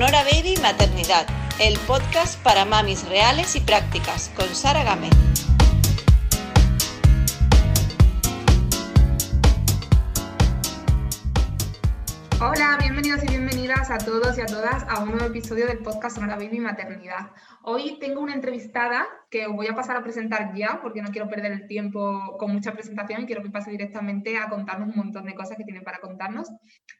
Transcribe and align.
Sonora 0.00 0.24
Baby 0.24 0.54
Maternidad, 0.62 1.26
el 1.60 1.78
podcast 1.80 2.42
para 2.42 2.64
mamis 2.64 3.06
reales 3.06 3.54
y 3.54 3.60
prácticas, 3.60 4.30
con 4.34 4.48
Sara 4.54 4.82
Gámez. 4.82 5.10
Hola, 12.40 12.78
bienvenidos 12.80 13.22
y 13.24 13.26
bienvenidas 13.26 13.90
a 13.90 13.98
todos 13.98 14.38
y 14.38 14.40
a 14.40 14.46
todas 14.46 14.86
a 14.88 15.02
un 15.02 15.10
nuevo 15.10 15.26
episodio 15.26 15.66
del 15.66 15.80
podcast 15.80 16.16
Sonora 16.16 16.36
Baby 16.36 16.60
Maternidad. 16.60 17.32
Hoy 17.60 17.98
tengo 18.00 18.22
una 18.22 18.32
entrevistada 18.32 19.06
que 19.30 19.48
os 19.48 19.54
voy 19.54 19.66
a 19.66 19.74
pasar 19.74 19.98
a 19.98 20.02
presentar 20.02 20.54
ya 20.54 20.80
porque 20.80 21.02
no 21.02 21.10
quiero 21.10 21.28
perder 21.28 21.52
el 21.52 21.66
tiempo 21.66 22.38
con 22.38 22.52
mucha 22.52 22.72
presentación 22.72 23.20
y 23.20 23.26
quiero 23.26 23.42
que 23.42 23.50
pase 23.50 23.70
directamente 23.70 24.38
a 24.38 24.48
contarnos 24.48 24.88
un 24.88 24.96
montón 24.96 25.26
de 25.26 25.34
cosas 25.34 25.58
que 25.58 25.64
tiene 25.64 25.82
para 25.82 26.00
contarnos. 26.00 26.48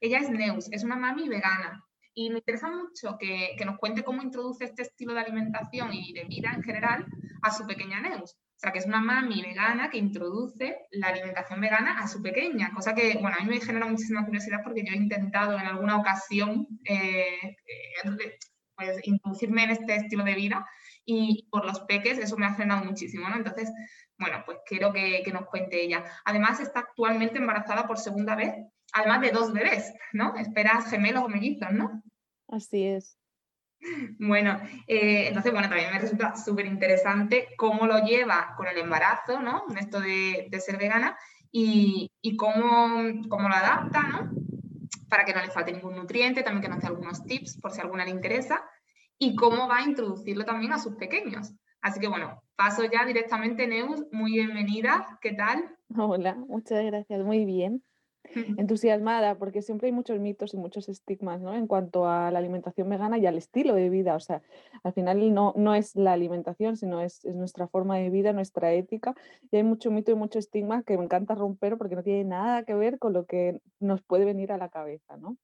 Ella 0.03 0.19
es 0.19 0.29
Neus, 0.29 0.71
es 0.71 0.85
una 0.85 0.97
mami 0.97 1.31
vegana 1.31 1.83
y 2.15 2.31
me 2.31 2.39
interesa 2.39 2.71
mucho 2.71 3.17
que, 3.19 3.55
que 3.57 3.65
nos 3.65 3.79
cuente 3.79 4.03
cómo 4.03 4.23
introduce 4.23 4.65
este 4.65 4.83
estilo 4.83 5.15
de 5.15 5.21
alimentación 5.21 5.93
y 5.93 6.13
de 6.13 6.25
vida 6.25 6.53
en 6.55 6.63
general 6.63 7.07
a 7.43 7.51
su 7.51 7.67
pequeña 7.67 8.01
Neus. 8.01 8.33
O 8.33 8.61
sea, 8.61 8.73
que 8.73 8.79
es 8.81 8.87
una 8.87 9.01
mami 9.01 9.41
vegana 9.41 9.89
que 9.89 9.97
introduce 9.97 10.77
la 10.91 11.09
alimentación 11.09 11.63
vegana 11.63 11.99
a 11.99 12.07
su 12.07 12.21
pequeña, 12.21 12.71
cosa 12.75 12.95
que, 12.95 13.17
bueno, 13.19 13.39
a 13.39 13.43
mí 13.43 13.49
me 13.49 13.61
genera 13.61 13.87
muchísima 13.87 14.27
curiosidad 14.27 14.61
porque 14.63 14.85
yo 14.85 14.93
he 14.93 14.99
intentado 14.99 15.59
en 15.59 15.67
alguna 15.67 15.97
ocasión 15.97 16.67
eh, 16.85 17.39
eh, 17.43 18.37
pues, 18.75 19.01
introducirme 19.05 19.65
en 19.65 19.71
este 19.71 19.95
estilo 19.95 20.25
de 20.25 20.35
vida 20.35 20.67
y 21.07 21.49
por 21.51 21.65
los 21.65 21.81
peques 21.81 22.19
eso 22.19 22.37
me 22.37 22.45
ha 22.45 22.55
frenado 22.55 22.85
muchísimo, 22.85 23.31
¿no? 23.31 23.37
Entonces, 23.37 23.73
bueno, 24.19 24.43
pues 24.45 24.59
quiero 24.67 24.93
que, 24.93 25.23
que 25.25 25.33
nos 25.33 25.47
cuente 25.47 25.83
ella. 25.83 26.05
Además, 26.27 26.61
está 26.61 26.81
actualmente 26.81 27.39
embarazada 27.39 27.87
por 27.87 27.97
segunda 27.97 28.37
vez, 28.37 28.55
además 28.93 29.21
de 29.21 29.31
dos 29.31 29.53
bebés, 29.53 29.93
¿no? 30.13 30.37
Esperas 30.37 30.91
gemelos 30.91 31.25
o 31.25 31.29
mellizos, 31.29 31.73
¿no? 31.73 32.03
Así 32.49 32.85
es. 32.85 33.17
Bueno, 34.19 34.61
eh, 34.87 35.29
entonces, 35.29 35.53
bueno, 35.53 35.69
también 35.69 35.91
me 35.91 35.99
resulta 35.99 36.37
súper 36.37 36.67
interesante 36.67 37.49
cómo 37.57 37.87
lo 37.87 38.01
lleva 38.05 38.55
con 38.57 38.67
el 38.67 38.77
embarazo, 38.77 39.41
¿no? 39.41 39.65
Esto 39.79 40.01
de, 40.01 40.49
ser 40.61 40.77
vegana 40.77 41.17
y, 41.51 42.11
cómo, 42.37 43.29
cómo, 43.29 43.49
lo 43.49 43.55
adapta, 43.55 44.03
¿no? 44.03 44.31
Para 45.09 45.25
que 45.25 45.33
no 45.33 45.41
le 45.41 45.51
falte 45.51 45.73
ningún 45.73 45.97
nutriente, 45.97 46.43
también 46.43 46.63
que 46.63 46.69
nos 46.69 46.81
dé 46.81 46.89
algunos 46.89 47.25
tips 47.25 47.59
por 47.59 47.73
si 47.73 47.81
alguna 47.81 48.05
le 48.05 48.11
interesa 48.11 48.63
y 49.19 49.35
cómo 49.35 49.67
va 49.67 49.79
a 49.79 49.83
introducirlo 49.83 50.45
también 50.45 50.73
a 50.73 50.79
sus 50.79 50.97
pequeños. 50.97 51.55
Así 51.81 51.99
que 51.99 52.09
bueno, 52.09 52.43
paso 52.57 52.85
ya 52.85 53.07
directamente, 53.07 53.67
Neus, 53.67 54.05
muy 54.13 54.33
bienvenida, 54.33 55.19
¿qué 55.23 55.33
tal? 55.33 55.77
Hola, 55.97 56.35
muchas 56.35 56.85
gracias, 56.85 57.25
muy 57.25 57.47
bien 57.47 57.83
entusiasmada 58.57 59.37
porque 59.37 59.63
siempre 59.63 59.89
hay 59.89 59.93
muchos 59.93 60.19
mitos 60.21 60.55
y 60.55 60.57
muchos 60.57 60.89
estigmas 60.89 61.41
¿no? 61.41 61.55
en 61.55 61.67
cuanto 61.67 62.09
a 62.09 62.31
la 62.31 62.39
alimentación 62.39 62.89
vegana 62.89 63.19
y 63.19 63.27
al 63.27 63.37
estilo 63.37 63.75
de 63.75 63.89
vida. 63.89 64.15
O 64.15 64.21
sea, 64.21 64.43
al 64.83 64.93
final 64.93 65.35
no, 65.35 65.53
no 65.57 65.75
es 65.75 65.97
la 65.97 66.13
alimentación, 66.13 66.77
sino 66.77 67.01
es, 67.01 67.25
es, 67.25 67.35
nuestra 67.35 67.69
forma 67.69 67.97
de 67.99 68.11
vida, 68.11 68.33
nuestra 68.33 68.73
ética. 68.73 69.15
Y 69.51 69.57
hay 69.57 69.63
mucho 69.63 69.91
mito 69.91 70.13
y 70.13 70.15
mucho 70.15 70.39
estigma 70.39 70.83
que 70.83 70.97
me 70.97 71.05
encanta 71.05 71.35
romper 71.35 71.77
porque 71.77 71.97
no 71.97 72.03
tiene 72.03 72.25
nada 72.25 72.65
que 72.65 72.75
ver 72.75 72.99
con 72.99 73.13
lo 73.13 73.27
que 73.27 73.61
nos 73.81 74.03
puede 74.03 74.25
venir 74.25 74.53
a 74.53 74.59
la 74.59 74.69
cabeza. 74.69 75.17
¿no? 75.17 75.37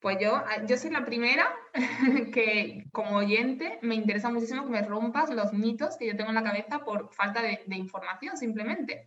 Pues 0.00 0.16
yo, 0.18 0.34
ah, 0.34 0.64
yo 0.66 0.78
soy 0.78 0.90
la 0.90 1.04
primera 1.04 1.46
que 2.32 2.86
como 2.90 3.18
oyente 3.18 3.78
me 3.82 3.94
interesa 3.94 4.30
muchísimo 4.30 4.64
que 4.64 4.70
me 4.70 4.82
rompas 4.82 5.30
los 5.30 5.52
mitos 5.52 5.98
que 5.98 6.06
yo 6.06 6.16
tengo 6.16 6.30
en 6.30 6.36
la 6.36 6.42
cabeza 6.42 6.78
por 6.78 7.12
falta 7.12 7.42
de, 7.42 7.60
de 7.66 7.76
información 7.76 8.36
simplemente. 8.38 9.06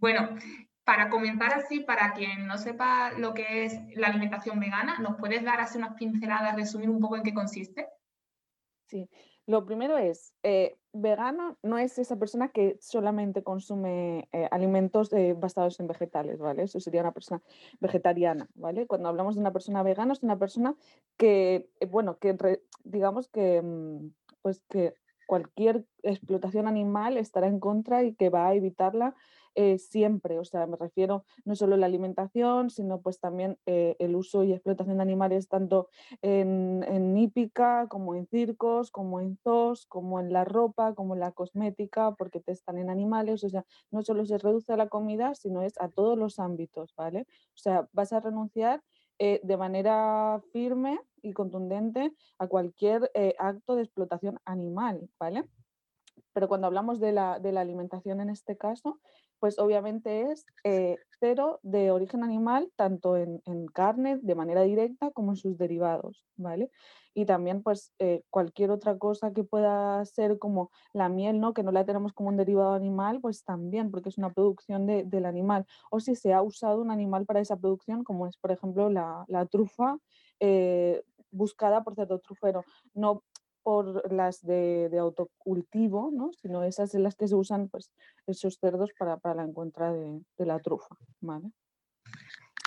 Bueno, 0.00 0.36
para 0.88 1.10
comenzar 1.10 1.52
así, 1.52 1.80
para 1.80 2.14
quien 2.14 2.46
no 2.46 2.56
sepa 2.56 3.10
lo 3.10 3.34
que 3.34 3.66
es 3.66 3.78
la 3.94 4.06
alimentación 4.06 4.58
vegana, 4.58 4.98
¿nos 5.00 5.18
puedes 5.18 5.44
dar 5.44 5.60
así 5.60 5.76
unas 5.76 5.92
pinceladas, 5.96 6.56
resumir 6.56 6.88
un 6.88 6.98
poco 6.98 7.16
en 7.16 7.24
qué 7.24 7.34
consiste? 7.34 7.88
Sí, 8.86 9.06
lo 9.44 9.66
primero 9.66 9.98
es, 9.98 10.32
eh, 10.42 10.78
vegano 10.94 11.58
no 11.62 11.76
es 11.76 11.98
esa 11.98 12.18
persona 12.18 12.48
que 12.48 12.78
solamente 12.80 13.42
consume 13.42 14.30
eh, 14.32 14.48
alimentos 14.50 15.12
eh, 15.12 15.34
basados 15.36 15.78
en 15.78 15.88
vegetales, 15.88 16.38
¿vale? 16.38 16.62
Eso 16.62 16.80
sería 16.80 17.02
una 17.02 17.12
persona 17.12 17.42
vegetariana, 17.80 18.48
¿vale? 18.54 18.86
Cuando 18.86 19.10
hablamos 19.10 19.34
de 19.34 19.42
una 19.42 19.52
persona 19.52 19.82
vegana 19.82 20.14
es 20.14 20.22
una 20.22 20.38
persona 20.38 20.74
que, 21.18 21.68
bueno, 21.90 22.16
que 22.16 22.34
digamos 22.84 23.28
que, 23.28 23.60
mm, 23.60 24.10
pues 24.40 24.62
que 24.70 24.94
cualquier 25.28 25.84
explotación 26.02 26.66
animal 26.66 27.18
estará 27.18 27.48
en 27.48 27.60
contra 27.60 28.02
y 28.02 28.14
que 28.14 28.30
va 28.30 28.48
a 28.48 28.54
evitarla 28.54 29.14
eh, 29.54 29.76
siempre, 29.76 30.38
o 30.38 30.44
sea, 30.44 30.66
me 30.66 30.76
refiero 30.76 31.24
no 31.44 31.54
solo 31.54 31.74
a 31.74 31.78
la 31.78 31.86
alimentación, 31.86 32.70
sino 32.70 33.02
pues 33.02 33.20
también 33.20 33.58
eh, 33.66 33.94
el 33.98 34.16
uso 34.16 34.42
y 34.42 34.52
explotación 34.52 34.96
de 34.96 35.02
animales 35.02 35.48
tanto 35.48 35.88
en, 36.22 36.82
en, 36.88 37.18
hípica 37.18 37.88
como 37.88 38.14
en 38.14 38.26
circos, 38.26 38.90
como 38.90 39.20
en 39.20 39.36
zoos, 39.42 39.84
como 39.86 40.18
en 40.18 40.32
la 40.32 40.44
ropa, 40.44 40.94
como 40.94 41.12
en 41.14 41.20
la 41.20 41.32
cosmética, 41.32 42.14
porque 42.14 42.40
testan 42.40 42.78
en 42.78 42.88
animales, 42.88 43.44
o 43.44 43.50
sea, 43.50 43.66
no 43.90 44.02
solo 44.02 44.24
se 44.24 44.38
reduce 44.38 44.72
a 44.72 44.76
la 44.76 44.88
comida, 44.88 45.34
sino 45.34 45.62
es 45.62 45.74
a 45.78 45.88
todos 45.88 46.16
los 46.16 46.38
ámbitos, 46.38 46.94
¿vale? 46.96 47.26
O 47.48 47.58
sea, 47.58 47.86
vas 47.92 48.14
a 48.14 48.20
renunciar 48.20 48.82
eh, 49.18 49.40
de 49.42 49.56
manera 49.56 50.40
firme 50.52 51.00
y 51.22 51.32
contundente 51.32 52.12
a 52.38 52.46
cualquier 52.46 53.10
acto 53.38 53.74
de 53.74 53.82
explotación 53.82 54.38
animal, 54.44 55.08
¿vale? 55.18 55.44
Pero 56.32 56.48
cuando 56.48 56.66
hablamos 56.66 57.00
de 57.00 57.12
la, 57.12 57.38
de 57.38 57.52
la 57.52 57.60
alimentación 57.60 58.20
en 58.20 58.30
este 58.30 58.56
caso, 58.56 59.00
pues 59.40 59.58
obviamente 59.58 60.30
es 60.30 60.44
eh, 60.64 60.96
cero 61.20 61.60
de 61.62 61.90
origen 61.90 62.24
animal, 62.24 62.70
tanto 62.76 63.16
en, 63.16 63.40
carne 63.72 64.18
de 64.22 64.34
manera 64.34 64.62
directa 64.62 65.10
como 65.10 65.32
en 65.32 65.36
sus 65.36 65.58
derivados, 65.58 66.24
¿vale? 66.36 66.70
Y 67.14 67.24
también 67.26 67.62
pues 67.62 67.92
eh, 67.98 68.22
cualquier 68.30 68.70
otra 68.70 68.96
cosa 68.98 69.32
que 69.32 69.44
pueda 69.44 70.04
ser 70.04 70.38
como 70.38 70.70
la 70.92 71.08
miel, 71.08 71.40
¿no? 71.40 71.52
Que 71.54 71.62
no 71.62 71.72
la 71.72 71.84
tenemos 71.84 72.12
como 72.12 72.28
un 72.28 72.36
derivado 72.36 72.74
animal, 72.74 73.20
pues 73.20 73.44
también, 73.44 73.90
porque 73.90 74.08
es 74.08 74.18
una 74.18 74.32
producción 74.32 74.86
del 74.86 75.26
animal. 75.26 75.66
O 75.90 76.00
si 76.00 76.14
se 76.14 76.32
ha 76.32 76.42
usado 76.42 76.80
un 76.80 76.90
animal 76.90 77.26
para 77.26 77.40
esa 77.40 77.56
producción, 77.56 78.04
como 78.04 78.26
es 78.26 78.36
por 78.36 78.52
ejemplo 78.52 78.88
la, 78.90 79.26
trufa. 79.50 79.98
Eh, 80.40 81.02
buscada 81.30 81.82
por 81.82 81.94
cerdo 81.94 82.18
trufero. 82.20 82.64
No, 82.94 83.22
por 83.62 84.12
las 84.12 84.44
de, 84.44 84.90
autocultivo, 84.98 86.10
¿no? 86.12 86.32
sino 86.32 86.62
esas 86.64 86.94
en 86.94 87.02
las 87.02 87.16
que 87.16 87.28
se 87.28 87.34
usan 87.34 87.68
pues, 87.68 87.92
esos 88.26 88.58
cerdos 88.58 88.90
para, 88.98 89.16
para 89.18 89.34
la 89.36 89.44
encuentra 89.44 89.92
de, 89.92 90.22
la 90.38 90.58
trufa. 90.60 90.96
¿vale? 91.20 91.50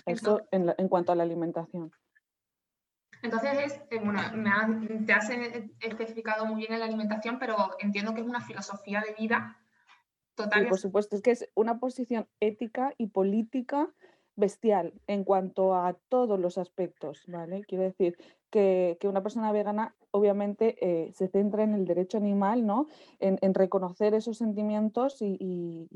Esto 0.06 0.42
en, 0.52 0.74
en, 0.78 0.88
cuanto 0.88 1.12
a 1.12 1.16
la 1.16 1.24
alimentación. 1.24 1.92
Entonces, 3.24 3.80
eh, 3.92 4.00
bueno, 4.04 4.20
me 4.34 5.00
te 5.06 5.14
has 5.14 5.30
especificado 5.80 6.46
muy 6.46 6.62
bien 6.62 6.74
en 6.74 6.80
la 6.80 6.86
alimentación, 6.86 7.38
pero 7.38 7.56
entiendo 7.80 8.14
que 8.14 8.22
es 8.22 8.28
una 8.28 8.42
filosofía 8.42 9.02
de 9.02 9.14
vida 9.14 9.60
total. 10.36 10.64
Sí, 10.64 10.70
por 10.70 10.80
supuesto, 10.80 11.16
es 11.16 11.22
que 11.22 11.32
es 11.32 11.50
una 11.54 11.80
posición 11.80 12.28
ética 12.40 12.94
y 12.98 13.08
política 13.08 13.94
bestial 14.36 14.94
en 15.08 15.24
cuanto 15.24 15.76
a 15.76 15.94
todos 16.10 16.40
los 16.40 16.58
aspectos, 16.58 17.24
¿vale? 17.28 17.64
Quiero 17.68 17.84
decir 17.84 18.18
que, 18.50 18.98
una 19.04 19.22
persona 19.22 19.52
vegana 19.52 19.96
obviamente 20.12 20.78
eh, 20.82 21.12
se 21.14 21.28
centra 21.28 21.64
en 21.64 21.74
el 21.74 21.86
derecho 21.86 22.18
animal, 22.18 22.66
¿no? 22.66 22.88
En, 23.20 23.54
reconocer 23.54 24.14
esos 24.14 24.38
sentimientos 24.38 25.18
y, 25.22 25.88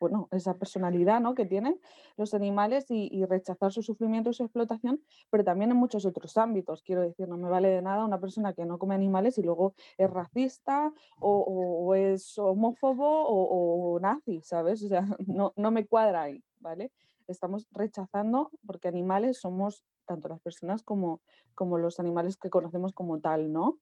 bueno, 0.00 0.28
esa 0.32 0.54
personalidad 0.54 1.20
¿no? 1.20 1.34
que 1.34 1.46
tienen 1.46 1.80
los 2.16 2.34
animales 2.34 2.86
y, 2.90 3.24
rechazar 3.24 3.72
su 3.72 3.82
sufrimiento 3.82 4.30
y 4.30 4.34
su 4.34 4.42
explotación, 4.44 5.00
pero 5.30 5.44
también 5.44 5.70
en 5.70 5.76
muchos 5.76 6.04
otros 6.04 6.36
ámbitos. 6.36 6.82
Quiero 6.82 7.02
decir, 7.02 7.28
no 7.28 7.36
me 7.36 7.48
vale 7.48 7.68
de 7.68 7.82
nada 7.82 8.04
una 8.04 8.20
persona 8.20 8.52
que 8.52 8.66
no 8.66 8.78
come 8.78 8.94
animales 8.94 9.38
y 9.38 9.42
luego 9.42 9.74
es 9.96 10.10
racista 10.10 10.92
o, 11.20 11.94
es 11.94 12.38
homófobo 12.38 13.06
o, 13.06 13.94
o, 13.94 14.00
nazi, 14.00 14.40
¿sabes? 14.42 14.82
O 14.82 14.88
sea, 14.88 15.06
no, 15.26 15.52
no 15.56 15.70
me 15.70 15.86
cuadra 15.86 16.22
ahí, 16.22 16.42
¿vale? 16.60 16.90
Estamos 17.28 17.66
rechazando 17.72 18.50
porque 18.66 18.88
animales 18.88 19.38
somos 19.38 19.84
tanto 20.06 20.28
las 20.28 20.40
personas 20.40 20.82
como, 20.82 21.20
como 21.54 21.78
los 21.78 22.00
animales 22.00 22.36
que 22.36 22.50
conocemos 22.50 22.92
como 22.92 23.20
tal, 23.20 23.52
¿no? 23.52 23.78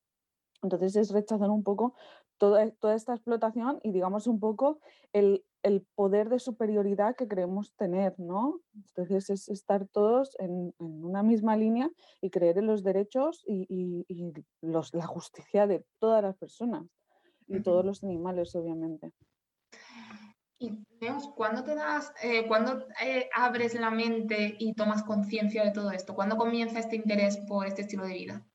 Entonces 0.63 0.95
es 0.97 1.11
rechazar 1.11 1.51
un 1.51 1.65
poco 1.65 1.95
toda, 2.39 2.71
toda 2.73 2.95
esta 2.95 3.15
explotación 3.15 3.81
y 3.83 3.93
digamos 3.93 4.27
un 4.27 4.39
poco 4.41 4.79
el, 5.13 5.45
poder 5.95 6.29
de 6.29 6.41
superioridad 6.41 7.15
que 7.15 7.29
creemos 7.29 7.73
tener, 7.77 8.19
¿no? 8.19 8.61
Entonces 8.75 9.31
es 9.31 9.49
estar 9.49 9.87
todos 9.87 10.37
en, 10.41 10.75
una 10.79 11.23
misma 11.23 11.57
línea 11.57 11.89
y 12.21 12.31
creer 12.31 12.59
en 12.59 12.67
los 12.67 12.83
derechos 12.83 13.45
y, 13.47 14.05
los, 14.61 14.93
la 14.93 15.07
justicia 15.07 15.69
de 15.69 15.85
todas 16.01 16.23
las 16.23 16.37
personas 16.37 16.85
y 17.47 17.61
todos 17.61 17.85
los 17.85 18.03
animales, 18.03 18.57
obviamente. 18.57 19.13
Y 20.63 20.79
¿cuándo 21.35 21.65
te 21.65 21.75
das, 21.75 22.13
eh, 22.23 22.47
cuándo 22.47 22.87
eh, 23.05 23.29
abres 23.35 23.75
la 23.75 23.91
mente 23.91 24.55
y 24.61 24.75
tomas 24.75 25.03
conciencia 25.03 25.65
de 25.65 25.73
todo 25.73 25.91
esto? 25.91 26.15
¿Cuándo 26.15 26.37
comienza 26.37 26.79
este 26.79 26.95
interés 26.95 27.37
por 27.49 27.67
este 27.67 27.83
estilo 27.83 28.05
de 28.05 28.15
vida? 28.15 28.47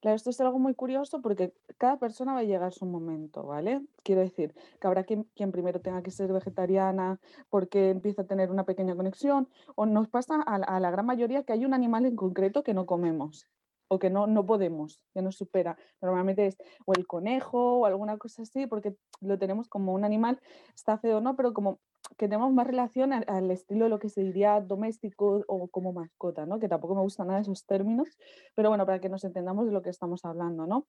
Claro, 0.00 0.16
esto 0.16 0.30
es 0.30 0.40
algo 0.40 0.58
muy 0.58 0.74
curioso 0.74 1.22
porque 1.22 1.52
cada 1.78 1.98
persona 1.98 2.32
va 2.32 2.40
a 2.40 2.42
llegar 2.42 2.64
a 2.64 2.70
su 2.72 2.86
momento, 2.86 3.44
¿vale? 3.44 3.82
Quiero 4.02 4.22
decir 4.22 4.52
que 4.80 4.86
habrá 4.88 5.04
quien, 5.04 5.26
primero 5.52 5.80
tenga 5.80 6.02
que 6.02 6.10
ser 6.10 6.32
vegetariana 6.32 7.20
porque 7.50 7.90
empieza 7.90 8.22
a 8.22 8.26
tener 8.26 8.50
una 8.50 8.64
pequeña 8.64 8.96
conexión, 8.96 9.48
o 9.76 9.86
nos 9.86 10.08
pasa 10.08 10.42
a, 10.42 10.80
la 10.80 10.90
gran 10.90 11.06
mayoría 11.06 11.44
que 11.44 11.52
hay 11.52 11.64
un 11.64 11.74
animal 11.74 12.06
en 12.06 12.16
concreto 12.16 12.64
que 12.64 12.74
no 12.74 12.86
comemos, 12.86 13.46
o 13.92 13.98
que 13.98 14.08
no, 14.08 14.28
no 14.28 14.46
podemos, 14.46 15.04
que 15.12 15.20
nos 15.20 15.36
supera. 15.36 15.76
Normalmente 16.00 16.46
es 16.46 16.56
o 16.86 16.92
el 16.94 17.08
conejo 17.08 17.80
o 17.80 17.86
alguna 17.86 18.18
cosa 18.18 18.42
así, 18.42 18.68
porque 18.68 18.94
lo 19.20 19.36
tenemos 19.36 19.68
como 19.68 19.92
un 19.92 20.04
animal, 20.04 20.40
está 20.76 20.96
feo, 20.96 21.20
¿no? 21.20 21.34
Pero 21.34 21.52
como 21.52 21.80
que 22.16 22.26
tenemos 22.26 22.52
más 22.52 22.68
relación 22.68 23.12
al, 23.12 23.50
estilo 23.50 23.84
de 23.84 23.90
lo 23.90 23.98
que 23.98 24.08
se 24.08 24.22
diría 24.22 24.60
doméstico 24.60 25.44
o 25.48 25.68
como 25.68 25.92
mascota, 25.92 26.46
¿no? 26.46 26.60
Que 26.60 26.68
tampoco 26.68 26.94
me 26.94 27.02
gustan 27.02 27.26
nada 27.26 27.40
esos 27.40 27.66
términos, 27.66 28.08
pero 28.54 28.68
bueno, 28.68 28.86
para 28.86 29.00
que 29.00 29.08
nos 29.08 29.24
entendamos 29.24 29.66
de 29.66 29.72
lo 29.72 29.82
que 29.82 29.90
estamos 29.90 30.24
hablando, 30.24 30.66
¿no? 30.66 30.86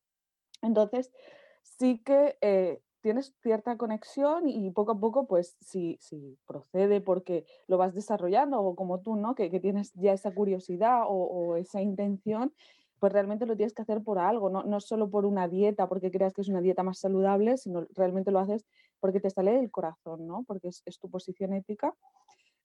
Entonces, 0.62 1.12
sí 1.64 2.04
que 2.06 2.38
eh, 2.42 2.82
tienes 3.02 3.34
cierta 3.42 3.78
conexión 3.78 4.48
y 4.48 4.70
poco 4.72 4.94
a 4.94 5.00
poco, 5.00 5.28
pues 5.28 5.58
si, 5.60 5.98
si 6.00 6.38
procede 6.46 7.02
porque 7.02 7.46
lo 7.68 7.78
vas 7.78 7.94
desarrollando 7.94 8.62
o 8.62 8.76
como 8.76 9.02
tú, 9.02 9.16
¿no? 9.16 9.36
Que, 9.36 9.50
que 9.50 9.60
tienes 9.60 9.92
ya 9.94 10.14
esa 10.14 10.32
curiosidad 10.34 11.04
o, 11.08 11.14
o, 11.14 11.56
esa 11.58 11.82
intención, 11.82 12.54
pues 13.02 13.12
realmente 13.12 13.48
lo 13.48 13.56
tienes 13.56 13.74
que 13.74 13.82
hacer 13.82 14.04
por 14.04 14.20
algo, 14.20 14.52
¿no? 14.52 14.62
no 14.62 14.80
solo 14.80 15.10
por 15.10 15.26
una 15.26 15.48
dieta, 15.48 15.90
porque 15.90 16.12
creas 16.12 16.34
que 16.34 16.42
es 16.42 16.50
una 16.50 16.62
dieta 16.62 16.84
más 16.84 17.00
saludable, 17.00 17.58
sino 17.58 17.88
realmente 17.96 18.30
lo 18.30 18.38
haces 18.38 18.68
porque 19.00 19.20
te 19.20 19.32
sale 19.32 19.54
del 19.54 19.72
corazón, 19.72 20.28
¿no? 20.28 20.44
Porque 20.44 20.68
es, 20.68 20.84
es 20.86 21.00
tu 21.00 21.10
posición 21.10 21.54
ética. 21.54 21.96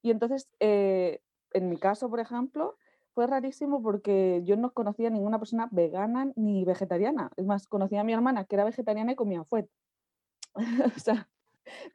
Y 0.03 0.11
entonces, 0.11 0.47
eh, 0.61 1.23
en 1.55 1.71
mi 1.71 1.79
caso, 1.79 2.11
por 2.11 2.21
ejemplo, 2.21 2.77
fue 3.15 3.27
rarísimo 3.27 3.83
porque 3.83 4.43
yo 4.45 4.59
no 4.59 4.75
conocía 4.75 5.09
a 5.09 5.11
ninguna 5.11 5.39
persona 5.39 5.71
vegana 5.73 6.31
ni 6.37 6.67
vegetariana. 6.67 7.31
Es 7.39 7.47
más, 7.47 7.67
conocía 7.67 8.03
a 8.03 8.05
mi 8.05 8.13
hermana 8.13 8.45
que 8.45 8.57
era 8.57 8.65
vegetariana 8.65 9.13
y 9.13 9.17
comía 9.17 9.43
fuet. 9.45 9.71
o 10.97 11.01
sea, 11.01 11.31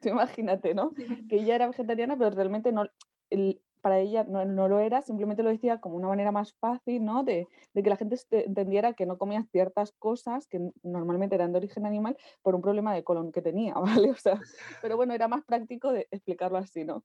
tú 0.00 0.08
imagínate, 0.08 0.74
¿no? 0.74 0.90
Que 1.28 1.36
ella 1.36 1.54
era 1.54 1.68
vegetariana, 1.68 2.18
pero 2.18 2.30
realmente 2.30 2.72
no, 2.72 2.86
el, 3.30 3.62
para 3.82 3.98
ella 3.98 4.24
no, 4.24 4.44
no, 4.44 4.68
lo 4.68 4.78
era, 4.78 5.02
simplemente 5.02 5.42
lo 5.42 5.50
decía 5.50 5.80
como 5.80 5.96
una 5.96 6.08
manera 6.08 6.32
más 6.32 6.54
fácil, 6.54 7.04
¿no? 7.04 7.24
De, 7.24 7.48
que 7.74 7.90
la 7.90 7.96
gente 7.96 8.16
entendiera 8.30 8.94
que 8.94 9.06
no 9.06 9.18
comía 9.18 9.42
ciertas 9.50 9.92
cosas 9.92 10.46
que 10.46 10.70
normalmente 10.82 11.34
eran 11.34 11.52
de 11.52 11.58
origen 11.58 11.84
animal 11.84 12.16
por 12.42 12.54
un 12.54 12.62
problema 12.62 12.94
de 12.94 13.04
colon 13.04 13.32
que 13.32 13.42
tenía, 13.42 13.74
¿vale? 14.06 14.10
O 14.10 14.16
sea, 14.16 14.40
pero 14.80 14.96
bueno, 14.96 15.12
era 15.12 15.28
más 15.28 15.44
práctico 15.44 15.92
de 15.92 16.08
explicarlo 16.10 16.58
así, 16.58 16.84
¿no? 16.84 17.04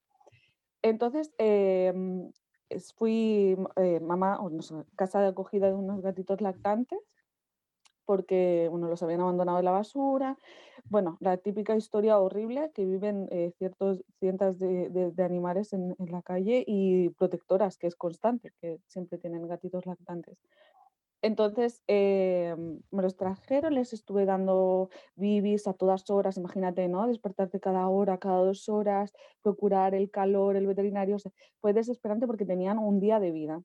Entonces, 0.84 1.34
eh, 1.40 1.94
fui 2.96 3.58
eh, 3.78 4.00
mamá, 4.00 4.40
o 4.40 4.50
no 4.50 4.62
sé, 4.62 4.76
casa 4.96 5.20
de 5.20 5.28
acogida 5.28 5.68
de 5.68 5.74
unos 5.74 6.02
gatitos 6.02 6.40
lactantes 6.42 7.00
porque 8.08 8.70
uno 8.72 8.88
los 8.88 9.04
habían 9.04 9.22
abandonado 9.22 9.60
en 9.60 9.66
la 9.66 9.72
basura. 9.72 10.38
Bueno, 10.86 11.18
la 11.20 11.38
típica 11.38 11.76
historia 11.76 12.18
horrible 12.18 12.72
que 12.74 12.86
viven 12.86 13.28
eh, 13.30 13.52
ciertos, 13.60 14.02
cientos 14.20 14.58
de, 14.58 14.90
de, 14.90 15.12
de 15.12 15.24
animales 15.24 15.74
en, 15.74 15.96
en, 16.00 16.12
la 16.12 16.22
calle 16.24 16.64
y 16.66 17.10
protectoras, 17.10 17.78
que 17.78 17.88
es 17.88 17.96
constante, 17.96 18.54
que 18.62 18.80
siempre 18.88 19.20
tienen 19.20 19.48
gatitos 19.48 19.86
lactantes. 19.86 20.40
Entonces 21.22 21.84
eh, 21.88 22.56
me 22.92 23.02
los 23.02 23.18
trajeron, 23.18 23.74
les 23.74 23.92
estuve 23.92 24.26
dando 24.26 24.90
bibis 25.16 25.68
a 25.68 25.74
todas 25.74 26.10
horas, 26.10 26.38
imagínate, 26.38 26.88
¿no? 26.88 27.08
Despertarte 27.08 27.60
cada 27.60 27.88
hora, 27.90 28.20
cada 28.20 28.38
dos 28.38 28.70
horas, 28.70 29.12
procurar 29.42 29.96
el 29.96 30.12
calor, 30.12 30.56
el 30.56 30.68
veterinario. 30.68 31.16
O 31.16 31.20
sea, 31.20 31.32
fue 31.60 31.74
desesperante 31.74 32.28
porque 32.28 32.46
tenían 32.46 32.78
un 32.78 33.00
día 33.00 33.20
de 33.20 33.32
vida. 33.32 33.62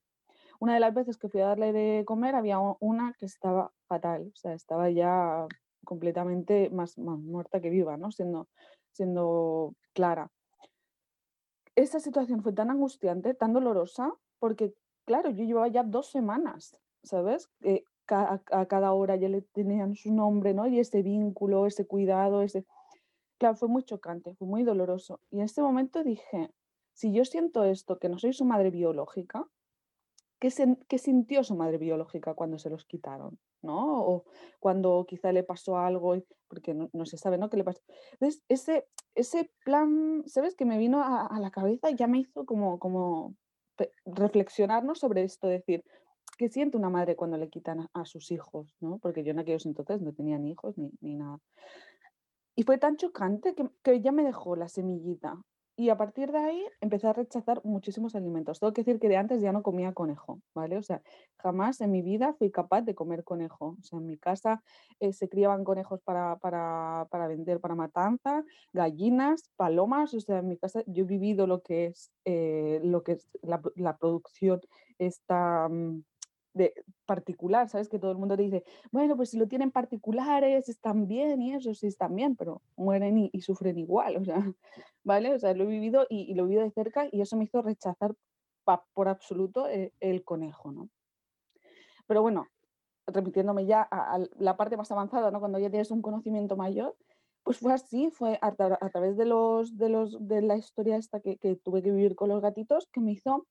Una 0.63 0.75
de 0.75 0.79
las 0.79 0.93
veces 0.93 1.17
que 1.17 1.27
fui 1.27 1.41
a 1.41 1.47
darle 1.47 1.73
de 1.73 2.05
comer 2.05 2.35
había 2.35 2.57
una 2.79 3.13
que 3.19 3.25
estaba 3.25 3.73
fatal, 3.89 4.31
o 4.33 4.35
sea, 4.37 4.53
estaba 4.53 4.89
ya 4.89 5.45
completamente 5.83 6.69
más, 6.69 6.97
más 6.97 7.19
muerta 7.19 7.59
que 7.59 7.69
viva, 7.69 7.97
¿no? 7.97 8.11
Siendo, 8.11 8.47
siendo 8.93 9.75
clara. 9.91 10.31
Esa 11.75 11.99
situación 11.99 12.43
fue 12.43 12.53
tan 12.53 12.71
angustiante, 12.71 13.33
tan 13.33 13.51
dolorosa, 13.51 14.13
porque, 14.39 14.73
claro, 15.03 15.31
yo 15.31 15.43
llevaba 15.43 15.67
ya 15.67 15.83
dos 15.83 16.09
semanas 16.09 16.77
¿sabes? 17.03 17.49
Eh, 17.63 17.83
a, 18.07 18.65
cada 18.69 18.93
hora 18.93 19.17
ya 19.17 19.27
le 19.27 19.41
tenían 19.41 19.95
su 19.95 20.13
nombre, 20.13 20.53
¿no? 20.53 20.65
Y 20.67 20.79
ese 20.79 21.01
vínculo, 21.01 21.67
ese 21.67 21.85
cuidado, 21.85 22.41
ese... 22.41 22.65
Claro, 23.37 23.57
fue 23.57 23.67
muy 23.67 23.83
chocante, 23.83 24.33
fue 24.35 24.47
muy 24.47 24.63
doloroso. 24.63 25.19
Y 25.29 25.39
en 25.39 25.43
este 25.43 25.61
momento 25.61 26.03
dije, 26.03 26.51
si 26.93 27.11
yo 27.11 27.25
siento 27.25 27.65
esto, 27.65 27.99
que 27.99 28.07
no 28.07 28.17
soy 28.17 28.31
su 28.31 28.45
madre 28.45 28.71
biológica, 28.71 29.45
¿qué, 30.43 30.51
se, 30.51 30.77
qué 30.89 30.97
sintió 30.97 31.41
su 31.45 31.55
madre 31.55 31.77
biológica 31.77 32.33
cuando 32.33 32.59
se 32.59 32.69
los 32.69 32.83
quitaron? 32.83 33.39
¿no? 33.61 34.05
O 34.05 34.25
cuando 34.59 35.05
quizá 35.07 35.31
le 35.31 35.43
pasó 35.43 35.77
algo, 35.77 36.21
porque 36.49 36.73
no, 36.73 37.05
se 37.05 37.15
sabe, 37.17 37.37
¿no? 37.37 37.49
¿Qué 37.49 37.55
le 37.55 37.63
pasó? 37.63 37.79
Ese, 38.49 38.85
ese 39.15 39.49
plan, 39.63 40.23
¿sabes? 40.25 40.53
Que 40.55 40.65
me 40.65 40.77
vino 40.77 41.01
a, 41.01 41.39
la 41.39 41.49
cabeza 41.49 41.91
ya 41.91 42.07
me 42.07 42.19
hizo 42.19 42.45
como, 42.45 42.77
como 42.77 43.37
sobre 44.95 45.23
esto, 45.23 45.47
decir, 45.47 45.85
¿qué 46.37 46.49
siente 46.49 46.75
una 46.75 46.89
madre 46.89 47.15
cuando 47.15 47.37
le 47.37 47.47
quitan 47.47 47.79
a, 47.79 47.89
a, 47.93 48.03
sus 48.03 48.29
hijos? 48.29 48.75
¿no? 48.81 48.97
Porque 48.97 49.23
yo 49.23 49.31
en 49.31 49.39
aquellos 49.39 49.65
entonces 49.65 50.01
no 50.01 50.11
tenía 50.11 50.37
ni 50.39 50.51
hijos 50.51 50.77
ni, 50.77 50.91
ni 50.99 51.15
nada. 51.15 51.39
Y 52.53 52.63
fue 52.63 52.77
tan 52.77 52.97
chocante 52.97 53.55
que, 53.55 53.69
que, 53.81 54.01
ya 54.01 54.11
me 54.11 54.25
dejó 54.25 54.57
la 54.57 54.67
semillita. 54.67 55.41
Y 55.75 55.89
a 55.89 55.97
partir 55.97 56.31
de 56.31 56.37
ahí 56.37 56.63
empecé 56.81 57.07
a 57.07 57.13
rechazar 57.13 57.59
muchísimos 57.63 58.13
alimentos. 58.13 58.59
Tengo 58.59 58.73
que 58.73 58.83
decir 58.83 58.99
que 58.99 59.09
de 59.09 59.17
antes 59.17 59.41
ya 59.41 59.51
no 59.51 59.63
comía 59.63 59.91
conejo, 59.93 60.39
¿vale? 60.53 60.77
O 60.77 60.83
sea, 60.83 61.01
jamás 61.37 61.81
en 61.81 61.91
mi 61.91 62.03
vida 62.03 62.35
fui 62.37 62.51
capaz 62.51 62.81
de 62.81 62.93
comer 62.93 63.23
conejo. 63.23 63.75
O 63.79 63.83
sea, 63.83 63.97
en 63.97 64.05
mi 64.05 64.17
casa 64.17 64.61
eh, 64.99 65.13
se 65.13 65.29
criaban 65.29 65.63
conejos 65.63 65.99
para, 66.03 66.37
para, 66.37 67.07
para, 67.09 67.27
vender, 67.27 67.59
para 67.59 67.73
matanza, 67.73 68.43
gallinas, 68.71 69.49
palomas. 69.55 70.13
O 70.13 70.19
sea, 70.19 70.39
en 70.39 70.49
mi 70.49 70.57
casa 70.57 70.83
yo 70.85 71.05
he 71.05 71.07
vivido 71.07 71.47
lo 71.47 71.63
que 71.63 71.87
es, 71.87 72.11
eh, 72.25 72.79
lo 72.83 73.01
que 73.01 73.13
es 73.13 73.27
la, 73.41 73.59
la 73.75 73.97
producción 73.97 74.61
esta... 74.99 75.67
Um, 75.67 76.03
de 76.53 76.73
particular, 77.05 77.67
¿sabes? 77.69 77.89
Que 77.89 77.99
todo 77.99 78.11
el 78.11 78.17
mundo 78.17 78.37
te 78.37 78.43
dice, 78.43 78.63
bueno, 78.91 79.15
pues 79.15 79.31
si 79.31 79.37
lo 79.37 79.47
tienen 79.47 79.71
particulares, 79.71 80.69
están 80.69 81.07
bien 81.07 81.41
y 81.41 81.53
eso 81.53 81.73
sí 81.73 81.87
están 81.87 82.15
bien, 82.15 82.35
pero 82.35 82.61
mueren 82.75 83.17
y, 83.17 83.41
sufren 83.41 83.77
igual, 83.77 84.17
o 84.21 84.25
sea, 84.25 84.53
¿vale? 85.03 85.33
O 85.33 85.39
sea, 85.39 85.53
lo 85.53 85.63
he 85.63 85.67
vivido 85.67 86.05
y, 86.09 86.33
lo 86.35 86.43
he 86.43 86.47
vivido 86.47 86.63
de 86.63 86.71
cerca 86.71 87.07
y 87.11 87.21
eso 87.21 87.37
me 87.37 87.45
hizo 87.45 87.61
rechazar 87.61 88.15
por 88.93 89.07
absoluto 89.09 89.67
el, 89.67 89.81
eh, 89.81 89.93
el, 89.99 90.23
conejo, 90.23 90.71
¿no? 90.71 90.89
Pero 92.07 92.21
bueno, 92.21 92.47
repitiéndome 93.07 93.65
ya 93.65 93.87
a, 93.89 94.19
la 94.37 94.55
parte 94.55 94.77
más 94.77 94.91
avanzada, 94.91 95.31
¿no? 95.31 95.39
Cuando 95.39 95.59
ya 95.59 95.69
tienes 95.69 95.91
un 95.91 96.01
conocimiento 96.01 96.55
mayor, 96.55 96.95
pues 97.43 97.57
fue 97.57 97.73
así, 97.73 98.09
fue 98.09 98.39
a, 98.41 98.53
través 98.53 99.17
de, 99.17 99.25
los, 99.25 99.77
de, 99.77 99.89
los, 99.89 100.25
de 100.25 100.41
la 100.41 100.55
historia 100.55 100.95
esta 100.95 101.19
que 101.19 101.59
tuve 101.61 101.83
que 101.83 101.91
vivir 101.91 102.15
con 102.15 102.29
los 102.29 102.41
gatitos 102.41 102.87
que 102.93 103.01
me 103.01 103.11
hizo 103.11 103.45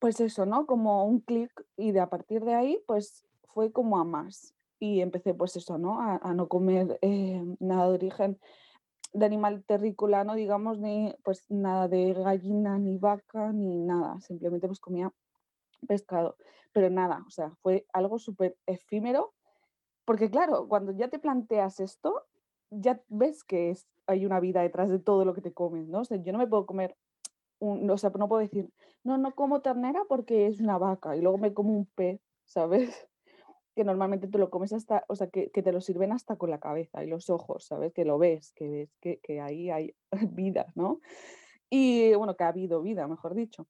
pues 0.00 0.18
eso, 0.20 0.46
¿no? 0.46 0.66
Como 0.66 1.04
un 1.04 1.20
clic 1.20 1.52
y 1.76 1.92
de 1.92 2.00
a 2.00 2.08
partir 2.08 2.44
de 2.44 2.54
ahí, 2.54 2.82
pues 2.86 3.24
fue 3.44 3.70
como 3.70 3.98
a 3.98 4.04
más. 4.04 4.54
Y 4.80 5.02
empecé, 5.02 5.34
pues 5.34 5.56
eso, 5.56 5.78
¿no? 5.78 6.00
A, 6.00 6.34
no 6.34 6.48
comer 6.48 6.98
eh, 7.02 7.44
nada 7.60 7.88
de 7.88 7.94
origen 7.94 8.40
de 9.12 9.26
animal 9.26 9.62
terrícola, 9.64 10.24
digamos, 10.34 10.78
ni 10.78 11.14
pues 11.22 11.44
nada 11.50 11.86
de 11.88 12.14
gallina, 12.14 12.78
ni 12.78 12.96
vaca, 12.96 13.52
ni 13.52 13.76
nada. 13.78 14.20
Simplemente 14.20 14.66
pues 14.66 14.80
comía 14.80 15.12
pescado. 15.86 16.36
Pero 16.72 16.88
nada, 16.88 17.22
o 17.26 17.30
sea, 17.30 17.50
fue 17.62 17.86
algo 17.92 18.18
súper 18.18 18.56
efímero. 18.66 19.34
Porque 20.06 20.30
claro, 20.30 20.66
cuando 20.66 20.92
ya 20.92 21.08
te 21.08 21.18
planteas 21.18 21.78
esto, 21.78 22.22
ya 22.70 23.02
ves 23.08 23.44
que 23.44 23.70
es, 23.70 23.86
hay 24.06 24.24
una 24.24 24.40
vida 24.40 24.62
detrás 24.62 24.88
de 24.88 24.98
todo 24.98 25.26
lo 25.26 25.34
que 25.34 25.42
te 25.42 25.52
comes, 25.52 25.88
¿no? 25.88 26.00
O 26.00 26.04
sea, 26.04 26.16
yo 26.16 26.32
no 26.32 26.38
me 26.38 26.46
puedo 26.46 26.64
comer 26.64 26.96
no 27.60 28.28
puedo 28.28 28.40
decir, 28.40 28.70
no, 29.04 29.18
no 29.18 29.34
como 29.34 29.60
ternera 29.60 30.02
porque 30.08 30.46
es 30.46 30.60
una 30.60 30.78
vaca 30.78 31.16
y 31.16 31.20
luego 31.20 31.38
me 31.38 31.54
como 31.54 31.76
un 31.76 31.86
pez, 31.86 32.20
¿sabes? 32.44 32.90
Que 33.76 33.84
normalmente 33.84 34.26
te 34.26 34.36
lo 34.36 34.50
comes 34.50 34.72
hasta, 34.72 35.04
o 35.08 35.14
sea, 35.14 35.28
que, 35.28 35.52
que 35.52 35.62
te 35.62 35.70
lo 35.70 35.80
sirven 35.80 36.10
hasta 36.10 36.34
con 36.36 36.50
la 36.50 36.58
cabeza 36.58 37.04
y 37.04 37.06
los 37.06 37.30
ojos, 37.30 37.64
¿sabes? 37.66 37.92
Que 37.92 38.04
lo 38.04 38.18
ves, 38.18 38.52
que 38.52 38.68
ves 38.68 38.96
que, 39.00 39.20
que 39.22 39.40
ahí 39.40 39.70
hay 39.70 39.94
vida, 40.34 40.66
¿no? 40.74 41.00
Y 41.70 42.12
bueno, 42.14 42.36
que 42.36 42.44
ha 42.44 42.48
habido 42.48 42.82
vida, 42.82 43.06
mejor 43.06 43.34
dicho. 43.34 43.68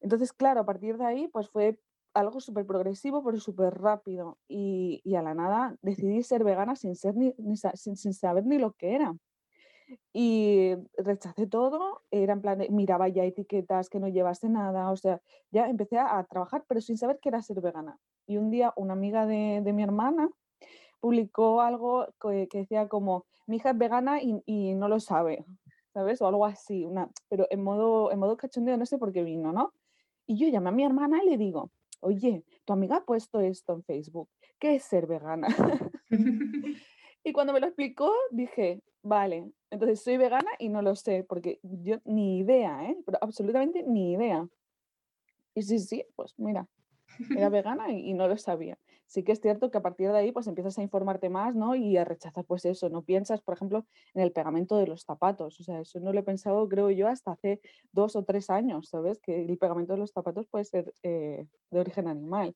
Entonces, 0.00 0.32
claro, 0.32 0.60
a 0.60 0.66
partir 0.66 0.98
de 0.98 1.06
ahí, 1.06 1.28
pues 1.28 1.48
fue 1.48 1.78
algo 2.12 2.40
súper 2.40 2.66
progresivo, 2.66 3.24
pero 3.24 3.38
súper 3.38 3.74
rápido. 3.74 4.38
Y, 4.48 5.00
y, 5.04 5.14
a 5.14 5.22
la 5.22 5.34
nada 5.34 5.76
decidí 5.80 6.22
ser 6.22 6.44
vegana 6.44 6.76
sin, 6.76 6.94
ni 7.14 7.56
sin, 7.56 7.96
sin, 7.96 8.14
saber 8.14 8.44
ni 8.44 8.58
lo 8.58 8.72
que 8.72 8.94
era. 8.94 9.16
Y 10.12 10.74
rechacé 10.96 11.46
todo, 11.46 12.02
era 12.10 12.32
en 12.32 12.40
plan, 12.40 12.64
miraba 12.70 13.08
ya 13.08 13.24
etiquetas 13.24 13.88
que 13.88 14.00
no 14.00 14.08
llevase 14.08 14.48
nada, 14.48 14.90
o 14.90 14.96
sea, 14.96 15.20
ya 15.50 15.68
empecé 15.68 15.98
a, 15.98 16.18
a 16.18 16.24
trabajar, 16.24 16.64
pero 16.68 16.80
sin 16.80 16.96
saber 16.96 17.18
qué 17.20 17.28
era 17.28 17.42
ser 17.42 17.60
vegana. 17.60 17.98
Y 18.26 18.36
un 18.36 18.50
día 18.50 18.72
una 18.76 18.94
amiga 18.94 19.26
de, 19.26 19.60
de 19.62 19.72
mi 19.72 19.82
hermana 19.82 20.30
publicó 21.00 21.60
algo 21.60 22.06
que, 22.20 22.48
que, 22.48 22.58
decía 22.58 22.88
como, 22.88 23.26
mi 23.46 23.56
hija 23.56 23.70
es 23.70 23.78
vegana 23.78 24.22
y, 24.22 24.42
y, 24.46 24.74
no 24.74 24.88
lo 24.88 25.00
sabe, 25.00 25.44
¿sabes? 25.92 26.22
O 26.22 26.26
algo 26.26 26.46
así, 26.46 26.86
una, 26.86 27.10
pero 27.28 27.46
en 27.50 27.62
modo, 27.62 28.10
en 28.10 28.18
modo 28.18 28.36
cachondeo, 28.36 28.76
no 28.78 28.86
sé 28.86 28.96
por 28.96 29.12
qué 29.12 29.22
vino, 29.22 29.52
¿no? 29.52 29.74
Y 30.26 30.38
yo 30.38 30.48
llamé 30.48 30.70
a 30.70 30.72
mi 30.72 30.84
hermana 30.84 31.22
y 31.22 31.28
le 31.28 31.36
digo, 31.36 31.70
oye, 32.00 32.42
tu 32.64 32.72
amiga 32.72 32.96
ha 32.96 33.04
puesto 33.04 33.40
esto 33.40 33.74
en 33.74 33.82
Facebook, 33.82 34.30
¿qué 34.58 34.76
es 34.76 34.84
ser 34.84 35.06
vegana? 35.06 35.48
y 37.24 37.32
cuando 37.32 37.52
me 37.52 37.60
lo 37.60 37.66
explicó, 37.66 38.12
dije, 38.30 38.82
vale, 39.02 39.50
entonces 39.70 40.02
soy 40.02 40.18
vegana 40.18 40.50
y 40.58 40.68
no 40.68 40.82
lo 40.82 40.94
sé, 40.94 41.24
porque 41.24 41.58
yo 41.62 41.96
ni 42.04 42.38
idea, 42.38 42.84
¿eh? 42.84 42.96
Pero 43.06 43.18
absolutamente 43.20 43.82
ni 43.82 44.12
idea. 44.12 44.46
Y 45.54 45.62
sí, 45.62 45.78
sí, 45.78 46.04
pues 46.14 46.34
mira. 46.36 46.68
Era 47.30 47.48
vegana 47.50 47.92
y, 47.92 48.12
no 48.14 48.28
lo 48.28 48.36
sabía. 48.36 48.78
Sí 49.06 49.22
que 49.22 49.32
es 49.32 49.40
cierto 49.40 49.70
que 49.70 49.78
a 49.78 49.82
partir 49.82 50.10
de 50.10 50.18
ahí 50.18 50.32
pues 50.32 50.46
empiezas 50.46 50.78
a 50.78 50.82
informarte 50.82 51.28
más, 51.28 51.54
¿no? 51.54 51.74
Y 51.74 51.96
a 51.96 52.04
rechazar 52.04 52.44
pues 52.44 52.64
eso. 52.64 52.88
No 52.88 53.02
piensas, 53.02 53.40
por 53.40 53.54
ejemplo, 53.54 53.86
en 54.14 54.22
el 54.22 54.32
pegamento 54.32 54.76
de 54.76 54.86
los 54.86 55.02
zapatos. 55.02 55.60
O 55.60 55.62
sea, 55.64 55.80
eso 55.80 56.00
no 56.00 56.12
lo 56.12 56.20
he 56.20 56.24
pensado, 56.24 56.68
creo 56.68 56.90
yo, 56.90 57.08
hasta 57.08 57.32
hace 57.32 57.60
dos 57.92 58.16
o 58.16 58.24
tres 58.24 58.50
años, 58.50 58.88
¿sabes? 58.88 59.20
Que 59.20 59.44
el 59.44 59.58
pegamento 59.58 59.92
de 59.92 59.98
los 60.00 60.10
zapatos 60.10 60.46
puede 60.48 60.64
ser 60.64 60.92
eh, 61.02 61.46
de 61.70 61.80
origen 61.80 62.08
animal. 62.08 62.54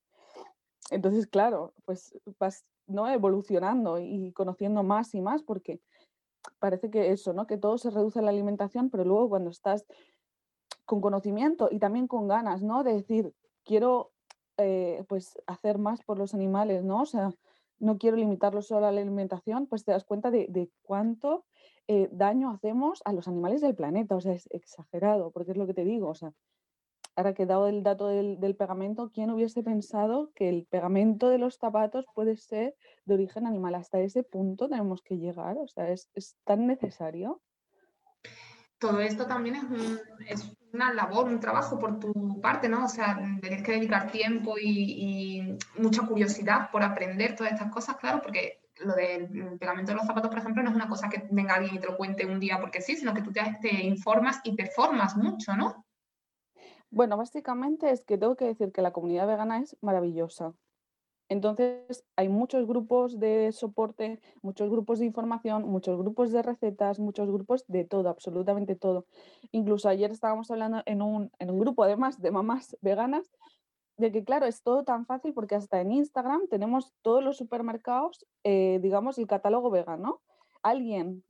Entonces, 0.91 1.27
claro, 1.27 1.75
pues 1.85 2.19
vas 2.39 2.65
¿no? 2.89 3.09
evolucionando 3.09 3.99
y 3.99 4.33
conociendo 4.33 4.83
más 4.83 5.15
y 5.15 5.21
más 5.21 5.43
porque 5.43 5.81
parece 6.59 6.91
que 6.91 7.13
eso, 7.13 7.33
¿no? 7.33 7.47
Que 7.47 7.59
todo 7.59 7.79
se 7.79 7.91
reduce 7.91 8.19
a 8.19 8.23
la 8.23 8.31
alimentación, 8.31 8.91
pero 8.91 9.05
luego 9.05 9.29
cuando 9.29 9.51
estás 9.51 9.87
con 10.85 11.01
conocimiento 11.01 11.69
y 11.71 11.79
también 11.79 12.07
con 12.07 12.29
ganas, 12.29 12.63
¿no? 12.63 12.83
De 12.83 12.95
decir, 12.95 13.35
quiero 13.65 14.13
eh, 14.57 15.05
pues 15.09 15.39
hacer 15.47 15.79
más 15.79 16.03
por 16.03 16.19
los 16.19 16.35
animales, 16.35 16.85
¿no? 16.85 17.03
O 17.03 17.07
sea, 17.07 17.33
no 17.79 17.99
quiero 17.99 18.17
limitarlo 18.17 18.63
solo 18.63 18.87
a 18.87 18.93
la 18.93 19.01
alimentación, 19.01 19.67
pues 19.67 19.85
te 19.85 19.93
das 19.93 20.05
cuenta 20.05 20.31
de, 20.31 20.71
cuánto 20.83 21.45
eh, 21.87 22.09
daño 22.11 22.51
hacemos 22.51 23.03
a 23.05 23.13
los 23.13 23.29
animales 23.29 23.61
del 23.61 23.75
planeta. 23.75 24.17
O 24.17 24.21
sea, 24.21 24.33
es 24.33 24.49
exagerado, 24.51 25.31
porque 25.31 25.53
es 25.53 25.57
lo 25.57 25.67
que 25.67 25.75
te 25.75 25.85
digo. 25.85 26.09
O 26.09 26.15
sea, 26.15 26.33
ahora 27.19 27.35
que 27.35 27.43
he 27.43 27.47
dado 27.47 27.67
el 27.67 27.83
dato 27.83 28.07
del, 28.07 28.55
pegamento, 28.57 29.11
¿quién 29.13 29.31
hubiese 29.31 29.65
pensado 29.65 30.31
que 30.37 30.49
el 30.49 30.67
pegamento 30.71 31.29
de 31.29 31.39
los 31.39 31.57
zapatos 31.57 32.07
puede 32.15 32.37
ser 32.37 32.77
de 33.07 33.15
origen 33.15 33.45
animal? 33.45 33.75
Hasta 33.75 33.99
ese 33.99 34.23
punto 34.23 34.69
tenemos 34.69 35.03
que 35.03 35.19
llegar, 35.19 35.57
o 35.59 35.67
sea, 35.67 35.91
es, 35.91 36.09
tan 36.45 36.69
necesario. 36.69 37.43
Todo 38.79 39.01
esto 39.01 39.27
también 39.27 39.57
es, 40.29 40.57
una 40.73 40.95
labor, 40.95 41.27
un 41.27 41.41
trabajo 41.41 41.77
por 41.77 41.99
tu 41.99 42.41
parte, 42.41 42.69
¿no? 42.69 42.85
O 42.85 42.89
sea, 42.89 43.19
tienes 43.41 43.65
que 43.65 43.73
dedicar 43.73 44.13
tiempo 44.13 44.55
y, 44.57 45.59
mucha 45.77 46.07
curiosidad 46.07 46.71
por 46.71 46.85
aprender 46.85 47.35
todas 47.35 47.53
estas 47.53 47.73
cosas, 47.73 47.97
claro, 47.97 48.23
porque 48.23 48.61
lo 48.77 48.95
del 48.95 49.59
pegamento 49.59 49.91
de 49.91 49.97
los 49.97 50.07
zapatos, 50.07 50.31
por 50.31 50.39
ejemplo, 50.39 50.63
no 50.63 50.71
es 50.71 50.77
una 50.77 50.89
cosa 50.89 51.09
que 51.09 51.27
venga 51.33 51.57
alguien 51.57 51.75
y 51.75 51.81
te 51.81 51.89
lo 51.89 51.97
cuente 51.97 52.27
un 52.27 52.39
día 52.39 52.61
porque 52.61 52.81
sí, 52.81 52.95
sino 52.95 53.13
que 53.13 53.23
tú 53.23 53.33
te 53.33 53.73
informas 53.85 54.39
y 54.45 54.55
te 54.55 54.67
formas 54.67 55.17
mucho, 55.17 55.57
¿no? 55.57 55.85
Bueno, 56.91 57.17
básicamente 57.17 57.91
es 57.91 58.05
que 58.05 58.19
tengo 58.19 58.37
que 58.37 58.47
decir 58.47 58.73
que 58.73 58.83
la 58.83 58.93
comunidad 58.93 59.27
vegana 59.27 59.61
es 59.61 59.77
maravillosa. 59.83 60.55
Entonces, 61.29 62.07
hay 62.17 62.29
muchos 62.31 62.67
grupos 62.67 63.21
de 63.21 63.53
soporte, 63.53 64.21
muchos 64.41 64.71
grupos 64.71 64.99
de 64.99 65.07
información, 65.07 65.65
muchos 65.69 65.99
grupos 65.99 66.33
de 66.33 66.43
recetas, 66.43 66.99
muchos 66.99 67.31
grupos 67.31 67.67
de 67.69 67.85
todo, 67.85 68.09
absolutamente 68.09 68.77
todo. 68.77 69.07
Incluso 69.53 69.91
ayer 69.91 70.11
estábamos 70.11 70.51
hablando 70.51 70.83
en 70.87 71.03
un, 71.03 71.31
en 71.39 71.51
un 71.51 71.59
grupo, 71.59 71.85
además, 71.85 72.21
de 72.23 72.31
mamás 72.31 72.79
veganas, 72.81 73.31
de 73.99 74.11
que, 74.11 74.25
claro, 74.25 74.47
es 74.47 74.63
todo 74.63 74.85
tan 74.85 75.05
fácil 75.05 75.35
porque 75.35 75.55
hasta 75.55 75.81
en 75.83 75.93
Instagram 75.93 76.49
tenemos 76.49 76.95
todos 77.03 77.23
los 77.23 77.37
supermercados, 77.37 78.27
eh, 78.45 78.79
digamos, 78.81 79.19
el 79.19 79.27
catálogo 79.27 79.71
vegano. 79.71 80.23
Alguien 80.63 81.25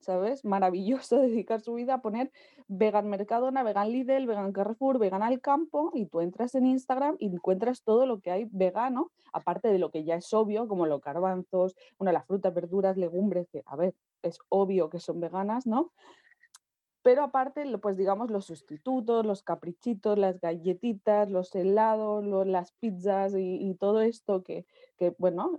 ¿sabes? 0.00 0.44
Maravilloso 0.44 1.18
dedicar 1.20 1.60
su 1.60 1.74
vida 1.74 1.94
a 1.94 2.02
poner 2.02 2.30
vegan 2.68 3.08
Mercadona, 3.08 3.62
vegan 3.62 3.90
Lidl, 3.90 4.26
vegan 4.26 4.52
Carrefour, 4.52 4.98
vegan 4.98 5.22
al 5.22 5.40
campo 5.40 5.90
y 5.94 6.06
tú 6.06 6.20
entras 6.20 6.54
en 6.54 6.66
Instagram 6.66 7.16
y 7.18 7.26
encuentras 7.26 7.82
todo 7.82 8.06
lo 8.06 8.20
que 8.20 8.30
hay 8.30 8.48
vegano, 8.50 9.10
aparte 9.32 9.68
de 9.68 9.78
lo 9.78 9.90
que 9.90 10.04
ya 10.04 10.16
es 10.16 10.32
obvio, 10.34 10.68
como 10.68 10.86
los 10.86 11.00
garbanzos, 11.00 11.76
una 11.98 12.12
las 12.12 12.26
frutas, 12.26 12.54
verduras, 12.54 12.96
legumbres, 12.96 13.48
que 13.48 13.62
a 13.66 13.76
ver, 13.76 13.94
es 14.22 14.38
obvio 14.48 14.90
que 14.90 15.00
son 15.00 15.20
veganas, 15.20 15.66
¿no? 15.66 15.92
Pero 17.02 17.22
aparte, 17.22 17.64
pues 17.78 17.96
digamos, 17.96 18.30
los 18.30 18.44
sustitutos, 18.44 19.24
los 19.24 19.42
caprichitos, 19.42 20.18
las 20.18 20.40
galletitas, 20.40 21.30
los 21.30 21.54
helados, 21.54 22.46
las 22.46 22.72
pizzas 22.72 23.32
y, 23.34 23.74
todo 23.80 24.02
esto 24.02 24.42
que, 24.42 24.66
que, 24.98 25.14
bueno, 25.16 25.58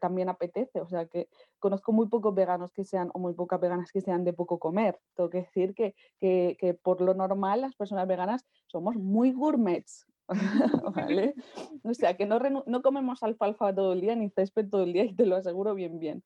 también 0.00 0.28
apetece. 0.28 0.80
O 0.80 0.88
sea, 0.88 1.06
que 1.06 1.28
conozco 1.58 1.92
muy 1.92 2.08
pocos 2.08 2.34
veganos 2.34 2.72
que 2.72 2.84
sean, 2.84 3.10
o 3.14 3.18
muy 3.18 3.34
pocas 3.34 3.60
veganas 3.60 3.92
que 3.92 4.00
sean 4.00 4.24
de 4.24 4.32
poco 4.32 4.58
comer. 4.58 4.98
Tengo 5.14 5.30
que 5.30 5.38
decir 5.38 5.74
que, 5.74 5.94
que, 6.18 6.56
que 6.58 6.74
por 6.74 7.00
lo 7.00 7.14
normal 7.14 7.60
las 7.62 7.74
personas 7.74 8.06
veganas 8.06 8.46
somos 8.66 8.96
muy 8.96 9.32
gourmets. 9.32 10.06
¿Vale? 10.94 11.34
O 11.82 11.92
sea, 11.94 12.16
que 12.16 12.26
no, 12.26 12.38
no 12.38 12.82
comemos 12.82 13.22
alfalfa 13.22 13.74
todo 13.74 13.94
el 13.94 14.00
día 14.00 14.14
ni 14.14 14.30
césped 14.30 14.68
todo 14.68 14.84
el 14.84 14.92
día 14.92 15.04
y 15.04 15.14
te 15.14 15.26
lo 15.26 15.36
aseguro 15.36 15.74
bien, 15.74 15.98
bien. 15.98 16.22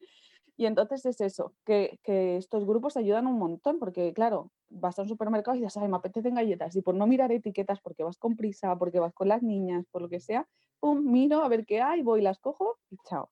Y 0.57 0.67
entonces 0.67 1.05
es 1.05 1.21
eso, 1.21 1.53
que, 1.65 1.99
que, 2.05 2.37
estos 2.37 2.65
grupos 2.65 2.97
ayudan 2.97 3.27
un 3.27 3.39
montón, 3.39 3.81
porque 3.81 4.13
claro, 4.13 4.53
vas 4.69 4.97
a 4.99 5.03
un 5.03 5.09
supermercado 5.09 5.57
y 5.57 5.61
dices, 5.61 5.77
ay, 5.79 5.89
me 5.89 5.97
apetecen 5.97 6.37
galletas, 6.37 6.77
y 6.77 6.83
por 6.83 6.95
no 6.95 7.09
mirar 7.09 7.33
etiquetas, 7.33 7.81
porque 7.81 8.05
vas 8.05 8.19
con 8.19 8.37
prisa, 8.37 8.77
porque 8.79 9.01
vas 9.01 9.13
con 9.15 9.29
las 9.29 9.43
niñas, 9.43 9.85
por 9.91 10.03
lo 10.03 10.09
que 10.09 10.21
sea, 10.21 10.47
pum, 10.79 11.11
miro 11.11 11.43
a 11.43 11.49
ver 11.49 11.67
qué 11.67 11.81
hay, 11.81 12.03
voy, 12.03 12.21
las 12.21 12.39
cojo 12.39 12.79
y 12.91 12.97
chao. 13.09 13.31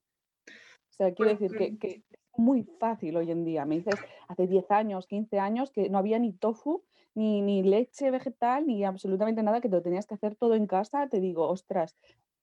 O 0.92 0.94
sea, 0.94 1.12
quiero 1.14 1.30
decir 1.30 1.56
que, 1.56 1.78
que 1.78 2.02
es 2.11 2.20
muy 2.37 2.64
fácil 2.64 3.16
hoy 3.16 3.30
en 3.30 3.44
día. 3.44 3.64
Me 3.64 3.76
dices, 3.76 3.94
hace 4.28 4.46
10 4.46 4.70
años, 4.70 5.06
15 5.06 5.38
años, 5.38 5.70
que 5.70 5.88
no 5.88 5.99
había 5.99 6.18
ni 6.18 6.32
tofu, 6.32 6.84
ni, 7.14 7.40
ni 7.40 7.62
leche 7.62 8.11
vegetal, 8.11 8.66
ni 8.66 8.84
absolutamente 8.84 9.42
nada, 9.42 9.61
que 9.61 9.68
te 9.68 9.76
lo 9.76 9.82
tenías 9.82 10.06
que 10.06 10.14
hacer 10.14 10.37
todo 10.37 10.54
en 10.54 10.66
casa, 10.66 11.08
te 11.08 11.20
digo, 11.20 11.49
ostras, 11.49 11.96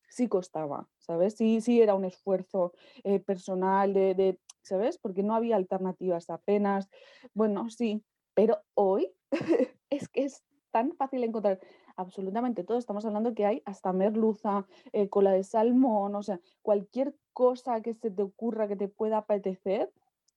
sí 0.10 0.28
costaba, 0.28 0.88
¿sabes? 0.98 1.36
Sí, 1.36 1.62
sí 1.62 1.82
era 1.82 1.94
un 1.94 2.06
esfuerzo 2.06 2.74
eh, 3.04 3.20
personal 3.20 3.94
de, 3.94 4.16
de, 4.16 4.40
¿sabes? 4.64 4.98
Porque 4.98 5.22
no 5.22 5.36
había 5.36 5.56
alternativas 5.56 6.30
apenas. 6.32 6.90
Bueno, 7.34 7.70
sí, 7.70 8.04
pero 8.34 8.62
hoy 8.74 9.12
es 9.92 10.10
que 10.10 10.24
es 10.24 10.44
tan 10.72 10.94
fácil 10.94 11.24
encontrar 11.24 11.60
absolutamente 11.96 12.64
todo. 12.64 12.78
Estamos 12.78 13.06
hablando 13.06 13.34
que 13.34 13.46
hay 13.46 13.62
hasta 13.66 13.94
merluza, 13.94 14.66
eh, 14.94 15.10
cola 15.10 15.32
de 15.32 15.44
salmón, 15.44 16.16
o 16.16 16.24
sea, 16.24 16.40
cualquier 16.62 17.14
cosa 17.40 17.80
que 17.80 17.94
se 17.94 18.12
te 18.12 18.22
ocurra 18.22 18.68
que 18.68 18.76
te 18.76 18.90
pueda 18.90 19.20
apetecer, 19.20 19.90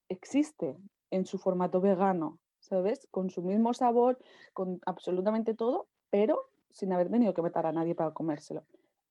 existe 0.08 0.76
en 1.10 1.26
su 1.26 1.36
formato 1.36 1.80
vegano, 1.80 2.38
¿sabes? 2.60 3.08
Con 3.10 3.28
su 3.28 3.42
mismo 3.42 3.74
sabor, 3.74 4.20
con 4.52 4.78
absolutamente 4.86 5.52
todo, 5.52 5.88
pero 6.10 6.48
sin 6.70 6.92
haber 6.92 7.10
tenido 7.10 7.34
que 7.34 7.42
meter 7.42 7.66
a 7.66 7.72
nadie 7.72 7.96
para 7.96 8.12
comérselo. 8.12 8.62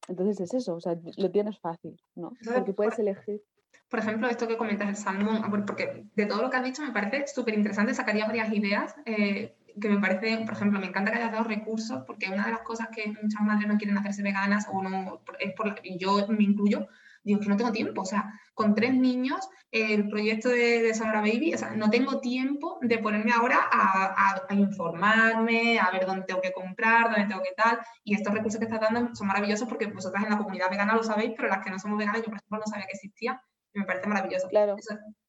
Entonces 0.08 0.40
es 0.40 0.54
eso, 0.54 0.76
o 0.76 0.80
sea, 0.80 0.98
lo 1.18 1.32
tienes 1.32 1.60
fácil, 1.60 2.02
¿no? 2.16 2.32
Porque 2.46 2.72
puedes 2.72 2.98
elegir. 2.98 3.44
Por 3.90 4.00
ejemplo, 4.00 4.30
esto 4.30 4.48
que 4.48 4.56
comentas, 4.56 4.88
el 4.88 4.96
salmón, 4.96 5.42
porque 5.68 6.06
de 6.16 6.26
todo 6.28 6.44
lo 6.44 6.50
que 6.50 6.56
has 6.56 6.64
dicho 6.64 6.84
me 6.84 6.94
parece 6.94 7.28
súper 7.28 7.56
interesante, 7.56 7.94
sacaría 7.94 8.26
varias 8.26 8.54
ideas 8.54 8.96
eh, 9.06 9.58
que 9.82 9.90
me 9.90 10.00
parece, 10.00 10.46
por 10.46 10.54
ejemplo, 10.54 10.80
me 10.80 10.88
encanta 10.88 11.12
que 11.12 11.18
hayas 11.18 11.34
dado 11.34 11.44
recursos, 11.44 12.04
porque 12.08 12.30
una 12.30 12.46
de 12.46 12.52
las 12.54 12.62
cosas 12.62 12.88
que 12.88 13.14
muchas 13.22 13.42
madres 13.42 13.68
no 13.68 13.78
quieren 13.78 13.98
hacerse 13.98 14.24
veganas, 14.24 14.66
o 14.72 14.82
no, 14.82 15.22
es 15.40 15.54
por, 15.56 15.76
y 15.84 15.98
yo 15.98 16.26
me 16.30 16.46
incluyo, 16.46 16.88
digo 17.24 17.40
que 17.40 17.50
no 17.50 17.58
tengo 17.58 17.72
tiempo, 17.72 18.02
o 18.02 18.06
sea, 18.06 18.32
con 18.54 18.76
tres 18.76 18.94
niños, 18.94 19.48
el 19.72 20.10
proyecto 20.10 20.50
de, 20.50 20.82
de 20.82 20.94
Sonora 20.94 21.22
Baby, 21.22 21.54
o 21.54 21.58
sea, 21.58 21.72
no 21.72 21.90
tengo 21.90 22.20
tiempo 22.20 22.80
de 22.82 22.98
ponerme 22.98 23.32
ahora 23.32 23.60
a, 23.72 24.36
a, 24.50 24.54
informarme, 24.54 25.80
a 25.80 25.92
ver 25.92 26.06
dónde 26.06 26.26
tengo 26.26 26.42
que 26.42 26.52
comprar, 26.52 27.12
dónde 27.12 27.28
tengo 27.28 27.42
que 27.42 27.54
tal, 27.56 27.80
y 28.04 28.16
estos 28.16 28.34
recursos 28.34 28.60
que 28.60 28.66
estás 28.66 28.82
dando 28.82 29.16
son 29.16 29.28
maravillosos 29.28 29.68
porque 29.68 29.88
vosotras 29.88 30.24
en 30.24 30.32
la 30.32 30.38
comunidad 30.38 30.70
vegana 30.70 30.96
lo 30.96 31.04
sabéis, 31.04 31.34
pero 31.36 31.48
las 31.48 31.64
que 31.64 31.72
no 31.72 31.80
somos 31.80 31.98
veganas, 31.98 32.22
yo 32.22 32.28
por 32.28 32.38
ejemplo 32.38 32.60
no 32.60 32.66
sabía 32.66 32.86
que 32.86 32.94
existía, 32.94 33.42
y 33.74 33.80
me 33.80 33.86
parece 33.86 34.08
maravilloso. 34.08 34.50
Claro, 34.50 34.76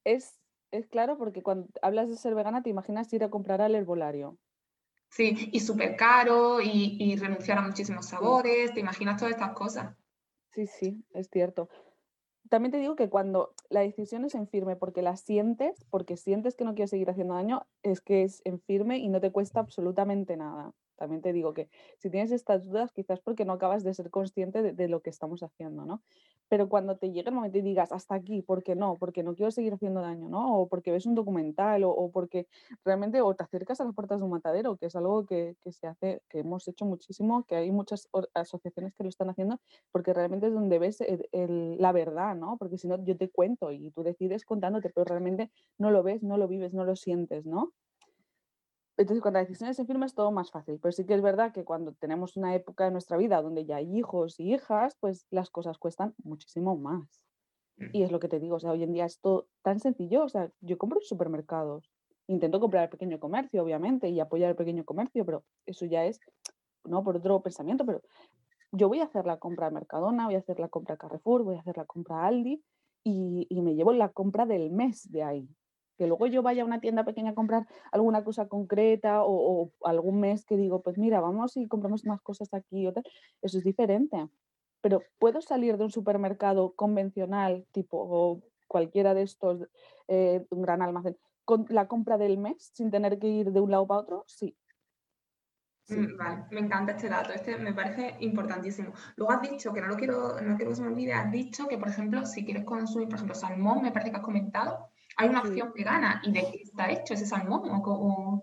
es, 0.05 0.41
es 0.73 0.87
claro 0.89 1.17
porque 1.19 1.43
cuando 1.43 1.69
hablas 1.83 2.09
de 2.09 2.17
ser 2.17 2.35
vegana 2.35 2.63
te 2.63 2.71
imaginas 2.71 3.13
ir 3.13 3.23
a 3.23 3.31
comprar 3.31 3.61
al 3.61 3.75
herbolario. 3.75 4.39
Sí, 5.11 5.51
y 5.53 5.61
súper 5.61 5.95
caro 5.97 6.63
y, 6.63 6.97
y 6.99 7.17
renunciar 7.17 7.59
a 7.59 7.63
muchísimos 7.63 8.07
sabores, 8.07 8.73
te 8.73 8.81
imaginas 8.81 9.19
todas 9.19 9.35
estas 9.35 9.53
cosas. 9.53 9.95
Sí, 10.55 10.67
sí, 10.67 11.05
es 11.15 11.29
cierto. 11.31 11.69
También 12.51 12.73
te 12.73 12.79
digo 12.79 12.97
que 12.97 13.11
cuando 13.11 13.55
la 13.71 13.81
decisión 13.81 14.25
es 14.25 14.35
en 14.35 14.49
firme 14.49 14.77
porque 14.77 15.03
la 15.03 15.17
sientes, 15.17 15.85
porque 15.91 16.17
sientes 16.17 16.57
que 16.57 16.65
no 16.65 16.75
quieres 16.75 16.91
seguir 16.91 17.11
haciendo 17.11 17.35
daño, 17.35 17.67
es 17.83 18.01
que 18.01 18.23
es 18.25 18.43
en 18.45 18.61
firme 18.61 18.99
y 18.99 19.09
no 19.09 19.21
te 19.21 19.33
cuesta 19.33 19.61
absolutamente 19.61 20.37
nada. 20.37 20.75
También 20.97 21.23
te 21.23 21.33
digo 21.33 21.55
que 21.55 21.69
si 21.99 22.11
tienes 22.11 22.33
estas 22.33 22.65
dudas, 22.65 22.93
quizás 22.93 23.21
porque 23.21 23.45
no 23.45 23.55
acabas 23.55 23.85
de 23.85 23.95
ser 23.95 24.11
consciente 24.11 24.63
de, 24.63 24.89
lo 24.89 25.01
que 25.01 25.11
estamos 25.11 25.43
haciendo, 25.43 25.85
¿no? 25.85 26.03
Pero 26.49 26.69
cuando 26.69 26.97
te 26.99 27.11
llegue 27.11 27.31
el 27.31 27.35
momento 27.35 27.59
y 27.59 27.63
digas, 27.63 27.93
hasta 27.93 28.15
aquí, 28.15 28.43
¿por 28.43 28.63
qué 28.63 28.75
no? 28.75 28.99
Porque 28.99 29.23
no 29.23 29.35
quiero 29.35 29.51
seguir 29.51 29.73
haciendo 29.73 30.03
daño, 30.03 30.29
¿no? 30.29 30.59
O 30.59 30.69
porque 30.69 30.93
ves 30.93 31.07
un 31.07 31.15
documental 31.15 31.83
o, 31.85 32.11
porque 32.13 32.47
realmente 32.85 33.23
o 33.23 33.35
te 33.35 33.45
acercas 33.45 33.81
a 33.81 33.85
las 33.85 33.95
puertas 33.95 34.21
de 34.21 34.25
un 34.25 34.33
matadero, 34.33 34.77
que 34.77 34.87
es 34.87 34.97
algo 34.97 35.25
que, 35.25 35.57
se 35.71 35.87
hace, 35.87 36.23
que 36.29 36.41
hemos 36.41 36.69
hecho 36.69 36.85
muchísimo, 36.85 37.45
que 37.45 37.57
hay 37.57 37.71
muchas 37.71 38.09
asociaciones 38.35 38.93
que 38.95 39.03
lo 39.03 39.09
están 39.09 39.31
haciendo, 39.31 39.61
porque 39.93 40.13
realmente 40.13 40.49
es 40.49 40.53
donde 40.53 40.79
ves 40.79 41.03
la 41.33 41.93
verdad, 41.93 42.37
¿no? 42.37 42.57
Porque 42.59 42.77
si 42.77 42.87
no, 42.87 43.03
yo 43.03 43.17
te 43.17 43.31
cuento 43.31 43.73
y 43.73 43.91
tú 43.91 44.03
decides 44.03 44.45
contándote, 44.45 44.91
pero 44.91 45.05
realmente 45.05 45.51
no 45.79 45.91
lo 45.91 46.03
ves, 46.03 46.23
no 46.23 46.37
lo 46.37 46.49
vives, 46.49 46.75
no 46.75 46.85
lo 46.85 46.97
sientes, 46.97 47.47
¿no? 47.47 47.73
Entonces, 48.97 49.23
cuando 49.23 49.39
la 49.39 49.45
decisión 49.45 49.71
es 49.71 49.79
en 49.79 49.87
firme 49.87 50.07
es 50.07 50.15
todo 50.15 50.31
más 50.31 50.51
fácil, 50.51 50.79
pero 50.81 50.93
sí 50.93 51.07
que 51.07 51.15
es 51.15 51.23
verdad 51.23 51.53
que 51.53 51.65
cuando 51.65 51.93
tenemos 51.95 52.37
una 52.37 52.55
época 52.55 52.85
de 52.85 52.91
nuestra 52.91 53.17
vida 53.17 53.41
donde 53.41 53.65
ya 53.65 53.77
hay 53.77 53.99
hijos 53.99 54.39
y 54.39 54.53
hijas, 54.53 54.97
pues 55.01 55.27
las 55.31 55.51
cosas 55.51 55.79
cuestan 55.79 56.15
muchísimo 56.23 56.77
más. 56.77 57.25
Y 57.93 58.03
es 58.03 58.13
lo 58.13 58.21
que 58.21 58.29
te 58.29 58.39
digo, 58.39 58.57
o 58.57 58.61
sea, 58.61 58.71
hoy 58.71 58.83
en 58.85 58.93
día 58.93 59.07
es 59.07 59.19
todo 59.21 59.49
tan 59.63 59.81
sencillo, 59.81 60.23
o 60.25 60.29
sea, 60.29 60.53
yo 60.61 60.79
compro 60.79 61.01
en 61.01 61.05
supermercados, 61.05 61.91
intento 62.29 62.61
comprar 62.61 62.85
el 62.85 62.91
pequeño 62.91 63.19
comercio, 63.19 63.63
obviamente, 63.63 64.09
y 64.09 64.21
apoyar 64.21 64.51
el 64.51 64.57
pequeño 64.57 64.85
comercio, 64.85 65.25
pero 65.25 65.45
eso 65.67 65.87
ya 65.87 66.05
es, 66.05 66.21
no, 66.85 67.03
por 67.03 67.17
otro 67.17 67.43
pensamiento, 67.43 67.85
pero 67.85 68.03
yo 68.73 68.89
voy 68.89 69.01
a 69.01 69.05
hacer 69.05 69.27
la 69.27 69.39
compra 69.39 69.67
a 69.67 69.71
Mercadona, 69.71 70.27
voy 70.27 70.37
a 70.37 70.39
hacer 70.39 70.61
la 70.61 70.69
compra 70.69 70.95
a 70.95 70.99
Carrefour, 70.99 71.43
voy 71.43 71.57
a 71.57 71.61
hacer 71.61 71.77
la 71.77 71.87
compra 71.87 72.23
a 72.23 72.27
Aldi 72.27 72.63
y, 73.03 73.47
y 73.49 73.63
me 73.63 73.75
llevo 73.75 73.93
la 73.93 74.11
compra 74.11 74.47
del 74.47 74.71
mes 74.71 75.11
de 75.11 75.23
ahí. 75.23 75.49
Que 76.03 76.09
luego 76.09 76.27
yo 76.27 76.43
vaya 76.43 76.65
a 76.65 76.67
una 76.67 76.81
tienda 76.81 77.05
pequeña 77.05 77.31
a 77.31 77.35
comprar 77.37 77.69
alguna 77.93 78.25
cosa 78.25 78.49
concreta 78.49 79.23
o, 79.23 79.63
o 79.63 79.73
algún 79.87 80.19
mes 80.19 80.45
que 80.45 80.57
digo, 80.57 80.83
pues 80.83 80.99
mira, 80.99 81.21
vamos 81.21 81.57
y 81.57 81.69
compramos 81.69 82.05
más 82.05 82.21
cosas 82.21 82.53
aquí 82.55 82.89
o 82.89 82.93
tal, 82.93 83.05
eso 83.41 83.59
es 83.59 83.63
diferente. 83.63 84.27
Pero 84.81 85.05
puedo 85.21 85.41
salir 85.41 85.77
de 85.77 85.85
un 85.85 85.93
supermercado 85.93 86.73
convencional, 86.73 87.65
tipo 87.71 88.43
cualquiera 88.67 89.15
de 89.15 89.23
estos, 89.23 89.69
eh, 90.09 90.45
un 90.51 90.63
gran 90.63 90.83
almacén, 90.83 91.17
con 91.45 91.67
la 91.69 91.87
compra 91.87 92.19
del 92.19 92.37
mes 92.37 92.73
sin 92.75 92.91
tener 92.91 93.21
que 93.21 93.29
ir 93.29 93.53
de 93.53 93.61
un 93.61 93.71
lado 93.71 93.87
para 93.87 94.01
otro, 94.01 94.25
sí. 94.27 94.57
Mm, 95.89 96.17
vale, 96.17 96.45
me 96.51 96.61
encanta 96.63 96.93
este 96.93 97.09
dato, 97.09 97.33
este 97.33 97.57
me 97.59 97.75
parece 97.75 98.17
importantísimo. 98.19 98.93
Luego 99.15 99.35
has 99.35 99.43
dicho, 99.43 99.73
que 99.73 99.81
no 99.81 99.87
lo 99.87 99.97
quiero, 99.97 100.41
no 100.41 100.57
quiero 100.57 100.71
que 100.71 100.75
se 100.75 100.83
me 100.83 100.89
olvide, 100.89 101.13
has 101.13 101.31
dicho 101.31 101.69
que, 101.69 101.79
por 101.79 101.91
ejemplo, 101.91 102.27
si 102.27 102.45
quieres 102.45 102.65
consumir, 102.65 103.07
por 103.07 103.15
ejemplo, 103.15 103.37
salmón, 103.37 103.83
me 103.83 103.93
parece 103.93 104.11
que 104.11 104.17
has 104.17 104.25
comentado, 104.25 104.92
hay 105.17 105.29
una 105.29 105.41
opción 105.41 105.73
vegana. 105.75 106.21
¿Y 106.25 106.33
de 106.33 106.41
qué 106.41 106.63
está 106.63 106.91
hecho 106.91 107.15
ese 107.15 107.27
salmón? 107.27 107.63
O, 107.65 108.43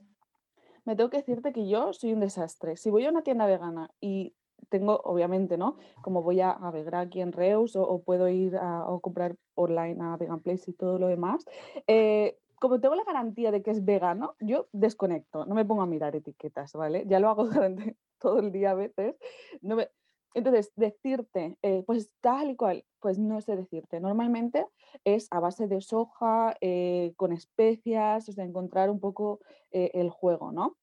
Me 0.86 0.96
tengo 0.96 1.10
que 1.10 1.18
decirte 1.18 1.54
que 1.54 1.68
yo 1.68 1.94
soy 1.94 2.14
un 2.14 2.20
desastre. 2.20 2.78
Si 2.78 2.90
voy 2.90 3.06
a 3.06 3.10
una 3.10 3.24
tienda 3.24 3.46
vegana 3.46 3.90
y 4.00 4.36
tengo, 4.70 5.00
obviamente, 5.04 5.58
¿no? 5.58 5.78
Como 6.02 6.22
voy 6.22 6.42
a, 6.42 6.52
a 6.52 6.72
ver 6.72 6.94
aquí 6.96 7.22
en 7.22 7.32
Reus 7.32 7.76
o, 7.76 8.02
puedo 8.04 8.28
ir 8.28 8.58
a, 8.58 8.86
comprar 9.02 9.36
online 9.56 9.98
a 10.02 10.18
Vegan 10.18 10.42
Place 10.42 10.72
y 10.72 10.74
todo 10.74 11.00
lo 11.00 11.08
demás, 11.08 11.46
eh, 11.88 12.38
como 12.60 12.80
tengo 12.80 12.96
la 12.96 13.04
garantía 13.04 13.52
de 13.52 13.64
que 13.64 13.72
es 13.72 13.84
vegano, 13.86 14.36
yo 14.40 14.68
desconecto, 14.74 15.46
no 15.46 15.56
me 15.56 15.66
pongo 15.66 15.82
a 15.82 15.88
mirar 15.88 16.16
etiquetas, 16.16 16.74
¿vale? 16.74 17.06
Ya 17.08 17.20
lo 17.20 17.30
hago 17.30 17.46
durante 17.50 17.96
todo 18.20 18.40
el 18.40 18.52
día 18.52 18.72
a 18.72 18.76
veces. 18.76 19.16
No 19.62 19.76
me... 19.76 19.90
Entonces, 20.34 20.72
decirte, 20.76 21.58
eh, 21.62 21.84
pues 21.86 22.12
tal 22.22 22.52
y 22.52 22.56
cual, 22.56 22.86
pues 23.00 23.18
no 23.18 23.42
sé 23.42 23.56
decirte. 23.56 24.00
Normalmente 24.00 24.68
es 25.04 25.28
a 25.32 25.40
base 25.40 25.68
de 25.68 25.82
soja, 25.82 26.56
eh, 26.62 27.14
con 27.18 27.34
especias, 27.34 28.30
o 28.30 28.32
sea, 28.32 28.46
encontrar 28.46 28.90
un 28.90 29.00
poco 29.00 29.40
eh, 29.72 29.92
el 29.94 30.10
juego, 30.10 30.52
¿no? 30.52 30.78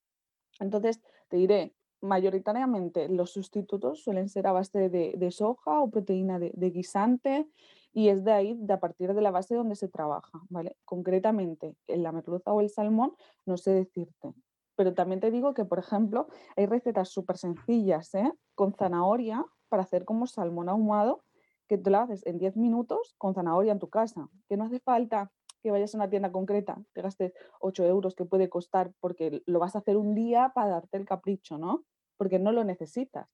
Entonces, 0.59 1.01
te 1.29 1.37
diré, 1.37 1.75
mayoritariamente 2.01 3.09
los 3.09 3.33
sustitutos 3.33 4.03
suelen 4.03 4.29
ser 4.29 4.47
a 4.47 4.53
base 4.53 4.89
de, 4.89 5.31
soja 5.31 5.81
o 5.81 5.91
proteína 5.91 6.39
de, 6.39 6.53
de 6.55 6.71
guisante, 6.71 7.47
y 7.93 8.11
es 8.11 8.25
de 8.25 8.33
ahí, 8.33 8.55
de 8.59 8.75
a 8.75 8.81
partir 8.81 9.15
de 9.15 9.23
la 9.23 9.31
base 9.31 9.55
donde 9.55 9.75
se 9.75 9.89
trabaja, 9.89 10.43
¿vale? 10.51 10.77
Concretamente, 10.85 11.77
en 11.87 12.03
la 12.03 12.13
merluza 12.13 12.53
o 12.53 12.61
el 12.61 12.69
salmón, 12.69 13.15
no 13.47 13.57
sé 13.57 13.71
decirte. 13.71 14.35
Pero 14.77 14.95
también 14.95 15.21
te 15.21 15.31
digo 15.31 15.55
que, 15.55 15.65
por 15.65 15.79
ejemplo, 15.79 16.29
hay 16.57 16.67
recetas 16.67 17.09
súper 17.09 17.39
sencillas, 17.39 18.15
¿eh? 18.15 18.33
Con 18.55 18.75
zanahoria 18.75 19.45
para 19.69 19.83
hacer 19.83 20.05
como 20.05 20.27
salmón 20.27 20.69
ahumado, 20.69 21.25
que 21.69 21.79
tú 21.79 21.91
lo 21.91 21.99
haces 21.99 22.25
en 22.27 22.39
10 22.39 22.57
minutos 22.57 23.15
con 23.19 23.35
zanahoria 23.35 23.73
en 23.73 23.79
tu 23.79 23.89
casa, 23.89 24.29
que 24.49 24.57
no 24.57 24.65
hace 24.65 24.79
falta 24.79 25.33
que 25.63 25.73
vayas 25.73 25.95
a 25.95 25.99
una 25.99 26.09
tienda 26.09 26.31
concreta, 26.31 26.81
te 26.93 27.03
gastes 27.03 27.33
8 27.61 27.85
euros 27.85 28.15
que 28.15 28.25
puede 28.25 28.49
costar 28.49 28.93
porque 29.01 29.43
lo 29.47 29.59
vas 29.59 29.75
a 29.75 29.79
hacer 29.79 29.97
un 29.97 30.15
día 30.15 30.53
para 30.55 30.69
darte 30.69 30.97
el 30.97 31.07
capricho, 31.07 31.59
¿no? 31.59 31.85
Porque 32.17 32.39
no 32.39 32.53
lo 32.53 32.63
necesitas. 32.63 33.29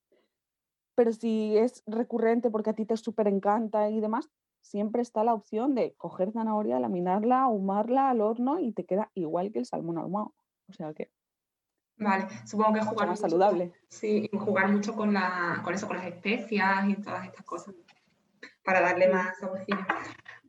Pero 0.94 1.12
si 1.12 1.58
es 1.58 1.82
recurrente 1.86 2.50
porque 2.50 2.70
a 2.70 2.74
ti 2.74 2.86
te 2.86 2.96
súper 2.96 3.28
encanta 3.28 3.90
y 3.90 4.00
demás, 4.00 4.30
siempre 4.62 5.02
está 5.02 5.24
la 5.24 5.34
opción 5.34 5.74
de 5.74 5.94
coger 5.96 6.32
zanahoria, 6.32 6.80
laminarla, 6.80 7.42
ahumarla 7.42 8.10
al 8.10 8.20
horno 8.20 8.60
y 8.60 8.72
te 8.72 8.84
queda 8.84 9.10
igual 9.14 9.52
que 9.52 9.58
el 9.58 9.66
salmón 9.66 9.98
ahumado. 9.98 10.34
O 10.68 10.72
sea 10.72 10.94
que. 10.94 11.10
Vale, 12.02 12.26
supongo 12.44 12.74
que 12.74 12.80
jugar. 12.80 13.08
Más 13.08 13.20
saludable. 13.20 13.72
sí, 13.88 14.28
jugar 14.32 14.68
mucho 14.70 14.94
con, 14.94 15.12
la, 15.12 15.60
con 15.64 15.74
eso, 15.74 15.86
con 15.86 15.96
las 15.96 16.06
especias 16.06 16.88
y 16.88 16.94
todas 16.96 17.24
estas 17.26 17.44
cosas 17.44 17.74
para 18.64 18.80
darle 18.80 19.08
más 19.08 19.38
saborcillo. 19.38 19.84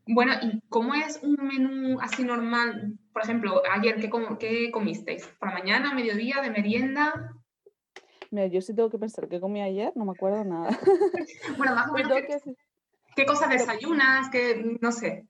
Bueno, 0.06 0.34
¿y 0.42 0.62
cómo 0.70 0.94
es 0.94 1.22
un 1.24 1.38
menú 1.42 2.00
así 2.02 2.24
normal? 2.24 2.98
Por 3.14 3.24
ejemplo, 3.24 3.62
ayer, 3.72 3.96
¿qué, 3.96 4.10
qué 4.40 4.72
comisteis? 4.72 5.26
¿Por 5.40 5.50
la 5.50 5.56
mañana, 5.56 5.94
mediodía, 5.94 6.42
de 6.42 6.50
merienda? 6.50 7.34
Mira, 8.32 8.48
yo 8.48 8.62
sí 8.62 8.74
tengo 8.74 8.90
que 8.90 8.98
pensar 8.98 9.30
qué 9.30 9.40
comí 9.40 9.62
ayer, 9.62 9.94
no 9.96 10.06
me 10.06 10.12
acuerdo 10.12 10.44
nada. 10.44 10.70
bueno, 11.58 11.76
más 11.76 11.90
o 11.90 11.94
menos. 11.94 12.12
¿Qué 13.16 13.26
cosas 13.26 13.50
desayunas? 13.50 14.30
¿Qué, 14.30 14.78
no 14.82 14.92
sé. 14.92 15.28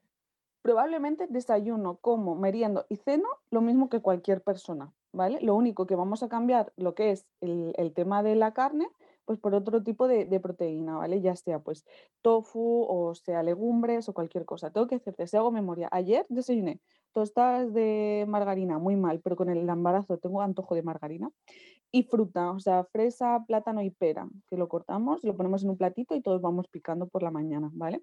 Probablemente 0.61 1.27
desayuno, 1.29 1.97
como, 1.97 2.35
meriendo 2.35 2.85
y 2.89 2.95
ceno 2.95 3.27
lo 3.51 3.61
mismo 3.61 3.89
que 3.89 3.99
cualquier 3.99 4.41
persona, 4.41 4.93
¿vale? 5.13 5.39
Lo 5.41 5.55
único 5.55 5.85
que 5.85 5.95
vamos 5.95 6.23
a 6.23 6.29
cambiar 6.29 6.73
lo 6.75 6.95
que 6.95 7.11
es 7.11 7.25
el, 7.41 7.93
tema 7.93 8.23
de 8.23 8.35
la 8.35 8.53
carne, 8.53 8.87
pues 9.25 9.39
por 9.39 9.55
otro 9.55 9.83
tipo 9.83 10.07
de, 10.07 10.25
de, 10.25 10.39
proteína, 10.39 10.97
¿vale? 10.97 11.21
Ya 11.21 11.35
sea 11.35 11.59
pues 11.59 11.85
tofu 12.21 12.85
o 12.89 13.15
sea 13.15 13.43
legumbres 13.43 14.09
o 14.09 14.13
cualquier 14.13 14.45
cosa. 14.45 14.71
Tengo 14.71 14.87
que 14.87 14.95
hacerte, 14.95 15.27
si 15.27 15.37
hago 15.37 15.51
memoria, 15.51 15.87
ayer 15.91 16.25
desayuné 16.29 16.81
tostadas 17.13 17.73
de 17.73 18.25
margarina, 18.27 18.79
muy 18.79 18.95
mal, 18.95 19.21
pero 19.21 19.35
con 19.35 19.49
el 19.49 19.69
embarazo 19.69 20.17
tengo 20.17 20.41
antojo 20.41 20.75
de 20.75 20.83
margarina 20.83 21.31
y 21.91 22.03
fruta, 22.03 22.51
o 22.51 22.59
sea, 22.59 22.83
fresa, 22.85 23.45
plátano 23.47 23.83
y 23.83 23.91
pera, 23.91 24.27
que 24.49 24.57
lo 24.57 24.67
cortamos, 24.67 25.23
lo 25.23 25.37
ponemos 25.37 25.63
en 25.63 25.69
un 25.69 25.77
platito 25.77 26.15
y 26.15 26.21
todos 26.21 26.41
vamos 26.41 26.67
picando 26.67 27.07
por 27.07 27.21
la 27.21 27.29
mañana, 27.29 27.69
¿vale? 27.73 28.01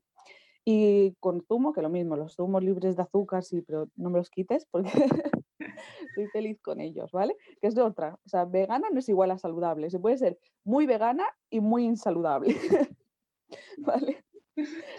Y 0.65 1.15
con 1.21 1.43
zumo, 1.43 1.73
que 1.73 1.83
lo 1.83 1.89
mismo, 1.89 2.17
los 2.17 2.35
zumos 2.35 2.63
libres 2.63 2.97
de 2.97 3.03
azúcar, 3.03 3.43
sí, 3.43 3.63
pero 3.63 3.89
no 3.97 4.11
me 4.11 4.19
los 4.19 4.31
quites 4.31 4.67
porque 4.71 4.91
soy 6.15 6.27
feliz 6.29 6.61
con 6.61 6.81
ellos, 6.81 7.11
¿vale? 7.13 7.37
Que 7.61 7.69
es 7.69 7.75
de 7.75 7.83
otra, 7.83 8.19
o 8.25 8.29
sea, 8.29 8.45
vegana 8.45 8.89
no 8.93 8.99
es 8.99 9.09
igual 9.09 9.31
a 9.31 9.39
saludable, 9.39 9.91
se 9.91 9.99
puede 9.99 10.19
ser 10.19 10.39
muy 10.65 10.87
vegana 10.87 11.25
y 11.49 11.61
muy 11.61 11.85
insaludable, 11.85 12.55
¿vale? 13.79 14.25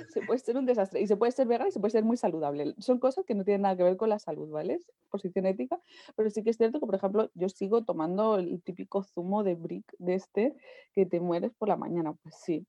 se 0.10 0.22
puede 0.22 0.40
ser 0.40 0.58
un 0.58 0.66
desastre 0.66 1.02
y 1.02 1.08
se 1.08 1.18
puede 1.18 1.32
ser 1.32 1.48
vegana 1.48 1.70
y 1.70 1.72
se 1.72 1.80
puede 1.80 1.92
ser 1.92 2.04
muy 2.04 2.18
saludable. 2.18 2.74
Son 2.80 3.00
cosas 3.00 3.26
que 3.26 3.36
no 3.36 3.44
tienen 3.44 3.64
nada 3.64 3.76
que 3.76 3.84
ver 3.84 3.98
con 3.98 4.10
la 4.10 4.20
salud, 4.20 4.50
¿vale? 4.50 4.80
Posición 5.10 5.46
ética, 5.46 5.80
pero 6.16 6.30
sí 6.30 6.44
que 6.44 6.50
es 6.52 6.58
cierto 6.58 6.80
que, 6.80 6.86
por 6.86 6.96
ejemplo, 6.96 7.30
yo 7.34 7.50
sigo 7.50 7.84
tomando 7.84 8.38
el 8.38 8.62
típico 8.64 9.04
zumo 9.04 9.44
de 9.44 9.56
brick 9.56 9.94
de 10.00 10.16
este 10.16 10.56
que 10.94 11.06
te 11.06 11.20
mueres 11.20 11.52
por 11.54 11.68
la 11.68 11.78
mañana. 11.78 12.14
Pues 12.24 12.36
sí, 12.36 12.66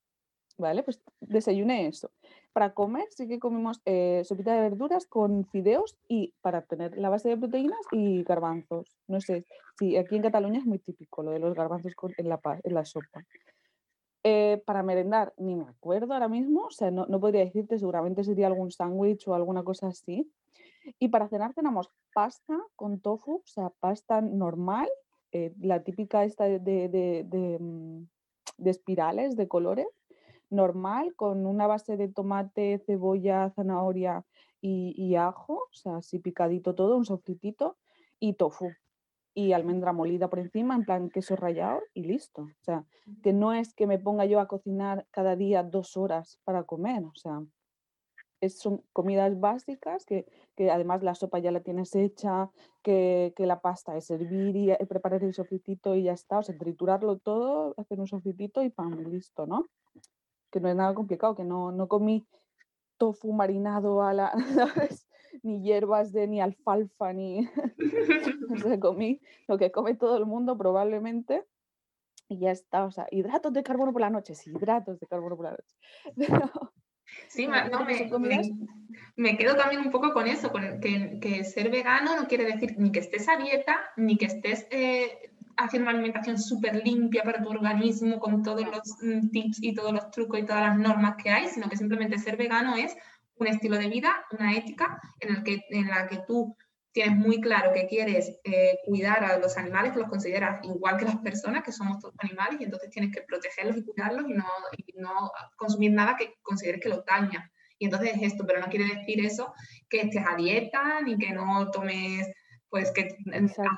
¿vale? 0.62 0.83
Pues 0.83 1.03
desayuné 1.20 1.87
eso. 1.87 2.11
Para 2.55 2.72
comer 2.72 3.07
sí 3.11 3.29
que 3.29 3.38
comimos 3.38 3.83
eh, 3.85 4.22
sopita 4.25 4.55
de 4.55 4.62
verduras 4.62 5.07
con 5.07 5.44
fideos 5.46 5.96
y 6.09 6.33
para 6.40 6.62
tener 6.62 6.96
la 6.96 7.11
base 7.11 7.29
de 7.29 7.37
proteínas 7.37 7.81
y 7.92 8.22
garbanzos. 8.25 8.87
No 9.07 9.20
sé, 9.20 9.44
si 9.79 9.96
aquí 9.98 10.16
en 10.16 10.22
Cataluña 10.22 10.59
es 10.59 10.66
muy 10.66 10.79
típico 10.79 11.22
lo 11.22 11.33
de 11.33 11.38
los 11.38 11.55
garbanzos 11.55 11.92
en, 12.16 12.29
la, 12.29 12.40
en 12.62 12.75
la 12.75 12.85
sopa. 12.85 13.25
Eh, 14.25 14.62
para 14.64 14.83
merendar, 14.83 15.35
ni 15.37 15.57
me 15.57 15.64
acuerdo 15.64 16.14
ahora 16.14 16.29
mismo, 16.29 16.66
o 16.66 16.70
sea, 16.70 16.90
no, 16.90 17.07
no 17.07 17.18
podría 17.18 17.44
decirte, 17.44 17.79
seguramente 17.79 18.22
sería 18.22 18.46
algún 18.46 18.70
sándwich 18.70 19.27
o 19.27 19.35
alguna 19.35 19.64
cosa 19.64 19.88
así. 19.88 20.31
Y 20.98 21.09
para 21.09 21.29
cenar 21.29 21.55
tenemos 21.55 21.90
pasta 22.14 22.59
con 22.77 23.01
tofu, 23.01 23.37
o 23.37 23.46
sea, 23.46 23.70
pasta 23.81 24.20
normal, 24.20 24.88
eh, 25.33 25.53
la 25.61 25.83
típica 25.83 26.25
esta 26.25 26.44
de, 26.44 26.59
de, 26.59 27.25
de, 27.25 27.59
mm, 27.59 28.07
de, 28.59 28.70
espirales, 28.70 29.35
de 29.35 29.48
colores, 29.48 29.87
normal, 30.53 31.15
con 31.17 31.47
una 31.47 31.67
base 31.67 31.97
de 31.97 32.09
tomate, 32.09 32.83
cebolla, 32.87 33.51
zanahoria 33.57 34.25
y, 34.61 34.95
y 34.97 35.17
ajo, 35.17 35.55
o 35.55 35.75
sea, 35.75 35.97
así 35.97 36.19
picadito 36.19 36.75
todo, 36.75 36.97
un 36.97 37.05
sofritito, 37.05 37.77
y 38.21 38.35
tofu 38.35 38.71
y 39.35 39.53
almendra 39.53 39.93
molida 39.93 40.29
por 40.29 40.38
encima, 40.38 40.75
en 40.75 40.85
plan 40.85 41.11
queso 41.11 41.37
rallado 41.37 41.81
y 41.95 42.05
listo. 42.05 42.43
O 42.43 42.65
sea, 42.65 42.85
que 43.23 43.33
no 43.33 43.53
es 43.53 43.75
que 43.75 43.87
me 43.87 43.99
ponga 43.99 44.27
yo 44.27 44.41
a 44.41 44.47
cocinar 44.47 45.07
cada 45.11 45.37
día 45.37 45.62
dos 45.62 45.97
horas 45.97 46.38
para 46.45 46.65
comer, 46.65 47.05
o 47.05 47.15
sea, 47.15 47.43
son 48.49 48.83
comidas 48.93 49.38
básicas 49.38 50.05
que, 50.05 50.27
que, 50.57 50.71
además 50.71 51.03
la 51.03 51.15
sopa 51.15 51.38
ya 51.38 51.53
la 51.53 51.61
tienes 51.61 51.95
hecha, 51.95 52.51
que, 52.83 53.33
que 53.37 53.47
la 53.47 53.61
pasta 53.61 53.97
es 53.97 54.07
servir 54.07 54.57
y 54.57 54.71
eh, 54.73 54.79
preparar 54.88 55.23
el 55.23 55.33
sofritito 55.33 55.95
y 55.95 56.05
ya 56.05 56.12
está, 56.12 56.38
o 56.38 56.43
sea, 56.43 56.59
triturarlo 56.59 57.19
todo, 57.19 57.75
hacer 57.77 58.01
un 58.01 58.09
sofritito 58.09 58.62
y 58.62 58.71
pan, 58.71 59.11
listo, 59.11 59.47
¿no? 59.47 59.67
Que 60.53 60.61
no 60.61 60.69
es 60.69 60.77
nada 60.77 60.95
complicado, 60.95 61.35
que 61.35 61.45
no, 61.45 61.73
no 61.73 61.88
comí 61.88 62.27
tofu 62.99 63.33
marinado 63.33 64.03
a 64.03 64.12
la, 64.12 64.33
¿sabes? 64.55 65.09
ni 65.43 65.62
hierbas 65.62 66.12
de 66.12 66.27
ni 66.29 66.41
alfalfa, 66.41 67.12
ni 67.12 67.49
comí 68.81 69.21
lo 69.49 69.59
que 69.59 69.73
come 69.73 69.95
todo 69.95 70.17
el 70.17 70.27
mundo 70.27 70.57
probablemente. 70.57 71.45
Y 72.29 72.38
ya 72.38 72.51
está, 72.51 72.85
o 72.85 72.91
sea, 72.91 73.07
hidratos 73.11 73.53
de 73.53 73.62
carbono 73.62 73.93
por 73.93 74.01
la 74.01 74.11
noche, 74.11 74.35
sí, 74.35 74.51
hidratos 74.51 74.99
de 75.01 75.07
carbono 75.07 75.37
por 75.37 75.47
la 75.47 75.51
noche. 75.51 75.77
sí, 77.29 77.47
no, 77.47 77.85
me, 77.85 78.41
me, 79.17 79.37
quedo 79.37 79.57
también 79.57 79.83
un 79.83 79.91
poco 79.91 80.15
con 80.15 80.27
eso, 80.27 80.51
con 80.51 80.81
que, 80.81 81.19
que, 81.21 81.45
ser 81.45 81.71
vegano 81.71 82.17
no 82.17 82.29
quiere 82.29 82.45
decir 82.45 82.75
ni 82.79 82.91
que 82.91 83.01
estés 83.01 83.29
a 83.29 83.37
dieta, 83.37 83.81
ni 83.97 84.17
que 84.17 84.27
estés 84.27 84.67
eh, 84.71 85.32
haciendo 85.64 85.88
una 85.88 85.98
alimentación 85.98 86.38
súper 86.38 86.85
limpia 86.85 87.22
para 87.22 87.42
tu 87.42 87.51
organismo, 87.51 88.18
con 88.18 88.42
todos 88.42 88.64
los 88.66 88.96
mm, 89.01 89.31
tips 89.31 89.62
y 89.62 89.75
todos 89.75 89.92
los 89.92 90.11
trucos 90.11 90.40
y 90.40 90.46
todas 90.46 90.62
las 90.62 90.79
normas 90.79 91.16
que 91.22 91.31
hay, 91.31 91.48
sino 91.48 91.68
que 91.68 91.77
simplemente 91.77 92.18
ser 92.18 92.37
vegano 92.37 92.77
es 92.77 92.96
un 93.37 93.46
estilo 93.46 93.79
de 93.79 93.88
vida, 93.88 94.25
una 94.31 94.57
ética 94.57 95.01
en, 95.20 95.37
el 95.37 95.42
que, 95.42 95.64
en 95.70 95.88
la 95.88 96.07
que 96.07 96.18
tú 96.27 96.57
tienes 96.92 97.16
muy 97.16 97.40
claro 97.40 97.72
que 97.72 97.87
quieres 97.87 98.38
eh, 98.44 98.79
cuidar 98.85 99.25
a 99.25 99.38
los 99.38 99.57
animales, 99.57 99.92
que 99.92 100.01
los 100.01 100.09
consideras 100.09 100.62
igual 100.64 100.98
que 100.98 101.07
las 101.07 101.16
personas, 101.16 101.64
que 101.64 101.72
somos 101.72 101.98
todos 101.98 102.14
animales, 102.18 102.61
y 102.61 102.64
entonces 102.64 102.90
tienes 102.90 103.14
que 103.14 103.22
protegerlos 103.22 103.77
y 103.79 103.85
cuidarlos 103.85 104.29
y 104.29 104.35
no, 104.35 104.46
y 104.77 104.92
no 104.96 105.33
consumir 105.57 105.92
nada 105.92 106.16
que 106.16 106.35
consideres 106.42 106.81
que 106.81 106.90
los 106.90 107.05
daña. 107.05 107.51
Y 107.79 107.87
entonces 107.87 108.12
es 108.14 108.22
esto, 108.22 108.46
pero 108.46 108.61
no 108.61 108.66
quiere 108.66 108.94
decir 108.94 109.25
eso 109.25 109.53
que 109.88 110.03
estés 110.03 110.25
a 110.25 110.37
dieta 110.37 111.01
ni 111.01 111.16
que 111.16 111.33
no 111.33 111.70
tomes 111.70 112.29
pues 112.72 112.90
que 112.90 113.06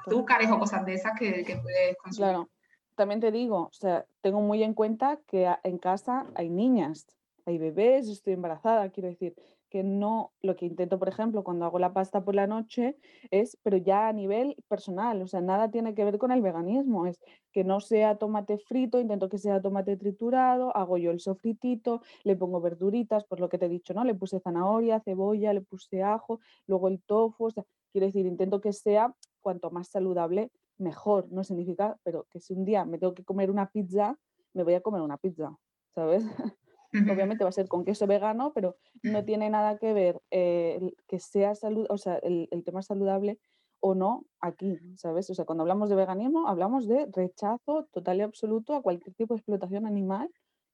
azúcares 0.07 0.48
o 0.52 0.59
cosas 0.61 0.87
de 0.87 0.94
esas 0.94 1.18
que, 1.18 1.42
que 1.42 1.57
puedes 1.57 1.96
consumir. 1.96 2.30
Claro, 2.30 2.50
también 2.94 3.18
te 3.18 3.33
digo, 3.33 3.62
o 3.62 3.72
sea, 3.72 4.07
tengo 4.20 4.40
muy 4.40 4.62
en 4.62 4.72
cuenta 4.72 5.18
que 5.26 5.52
en 5.64 5.78
casa 5.78 6.26
hay 6.37 6.48
niñas, 6.48 7.09
hay 7.44 7.59
bebés, 7.59 8.09
estoy 8.09 8.35
embarazada, 8.35 8.88
quiero 8.90 9.09
decir, 9.09 9.35
que 9.68 9.83
no, 9.83 10.33
lo 10.42 10.54
que 10.54 10.66
intento, 10.66 11.00
por 11.00 11.09
ejemplo, 11.09 11.42
cuando 11.42 11.64
hago 11.64 11.80
la 11.80 11.92
pasta 11.92 12.24
por 12.24 12.37
la 12.37 12.46
noche 12.46 12.96
es, 13.33 13.59
pero 13.64 13.76
ya 13.78 14.07
a 14.07 14.12
nivel 14.12 14.54
personal, 14.68 15.20
o 15.20 15.26
sea, 15.26 15.40
nada 15.40 15.72
tiene 15.72 15.96
que 15.96 16.04
ver 16.04 16.16
con 16.16 16.30
el 16.30 16.40
veganismo, 16.40 17.09
es 17.09 17.18
que 17.50 17.64
no 17.64 17.80
sea 17.80 18.14
tomate 18.14 18.59
frito, 18.59 19.00
intento 19.00 19.28
que 19.28 19.38
sea 19.38 19.61
tomate 19.61 19.96
triturado, 19.96 20.74
hago 20.76 20.98
yo 20.98 21.11
el 21.11 21.18
sofritito, 21.18 22.00
le 22.22 22.37
pongo 22.37 22.61
verduritas, 22.61 23.24
por 23.24 23.40
lo 23.40 23.48
que 23.48 23.59
te 23.59 23.66
he 23.66 23.68
dicho, 23.68 23.92
¿no? 23.92 24.04
Le 24.04 24.14
puse 24.14 24.38
zanahoria, 24.38 25.00
cebolla, 25.00 25.52
le 25.52 25.62
puse 25.62 26.04
ajo, 26.04 26.38
luego 26.68 26.87
el 26.87 27.02
tofu, 27.02 27.46
o 27.46 27.50
sea, 27.50 27.64
quiero 27.94 28.09
decir, 28.09 28.26
intento 28.26 28.61
que 28.61 28.72
sea 28.72 29.14
cuanto 29.40 29.70
más 29.70 29.87
saludable, 29.87 30.50
mejor, 30.78 31.30
no 31.30 31.44
significa, 31.44 31.96
pero 32.02 32.26
que 32.28 32.40
si 32.40 32.52
un 32.52 32.64
día 32.64 32.85
me 32.85 32.98
tengo 32.98 33.14
que 33.14 33.22
comer 33.22 33.52
una 33.52 33.70
pizza, 33.70 34.18
me 34.52 34.64
voy 34.64 34.74
a 34.74 34.80
comer 34.80 35.00
una 35.00 35.16
pizza, 35.16 35.57
¿sabes? 35.94 36.24
Obviamente 36.92 37.44
va 37.44 37.50
a 37.50 37.52
ser 37.52 37.68
con 37.68 37.85
queso 37.85 38.09
vegano, 38.09 38.52
pero 38.52 38.76
no 39.04 39.24
tiene 39.24 39.48
nada 39.48 39.78
que 39.78 39.92
ver 39.92 40.20
eh, 40.33 40.92
que 41.07 41.20
sea 41.20 41.54
salud, 41.54 41.87
o 41.88 41.98
sea, 41.98 42.16
el, 42.16 42.48
tema 42.64 42.83
saludable 42.83 43.38
o 43.78 43.94
no 43.94 44.24
aquí, 44.40 44.76
¿sabes? 44.96 45.30
O 45.30 45.35
sea, 45.35 45.44
cuando 45.44 45.62
hablamos 45.62 45.88
de 45.88 45.94
veganismo, 45.94 46.48
hablamos 46.48 46.88
de 46.88 47.07
rechazo 47.12 47.87
total 47.92 48.18
y 48.18 48.22
absoluto 48.22 48.74
a 48.74 48.83
cualquier 48.83 49.14
tipo 49.14 49.35
de 49.35 49.38
explotación 49.38 49.87
animal 49.87 50.30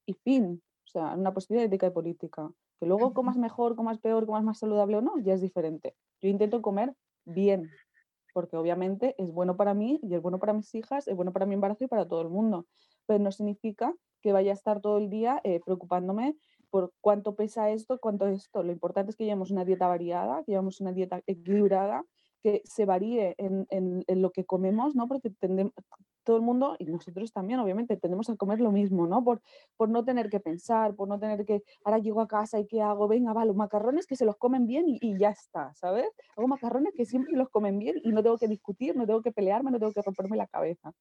y 0.07 0.13
fin. 0.13 0.63
O 0.85 0.89
sea, 0.89 1.15
una 1.15 1.33
posibilidad 1.33 1.65
ética 1.67 1.87
y 1.87 1.91
política. 1.91 2.51
Que 2.79 2.87
luego 2.87 3.13
comas 3.13 3.37
mejor, 3.37 3.75
comas 3.75 3.99
peor, 3.99 4.25
comas 4.25 4.43
más 4.43 4.59
saludable 4.59 4.97
o 4.97 5.01
no, 5.01 5.19
ya 5.19 5.33
es 5.33 5.41
diferente. 5.41 5.95
Yo 6.19 6.29
intento 6.29 6.61
comer 6.61 6.95
bien, 7.25 7.69
porque 8.33 8.57
obviamente 8.57 9.15
es 9.17 9.31
bueno 9.31 9.57
para 9.57 9.73
mí 9.73 9.99
y 10.03 10.15
es 10.15 10.21
bueno 10.21 10.39
para 10.39 10.53
mis 10.53 10.73
hijas, 10.75 11.07
es 11.07 11.15
bueno 11.15 11.33
para 11.33 11.45
mi 11.45 11.55
embarazo 11.55 11.83
y 11.83 11.87
para 11.87 12.07
todo 12.07 12.21
el 12.21 12.29
mundo. 12.29 12.65
Pero 13.05 13.19
no 13.19 13.31
significa 13.31 13.93
que 14.21 14.33
vaya 14.33 14.51
a 14.51 14.53
estar 14.53 14.81
todo 14.81 14.97
el 14.97 15.09
día 15.09 15.41
eh, 15.43 15.59
preocupándome 15.65 16.35
por 16.69 16.93
cuánto 17.01 17.35
pesa 17.35 17.69
esto, 17.69 17.99
cuánto 17.99 18.27
esto. 18.27 18.63
Lo 18.63 18.71
importante 18.71 19.11
es 19.11 19.17
que 19.17 19.25
llevemos 19.25 19.51
una 19.51 19.65
dieta 19.65 19.87
variada, 19.87 20.43
que 20.45 20.53
llevemos 20.53 20.79
una 20.79 20.93
dieta 20.93 21.21
equilibrada, 21.27 22.05
que 22.41 22.61
se 22.65 22.85
varíe 22.85 23.35
en, 23.37 23.67
en, 23.69 24.21
lo 24.21 24.31
que 24.31 24.45
comemos, 24.45 24.95
¿no? 24.95 25.07
Porque 25.07 25.31
todo 26.23 26.35
el 26.37 26.41
mundo, 26.41 26.75
y 26.79 26.85
nosotros 26.85 27.31
también, 27.31 27.59
obviamente, 27.59 27.97
tendemos 27.97 28.29
a 28.29 28.35
comer 28.35 28.59
lo 28.59 28.71
mismo, 28.71 29.07
¿no? 29.07 29.23
Por, 29.23 29.41
por 29.77 29.89
no 29.89 30.03
tener 30.03 30.29
que 30.29 30.39
pensar, 30.39 30.95
por 30.95 31.07
no 31.07 31.19
tener 31.19 31.45
que, 31.45 31.63
ahora 31.83 31.99
llego 31.99 32.21
a 32.21 32.27
casa 32.27 32.59
y 32.59 32.67
¿qué 32.67 32.81
hago? 32.81 33.07
Venga, 33.07 33.33
va, 33.33 33.45
los 33.45 33.55
macarrones 33.55 34.05
que 34.05 34.15
se 34.15 34.25
los 34.25 34.37
comen 34.37 34.67
bien 34.67 34.87
y, 34.87 34.97
y, 35.01 35.17
ya 35.17 35.29
está, 35.29 35.73
¿sabes? 35.75 36.07
Hago 36.35 36.47
macarrones 36.47 36.93
que 36.95 37.05
siempre 37.05 37.35
los 37.35 37.49
comen 37.49 37.79
bien 37.79 37.95
y 38.03 38.11
no 38.11 38.23
tengo 38.23 38.37
que 38.37 38.47
discutir, 38.47 38.95
no 38.95 39.05
tengo 39.05 39.21
que 39.21 39.31
pelearme, 39.31 39.71
no 39.71 39.79
tengo 39.79 39.93
que 39.93 40.01
romperme 40.01 40.37
la 40.37 40.47
cabeza. 40.47 40.93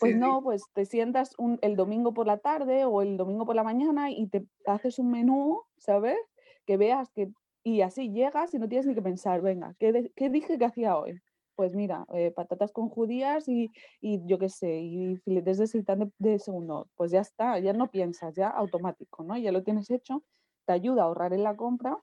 Pues 0.00 0.16
no, 0.16 0.42
pues 0.42 0.62
te 0.74 0.84
sientas 0.84 1.34
un, 1.38 1.58
el 1.62 1.74
domingo 1.74 2.14
por 2.14 2.26
la 2.26 2.38
tarde 2.38 2.84
o 2.84 3.02
el 3.02 3.16
domingo 3.16 3.46
por 3.46 3.56
la 3.56 3.64
mañana 3.64 4.10
y 4.10 4.28
te 4.28 4.46
haces 4.66 4.98
un 4.98 5.10
menú, 5.10 5.62
¿sabes? 5.76 6.18
Que 6.66 6.76
veas 6.76 7.10
que... 7.10 7.32
Y 7.68 7.82
así 7.82 8.10
llegas 8.10 8.54
y 8.54 8.58
no 8.58 8.66
tienes 8.66 8.86
ni 8.86 8.94
que 8.94 9.02
pensar, 9.02 9.42
venga, 9.42 9.74
¿qué, 9.78 10.10
qué 10.16 10.30
dije 10.30 10.56
que 10.56 10.64
hacía 10.64 10.96
hoy? 10.96 11.20
Pues 11.54 11.74
mira, 11.74 12.06
eh, 12.14 12.30
patatas 12.30 12.72
con 12.72 12.88
judías 12.88 13.46
y, 13.46 13.70
y 14.00 14.24
yo 14.24 14.38
qué 14.38 14.48
sé, 14.48 14.78
y 14.80 15.16
filetes 15.16 15.58
de 15.58 15.66
seitán 15.66 16.10
de, 16.18 16.38
segundo. 16.38 16.88
Pues 16.96 17.10
ya 17.10 17.20
está, 17.20 17.58
ya 17.58 17.74
no 17.74 17.90
piensas, 17.90 18.34
ya 18.34 18.48
automático, 18.48 19.22
¿no? 19.22 19.36
Ya 19.36 19.52
lo 19.52 19.62
tienes 19.64 19.90
hecho, 19.90 20.22
te 20.64 20.72
ayuda 20.72 21.02
a 21.02 21.04
ahorrar 21.04 21.34
en 21.34 21.42
la 21.42 21.56
compra, 21.56 21.98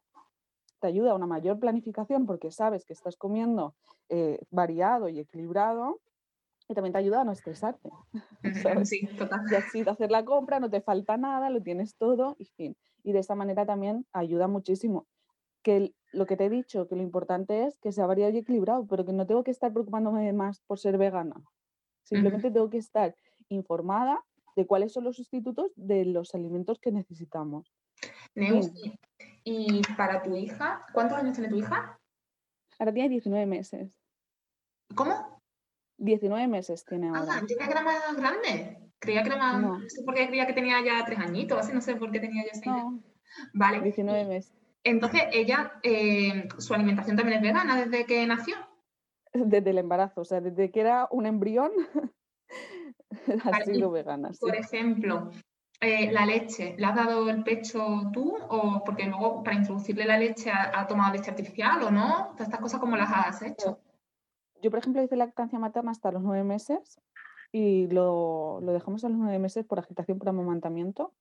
te 0.80 0.86
ayuda 0.86 1.13
a 1.13 1.15
una 1.15 1.25
mayor 1.25 1.60
planificación 1.60 2.28
porque 2.28 2.51
sabes 2.51 2.86
que 2.86 2.93
estás 2.93 3.15
comiendo 3.17 3.73
eh, 4.10 4.38
variado 4.51 5.10
y 5.10 5.19
equilibrado 5.19 5.99
y 6.67 6.75
también 6.75 6.93
te 6.93 6.99
ayuda 6.99 7.21
a 7.21 7.23
no 7.23 7.32
estresarte. 7.32 7.89
Sí, 8.86 9.08
total. 9.17 9.41
Y 9.51 9.56
así 9.56 9.84
de 9.84 9.89
hacer 9.89 10.12
la 10.12 10.23
compra, 10.23 10.60
no 10.60 10.69
te 10.69 10.80
falta 10.82 11.17
nada, 11.17 11.49
lo 11.49 11.63
tienes 11.63 11.95
todo 11.95 12.36
y 12.38 12.45
fin. 12.45 12.78
Y 13.04 13.13
de 13.13 13.19
esta 13.19 13.34
manera 13.34 13.65
también 13.65 14.06
ayuda 14.13 14.47
muchísimo. 14.47 15.08
Que 15.65 15.95
lo 16.12 16.28
que 16.28 16.38
te 16.38 16.45
he 16.45 16.49
dicho, 16.51 16.88
que 16.88 16.95
lo 16.95 17.01
importante 17.01 17.65
es 17.65 17.80
que 17.80 17.91
sea 17.91 18.06
variado 18.06 18.32
y 18.32 18.38
equilibrado, 18.38 18.86
pero 18.86 19.04
que 19.04 19.13
no 19.13 19.25
tengo 19.25 19.43
que 19.43 19.49
estar 19.49 19.73
preocupándome 19.73 20.32
más 20.32 20.62
por 20.62 20.78
ser 20.78 20.99
vegana. 20.99 21.41
Simplemente 22.04 22.51
tengo 22.51 22.69
que 22.69 22.78
estar 22.78 23.15
informada 23.49 24.23
de 24.56 24.67
cuáles 24.67 24.93
son 24.93 25.06
los 25.06 25.15
sustitutos 25.15 25.71
de 25.75 26.06
los 26.06 26.36
alimentos 26.36 26.78
que 26.80 26.91
necesitamos. 26.91 27.73
Neus, 28.36 28.71
y 29.43 29.82
para 29.97 30.21
tu 30.21 30.36
hija, 30.36 30.86
¿cuántos 30.93 31.17
años 31.17 31.34
tiene 31.34 31.49
tu 31.49 31.56
hija? 31.56 31.99
Ahora 32.78 32.93
tiene 32.93 33.10
19 33.10 33.47
meses. 33.47 33.99
¿Cómo? 34.93 35.41
19 35.97 36.47
meses 36.47 36.86
tiene 36.86 37.08
ahora. 37.08 37.25
Ah, 37.28 37.41
creía 37.41 37.65
que 37.65 37.71
era 37.71 37.82
más 37.82 38.15
grande. 38.15 38.91
Creía 38.99 39.23
que 39.23 39.30
era 39.30 39.38
más. 39.38 39.62
No. 39.62 39.80
sé 39.88 40.04
por 40.04 40.13
qué 40.13 40.28
creía 40.28 40.45
que 40.45 40.54
tenía 40.54 40.84
ya 40.86 41.04
tres 41.06 41.17
añitos, 41.17 41.58
así 41.58 41.73
no 41.73 41.82
sé 41.82 41.95
por 41.95 42.12
qué 42.12 42.19
tenía 42.19 42.43
ya 42.43 42.54
seis. 42.54 42.65
No. 42.65 43.01
Vale. 43.54 43.82
19 43.82 44.25
meses. 44.25 44.54
Entonces, 44.86 45.24
ella, 45.34 45.74
eh, 45.82 46.48
su 46.60 46.74
alimentación 46.76 47.17
también 47.17 47.39
es 47.39 47.43
vegana 47.43 47.76
desde 47.76 48.06
que 48.06 48.26
nació. 48.28 48.56
Desde 49.34 49.71
el 49.71 49.80
embarazo, 49.80 50.21
o 50.21 50.26
sea, 50.26 50.39
desde 50.39 50.69
que 50.71 50.80
era 50.80 51.08
un 51.10 51.26
embrión, 51.26 51.71
ha 53.43 53.62
sido 53.63 53.89
vegana. 53.89 54.30
Por 54.39 54.56
ejemplo, 54.56 55.32
eh, 55.82 56.12
la 56.12 56.28
leche, 56.28 56.76
¿le 56.78 56.86
has 56.86 56.95
dado 56.95 57.28
el 57.32 57.43
pecho 57.43 58.12
tú? 58.13 58.38
O 58.48 58.84
porque 58.86 59.08
luego 59.08 59.43
para 59.43 59.58
introducirle 59.58 60.06
la 60.06 60.19
leche 60.19 60.52
ha, 60.52 60.80
ha 60.80 60.86
tomado 60.86 61.13
leche 61.13 61.32
artificial 61.32 61.82
o 61.82 61.89
no? 61.89 62.30
Todas 62.34 62.48
estas 62.48 62.62
cosas, 62.62 62.80
¿cómo 62.80 62.95
las 62.95 63.10
has 63.12 63.41
hecho? 63.41 63.80
Yo, 64.62 64.69
por 64.69 64.80
ejemplo, 64.80 65.02
hice 65.02 65.15
lactancia 65.15 65.58
materna 65.58 65.91
hasta 65.91 66.12
los 66.12 66.21
nueve 66.21 66.43
meses 66.43 67.02
y 67.52 67.88
lo, 67.88 68.62
lo 68.62 68.71
dejamos 68.71 69.04
a 69.04 69.10
los 69.10 69.17
nueve 69.17 69.39
meses 69.39 69.65
por 69.65 69.80
agitación 69.80 70.19
por 70.19 70.30
amamantamiento. 70.30 71.12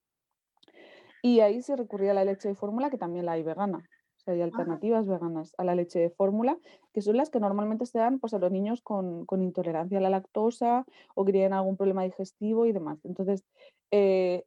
Y 1.25 1.39
ahí 1.39 1.63
se 1.63 1.75
recurría 1.75 2.11
a 2.11 2.13
la 2.13 2.23
leche 2.23 2.49
de 2.49 2.53
fórmula, 2.53 2.91
que 2.91 2.99
también 2.99 3.25
la 3.25 3.31
hay 3.31 3.41
vegana. 3.41 3.79
O 3.79 4.19
sea, 4.19 4.35
hay 4.35 4.41
alternativas 4.43 5.07
veganas 5.07 5.55
a 5.57 5.63
la 5.63 5.73
leche 5.73 5.97
de 5.97 6.11
fórmula, 6.11 6.59
que 6.93 7.01
son 7.01 7.17
las 7.17 7.31
que 7.31 7.39
normalmente 7.39 7.87
se 7.87 7.97
dan 7.97 8.19
pues, 8.19 8.35
a 8.35 8.37
los 8.37 8.51
niños 8.51 8.83
con, 8.83 9.25
con 9.25 9.41
intolerancia 9.41 9.97
a 9.97 10.01
la 10.01 10.11
lactosa 10.11 10.85
o 11.15 11.25
que 11.25 11.31
tienen 11.31 11.53
algún 11.53 11.77
problema 11.77 12.03
digestivo 12.03 12.67
y 12.67 12.73
demás. 12.73 13.03
Entonces, 13.05 13.43
eh, 13.89 14.45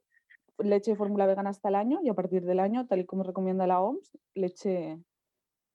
leche 0.57 0.91
de 0.91 0.95
fórmula 0.97 1.25
vegana 1.25 1.49
hasta 1.49 1.67
el 1.67 1.75
año 1.75 1.99
y 2.01 2.07
a 2.07 2.13
partir 2.13 2.45
del 2.45 2.61
año, 2.61 2.87
tal 2.87 2.99
y 3.01 3.05
como 3.05 3.23
recomienda 3.23 3.67
la 3.67 3.81
OMS, 3.81 4.17
leche 4.33 4.97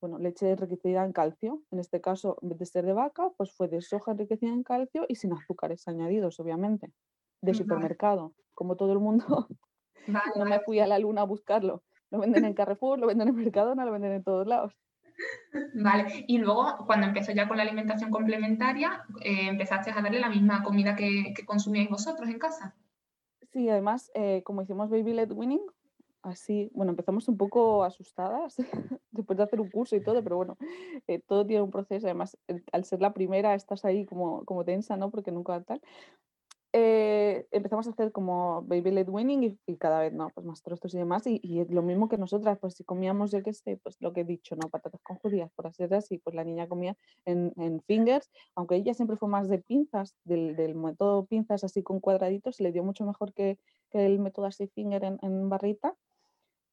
bueno, 0.00 0.18
leche 0.18 0.50
enriquecida 0.50 1.04
en 1.04 1.12
calcio. 1.12 1.62
En 1.70 1.80
este 1.80 2.00
caso, 2.00 2.38
en 2.40 2.48
vez 2.48 2.58
de 2.60 2.66
ser 2.66 2.86
de 2.86 2.94
vaca, 2.94 3.30
pues 3.36 3.52
fue 3.52 3.68
de 3.68 3.82
soja 3.82 4.12
enriquecida 4.12 4.54
en 4.54 4.62
calcio 4.62 5.04
y 5.08 5.16
sin 5.16 5.34
azúcares 5.34 5.86
añadidos, 5.86 6.40
obviamente, 6.40 6.92
de 7.42 7.52
supermercado, 7.52 8.32
como 8.54 8.76
todo 8.76 8.94
el 8.94 9.00
mundo. 9.00 9.48
No 10.07 10.44
me 10.44 10.61
fui 10.61 10.80
a 10.80 10.87
la 10.87 10.98
luna 10.98 11.22
a 11.22 11.24
buscarlo. 11.24 11.83
Lo 12.11 12.20
venden 12.20 12.44
en 12.44 12.54
Carrefour, 12.54 12.98
lo 12.98 13.07
venden 13.07 13.28
en 13.28 13.37
Mercadona, 13.37 13.85
lo 13.85 13.92
venden 13.92 14.12
en 14.12 14.22
todos 14.22 14.46
lados. 14.46 14.76
Vale, 15.74 16.24
y 16.26 16.38
luego 16.38 16.85
cuando 16.87 17.07
empezó 17.07 17.33
ya 17.33 17.48
con 17.48 17.57
la 17.57 17.62
alimentación 17.62 18.11
complementaria, 18.11 19.04
eh, 19.20 19.48
empezaste 19.48 19.90
a 19.90 20.00
darle 20.00 20.20
la 20.20 20.28
misma 20.28 20.62
comida 20.62 20.96
que, 20.96 21.35
consumíais 21.46 21.88
vosotros 21.88 22.28
en 22.28 22.38
casa. 22.38 22.74
Sí, 23.52 23.68
además, 23.68 24.11
eh, 24.14 24.42
como 24.44 24.62
hicimos 24.62 24.90
Baby 24.90 25.12
Led 25.12 25.33
Winning, 25.33 25.64
así, 26.22 26.70
bueno, 26.72 26.90
empezamos 26.90 27.28
un 27.28 27.37
poco 27.37 27.85
asustadas 27.85 28.57
después 29.11 29.37
de 29.37 29.42
hacer 29.42 29.61
un 29.61 29.70
curso 29.70 29.94
y 29.94 30.02
todo, 30.02 30.22
pero 30.22 30.37
bueno, 30.37 30.57
eh, 31.07 31.20
todo 31.20 31.46
tiene 31.46 31.62
un 31.62 31.70
proceso, 31.70 32.07
además, 32.07 32.37
al 32.72 32.85
ser 32.85 33.00
la 33.00 33.12
primera 33.12 33.54
estás 33.54 33.85
ahí 33.85 34.07
como, 34.07 34.44
como 34.44 34.64
tensa, 34.64 34.96
¿no? 34.96 35.11
Porque 35.11 35.30
nunca 35.30 35.61
tal. 35.62 35.80
Eh, 36.76 37.46
empezamos 37.52 37.87
a 37.87 37.90
hacer 37.90 38.10
como 38.10 38.62
baby 38.62 38.90
led 38.90 39.08
winning 39.08 39.56
y, 39.64 39.76
cada 39.76 40.00
vez 40.00 40.12
no, 40.12 40.30
pues 40.34 40.44
más 40.44 40.60
trozos 40.60 40.92
y 40.92 40.98
demás. 40.98 41.24
Y, 41.24 41.38
y, 41.40 41.64
lo 41.66 41.82
mismo 41.82 42.08
que 42.08 42.18
nosotras, 42.18 42.58
pues 42.60 42.74
si 42.74 42.82
comíamos, 42.82 43.30
yo 43.30 43.44
qué 43.44 43.52
sé, 43.52 43.78
pues 43.80 43.96
lo 44.00 44.12
que 44.12 44.22
he 44.22 44.24
dicho, 44.24 44.56
¿no? 44.56 44.68
Patatas 44.68 45.00
con 45.04 45.16
judías, 45.18 45.52
por 45.54 45.68
así 45.68 45.84
así, 45.84 46.18
pues 46.18 46.34
la 46.34 46.42
niña 46.42 46.66
comía 46.66 46.96
en, 47.26 47.52
en, 47.58 47.80
fingers, 47.82 48.28
aunque 48.56 48.74
ella 48.74 48.92
siempre 48.92 49.16
fue 49.16 49.28
más 49.28 49.48
de 49.48 49.58
pinzas, 49.60 50.16
del, 50.24 50.56
del, 50.56 50.74
método 50.74 51.26
pinzas 51.26 51.62
así 51.62 51.84
con 51.84 52.00
cuadraditos, 52.00 52.58
le 52.58 52.72
dio 52.72 52.82
mucho 52.82 53.04
mejor 53.06 53.32
que, 53.34 53.56
que 53.90 54.04
el 54.04 54.18
método 54.18 54.46
así 54.46 54.66
finger 54.66 55.04
en 55.04 55.48
barrita. 55.48 55.94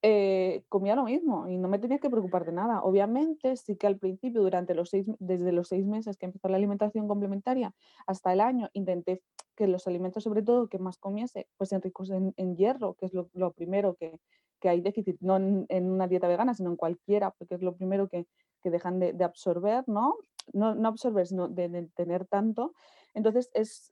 Eh, 0.03 0.63
comía 0.67 0.95
lo 0.95 1.03
mismo 1.03 1.47
y 1.47 1.57
no 1.57 1.67
me 1.67 1.77
tenía 1.77 1.99
que 1.99 2.09
preocupar 2.09 2.43
de 2.43 2.51
nada. 2.51 2.81
Obviamente, 2.81 3.55
sí 3.55 3.75
que 3.75 3.85
al 3.85 3.99
principio, 3.99 4.41
durante 4.41 4.73
los 4.73 4.89
seis, 4.89 5.05
desde 5.19 5.51
los 5.51 5.67
seis 5.67 5.85
meses 5.85 6.17
que 6.17 6.25
empezó 6.25 6.49
la 6.49 6.57
alimentación 6.57 7.07
complementaria 7.07 7.75
hasta 8.07 8.33
el 8.33 8.41
año, 8.41 8.69
intenté 8.73 9.21
que 9.55 9.67
los 9.67 9.85
alimentos, 9.85 10.23
sobre 10.23 10.41
todo, 10.41 10.67
que 10.69 10.79
más 10.79 10.97
comiese, 10.97 11.47
pues 11.57 11.71
ricos 11.83 12.09
en, 12.09 12.55
hierro, 12.55 12.95
que 12.95 13.05
es 13.05 13.13
lo, 13.13 13.51
primero 13.51 13.95
que, 13.95 14.17
que 14.59 14.69
hay 14.69 14.81
déficit, 14.81 15.17
no 15.21 15.37
en, 15.37 15.91
una 15.91 16.07
dieta 16.07 16.27
vegana, 16.27 16.55
sino 16.55 16.71
en 16.71 16.77
cualquiera, 16.77 17.29
porque 17.31 17.55
es 17.55 17.61
lo 17.61 17.75
primero 17.75 18.07
que, 18.07 18.25
dejan 18.63 18.99
de, 18.99 19.23
absorber, 19.23 19.83
¿no? 19.87 20.15
¿no? 20.53 20.73
No 20.75 20.87
absorber, 20.87 21.27
sino 21.27 21.47
de, 21.47 21.89
tener 21.95 22.25
tanto. 22.25 22.73
Entonces 23.13 23.51
es, 23.53 23.91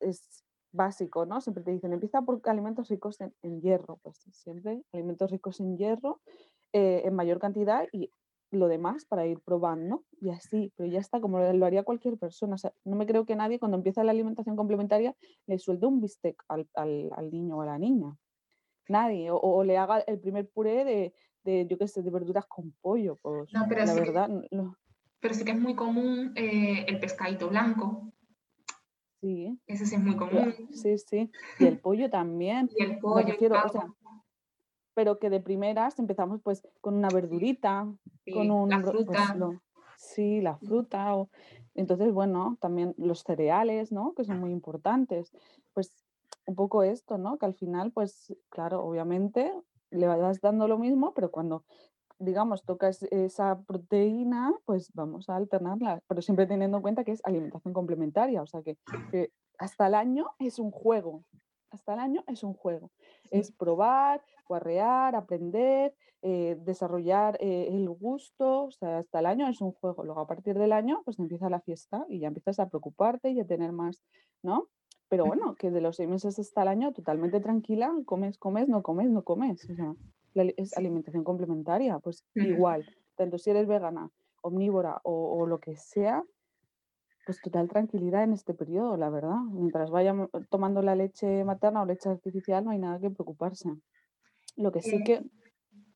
básico, 0.72 1.26
¿no? 1.26 1.42
Siempre 1.42 1.64
te 1.64 1.72
dicen, 1.72 1.94
empieza 1.94 2.22
por 2.22 2.42
alimentos 2.46 2.90
ricos 2.90 3.20
en, 3.22 3.62
hierro, 3.62 4.00
pues 4.04 4.18
siempre 4.32 4.84
alimentos 4.94 5.32
ricos 5.32 5.60
en 5.60 5.78
hierro 5.78 6.22
eh, 6.74 7.02
en 7.06 7.16
mayor 7.16 7.40
cantidad 7.40 7.88
y 7.92 8.12
lo 8.52 8.68
demás 8.68 9.06
para 9.06 9.26
ir 9.28 9.40
probando 9.42 10.04
y 10.20 10.30
así, 10.30 10.74
pero 10.76 10.90
ya 10.90 11.00
está, 11.00 11.22
como 11.22 11.40
lo 11.40 11.66
haría 11.66 11.84
cualquier 11.84 12.18
persona. 12.18 12.56
no 12.84 12.96
me 12.96 13.06
creo 13.06 13.26
que 13.26 13.36
nadie 13.36 13.60
cuando 13.60 13.78
empieza 13.78 14.04
la 14.04 14.12
alimentación 14.12 14.56
complementaria 14.56 15.16
le 15.46 15.60
suelte 15.60 15.86
un 15.86 16.02
bistec 16.02 16.44
al, 16.48 16.68
niño 17.32 17.58
o 17.58 17.62
a 17.62 17.66
la 17.66 17.78
niña. 17.78 18.16
Nadie. 18.88 19.30
O, 19.32 19.64
le 19.64 19.78
haga 19.78 20.00
el 20.00 20.20
primer 20.20 20.50
puré 20.50 20.84
de, 20.84 21.14
de 21.44 21.68
yo 21.68 21.78
qué 21.78 21.88
sé, 21.88 22.02
de 22.02 22.10
verduras 22.10 22.46
con 22.48 22.74
pollo. 22.82 23.18
Pues, 23.22 23.54
no, 23.54 23.66
pero 23.70 23.86
la 23.86 23.94
sí 23.94 24.00
verdad. 24.00 24.28
Que, 24.28 24.62
Pero 25.20 25.34
sí 25.36 25.46
que 25.46 25.52
es 25.52 25.60
muy 25.60 25.76
común 25.76 26.34
eh, 26.36 26.86
el 26.88 27.00
pescadito 27.00 27.50
blanco. 27.50 28.09
Sí. 29.22 29.60
Ese 29.68 29.86
sí 29.86 29.96
es 29.96 30.02
muy 30.02 30.16
común. 30.16 30.54
Sí, 30.72 30.98
sí. 30.98 31.32
Y 31.60 31.66
el 31.66 31.80
pollo 31.80 32.10
también. 32.10 32.70
Y 32.78 32.84
el 32.84 33.00
pollo 33.00 33.36
pero 35.00 35.18
que 35.18 35.30
de 35.30 35.40
primeras 35.40 35.98
empezamos 35.98 36.42
pues 36.42 36.68
con 36.82 36.94
una 36.94 37.08
verdurita, 37.08 37.88
con 38.34 38.52
un... 38.52 38.70
La 38.70 38.82
pues, 38.82 38.92
fruta. 38.92 39.62
sí, 39.96 40.42
la 40.42 40.58
fruta. 40.58 41.16
O, 41.16 41.30
entonces, 41.74 42.12
bueno, 42.12 42.58
también 42.60 42.96
los 42.98 43.24
cereales, 43.24 43.94
¿no? 43.94 44.14
Que 44.14 44.26
son 44.26 44.42
muy 44.42 44.52
importantes. 44.52 45.32
Pues 45.72 46.06
un 46.46 46.56
poco 46.56 46.84
esto, 46.84 47.18
¿no? 47.18 47.38
Que 47.38 47.46
al 47.46 47.54
final, 47.54 47.94
pues 47.94 48.36
claro, 48.50 48.84
obviamente 48.84 49.54
le 49.90 50.08
vas 50.08 50.42
dando 50.42 50.68
lo 50.68 50.78
mismo, 50.78 51.14
pero 51.14 51.32
cuando 51.32 51.64
digamos, 52.20 52.64
tocas 52.64 53.04
esa 53.04 53.62
proteína, 53.62 54.54
pues 54.66 54.92
vamos 54.94 55.30
a 55.30 55.38
alternarla, 55.38 56.02
pero 56.08 56.22
siempre 56.22 56.46
teniendo 56.46 56.78
en 56.78 56.82
cuenta 56.82 57.04
que 57.04 57.14
es 57.14 57.22
alimentación 57.24 57.74
complementaria, 57.74 58.42
o 58.42 58.48
sea 58.48 58.62
que, 58.62 58.78
que 59.12 59.32
hasta 59.58 59.88
el 59.88 59.96
año 59.96 60.28
es 60.38 60.60
un 60.60 60.72
juego, 60.72 61.24
hasta 61.72 61.94
el 61.94 62.00
año 62.00 62.24
es 62.28 62.44
un 62.44 62.54
juego, 62.54 62.92
es 63.32 63.52
probar, 63.52 64.24
guarrear, 64.48 65.16
aprender, 65.16 65.96
eh, 66.22 66.58
desarrollar 66.66 67.38
eh, 67.40 67.70
el 67.72 67.90
gusto, 67.90 68.66
o 68.66 68.72
sea, 68.72 68.98
hasta 68.98 69.20
el 69.20 69.26
año 69.26 69.48
es 69.48 69.62
un 69.62 69.72
juego. 69.72 70.04
Luego 70.04 70.20
a 70.20 70.28
partir 70.28 70.58
del 70.58 70.74
año 70.74 71.02
pues 71.06 71.18
empieza 71.18 71.50
la 71.50 71.62
fiesta 71.62 72.06
y 72.10 72.20
ya 72.20 72.28
empiezas 72.28 72.60
a 72.60 72.68
preocuparte 72.68 73.30
y 73.30 73.40
a 73.40 73.48
tener 73.48 73.72
más, 73.72 74.04
¿no? 74.44 74.68
Pero 75.08 75.26
bueno, 75.26 75.56
que 75.56 75.72
de 75.72 75.82
los 75.82 75.96
seis 75.96 76.10
meses 76.10 76.38
hasta 76.38 76.62
el 76.64 76.68
año 76.68 76.92
totalmente 76.92 77.40
tranquila, 77.40 77.92
comes, 78.06 78.38
comes, 78.38 78.68
no 78.68 78.84
comes, 78.84 79.10
no 79.10 79.24
comes. 79.24 79.68
O 79.70 79.74
sea, 79.74 79.96
es 80.34 80.78
alimentación 80.78 81.24
complementaria, 81.24 82.00
pues 82.00 82.26
igual, 82.36 82.86
tanto 83.16 83.38
si 83.38 83.50
eres 83.50 83.68
vegana, 83.68 84.10
omnívora 84.42 85.02
o, 85.04 85.40
o 85.40 85.46
lo 85.46 85.60
que 85.60 85.76
sea, 85.76 86.24
pues 87.26 87.42
total 87.42 87.68
tranquilidad 87.68 88.24
en 88.24 88.34
este 88.34 88.54
periodo, 88.54 88.98
la 88.98 89.10
verdad. 89.10 89.38
Mientras 89.52 89.92
vaya 89.92 90.16
tomando 90.50 90.82
la 90.82 90.96
leche 90.96 91.44
materna 91.44 91.82
o 91.82 91.86
leche 91.86 92.10
artificial, 92.10 92.66
no 92.66 92.72
hay 92.72 92.80
nada 92.80 93.00
que 93.00 93.12
preocuparse. 93.12 93.70
Lo 94.56 94.72
que 94.72 94.82
sí 94.82 94.96
eh, 94.96 95.04
que, 95.06 95.24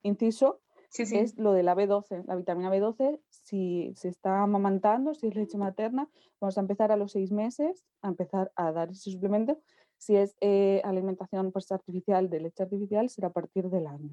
inciso, 0.04 0.62
es 0.96 1.38
lo 1.38 1.54
de 1.54 1.64
la 1.64 1.76
B12. 1.76 2.26
La 2.28 2.36
vitamina 2.36 2.70
B12, 2.70 3.20
si 3.30 3.94
se 3.96 4.10
está 4.10 4.44
amamantando, 4.44 5.14
si 5.16 5.28
es 5.28 5.36
leche 5.36 5.58
materna, 5.58 6.08
vamos 6.40 6.58
a 6.58 6.62
empezar 6.62 6.92
a 6.92 6.98
los 6.98 7.14
seis 7.14 7.32
meses 7.32 7.84
a 8.04 8.10
empezar 8.10 8.52
a 8.56 8.72
dar 8.72 8.92
ese 8.92 9.10
suplemento. 9.10 9.60
Si 10.04 10.18
es 10.18 10.36
eh, 10.42 10.82
alimentación 10.84 11.54
pues, 11.54 11.72
artificial 11.72 12.30
de 12.30 12.42
leche 12.42 12.62
artificial, 12.62 13.10
será 13.10 13.30
a 13.30 13.32
partir 13.32 13.70
del 13.70 13.88
año. 13.88 14.10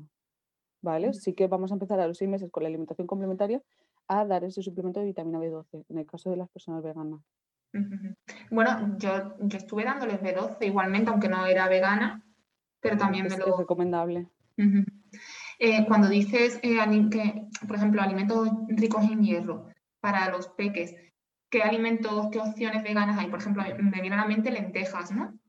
¿Vale? 0.82 1.12
Sí 1.12 1.34
que 1.34 1.48
vamos 1.48 1.72
a 1.72 1.74
empezar 1.74 1.98
a 1.98 2.06
los 2.06 2.16
seis 2.16 2.30
meses 2.30 2.48
con 2.48 2.62
la 2.62 2.68
alimentación 2.68 3.08
complementaria 3.08 3.60
a 4.06 4.24
dar 4.24 4.44
ese 4.44 4.62
suplemento 4.62 5.00
de 5.00 5.06
vitamina 5.06 5.40
B12, 5.40 5.86
en 5.88 5.98
el 5.98 6.06
caso 6.06 6.30
de 6.30 6.36
las 6.36 6.48
personas 6.48 6.84
veganas. 6.84 7.20
Bueno, 8.52 8.96
yo, 8.98 9.36
yo 9.40 9.58
estuve 9.58 9.82
dándoles 9.82 10.20
B12 10.20 10.64
igualmente, 10.64 11.10
aunque 11.10 11.28
no 11.28 11.44
era 11.44 11.68
vegana, 11.68 12.24
pero 12.78 12.96
también 12.96 13.26
me 13.26 13.36
lo... 13.36 13.48
Es 13.48 13.58
recomendable. 13.58 14.28
Eh, 15.58 15.86
cuando 15.88 16.08
dices 16.08 16.60
eh, 16.62 16.78
que, 17.10 17.48
por 17.66 17.76
ejemplo, 17.76 18.00
alimentos 18.00 18.48
ricos 18.68 19.02
en 19.10 19.24
hierro 19.24 19.66
para 19.98 20.30
los 20.30 20.46
peques, 20.50 20.94
¿qué 21.50 21.62
alimentos, 21.62 22.28
qué 22.30 22.38
opciones 22.38 22.84
veganas 22.84 23.18
hay? 23.18 23.26
Por 23.26 23.40
ejemplo, 23.40 23.64
me 23.64 24.00
viene 24.00 24.14
a 24.14 24.20
la 24.20 24.26
mente 24.26 24.52
lentejas, 24.52 25.10
¿no? 25.10 25.39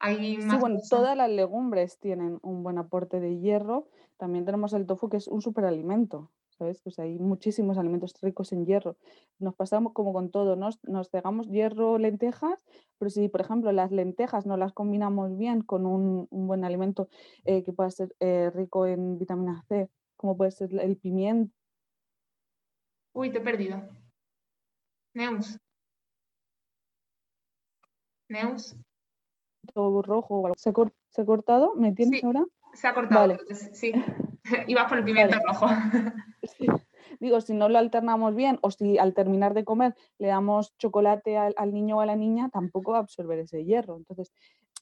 Hay 0.00 0.40
sí, 0.40 0.56
bueno, 0.60 0.78
todas 0.88 1.16
las 1.16 1.30
legumbres 1.30 1.98
tienen 1.98 2.38
un 2.42 2.62
buen 2.62 2.78
aporte 2.78 3.20
de 3.20 3.38
hierro. 3.38 3.88
También 4.16 4.44
tenemos 4.44 4.72
el 4.72 4.86
tofu, 4.86 5.08
que 5.08 5.16
es 5.16 5.28
un 5.28 5.42
superalimento. 5.42 6.30
¿sabes? 6.58 6.80
Pues 6.82 6.98
hay 6.98 7.18
muchísimos 7.18 7.78
alimentos 7.78 8.14
ricos 8.20 8.52
en 8.52 8.66
hierro. 8.66 8.96
Nos 9.38 9.54
pasamos 9.54 9.92
como 9.92 10.12
con 10.12 10.30
todo, 10.30 10.56
nos, 10.56 10.82
nos 10.82 11.08
cegamos 11.08 11.48
hierro, 11.48 11.98
lentejas, 11.98 12.58
pero 12.98 13.10
si, 13.10 13.28
por 13.28 13.40
ejemplo, 13.40 13.70
las 13.72 13.92
lentejas 13.92 14.44
no 14.44 14.56
las 14.56 14.72
combinamos 14.72 15.36
bien 15.38 15.62
con 15.62 15.86
un, 15.86 16.26
buen 16.30 16.64
alimento 16.64 17.08
eh, 17.44 17.62
que 17.62 17.72
pueda 17.72 17.90
ser 17.90 18.14
eh, 18.18 18.50
rico 18.50 18.86
en 18.86 19.18
vitamina 19.18 19.62
C, 19.68 19.88
como 20.16 20.36
puede 20.36 20.50
ser 20.50 20.74
el 20.74 20.96
pimiento. 20.96 21.54
Uy, 23.12 23.30
te 23.30 23.38
he 23.38 23.40
perdido. 23.40 23.80
Neus. 25.14 25.58
Neus. 28.28 28.76
Rojo. 30.02 30.52
¿Se, 30.56 30.72
¿Se 31.08 31.22
ha 31.22 31.24
cortado? 31.24 31.74
¿Me 31.76 31.92
tienes 31.92 32.22
ahora? 32.24 32.44
Se 32.74 32.86
ha 32.86 32.94
cortado, 32.94 33.20
vale. 33.20 33.38
sí. 33.72 33.92
Ibas 34.66 34.88
por 34.88 34.98
el 34.98 35.04
pimiento 35.04 35.38
rojo. 35.46 35.66
Digo, 37.20 37.40
si 37.40 37.54
no 37.54 37.68
lo 37.68 37.78
alternamos 37.78 38.34
bien 38.34 38.58
o 38.62 38.70
si 38.70 38.98
al 38.98 39.14
terminar 39.14 39.54
de 39.54 39.64
comer 39.64 39.94
le 40.18 40.28
damos 40.28 40.76
chocolate 40.78 41.36
al, 41.36 41.72
niño 41.72 41.98
o 41.98 42.00
a 42.00 42.06
la 42.06 42.16
niña, 42.16 42.48
tampoco 42.50 42.92
va 42.92 42.98
a 42.98 43.00
absorber 43.00 43.40
ese 43.40 43.64
hierro. 43.64 43.96
Entonces, 43.96 44.32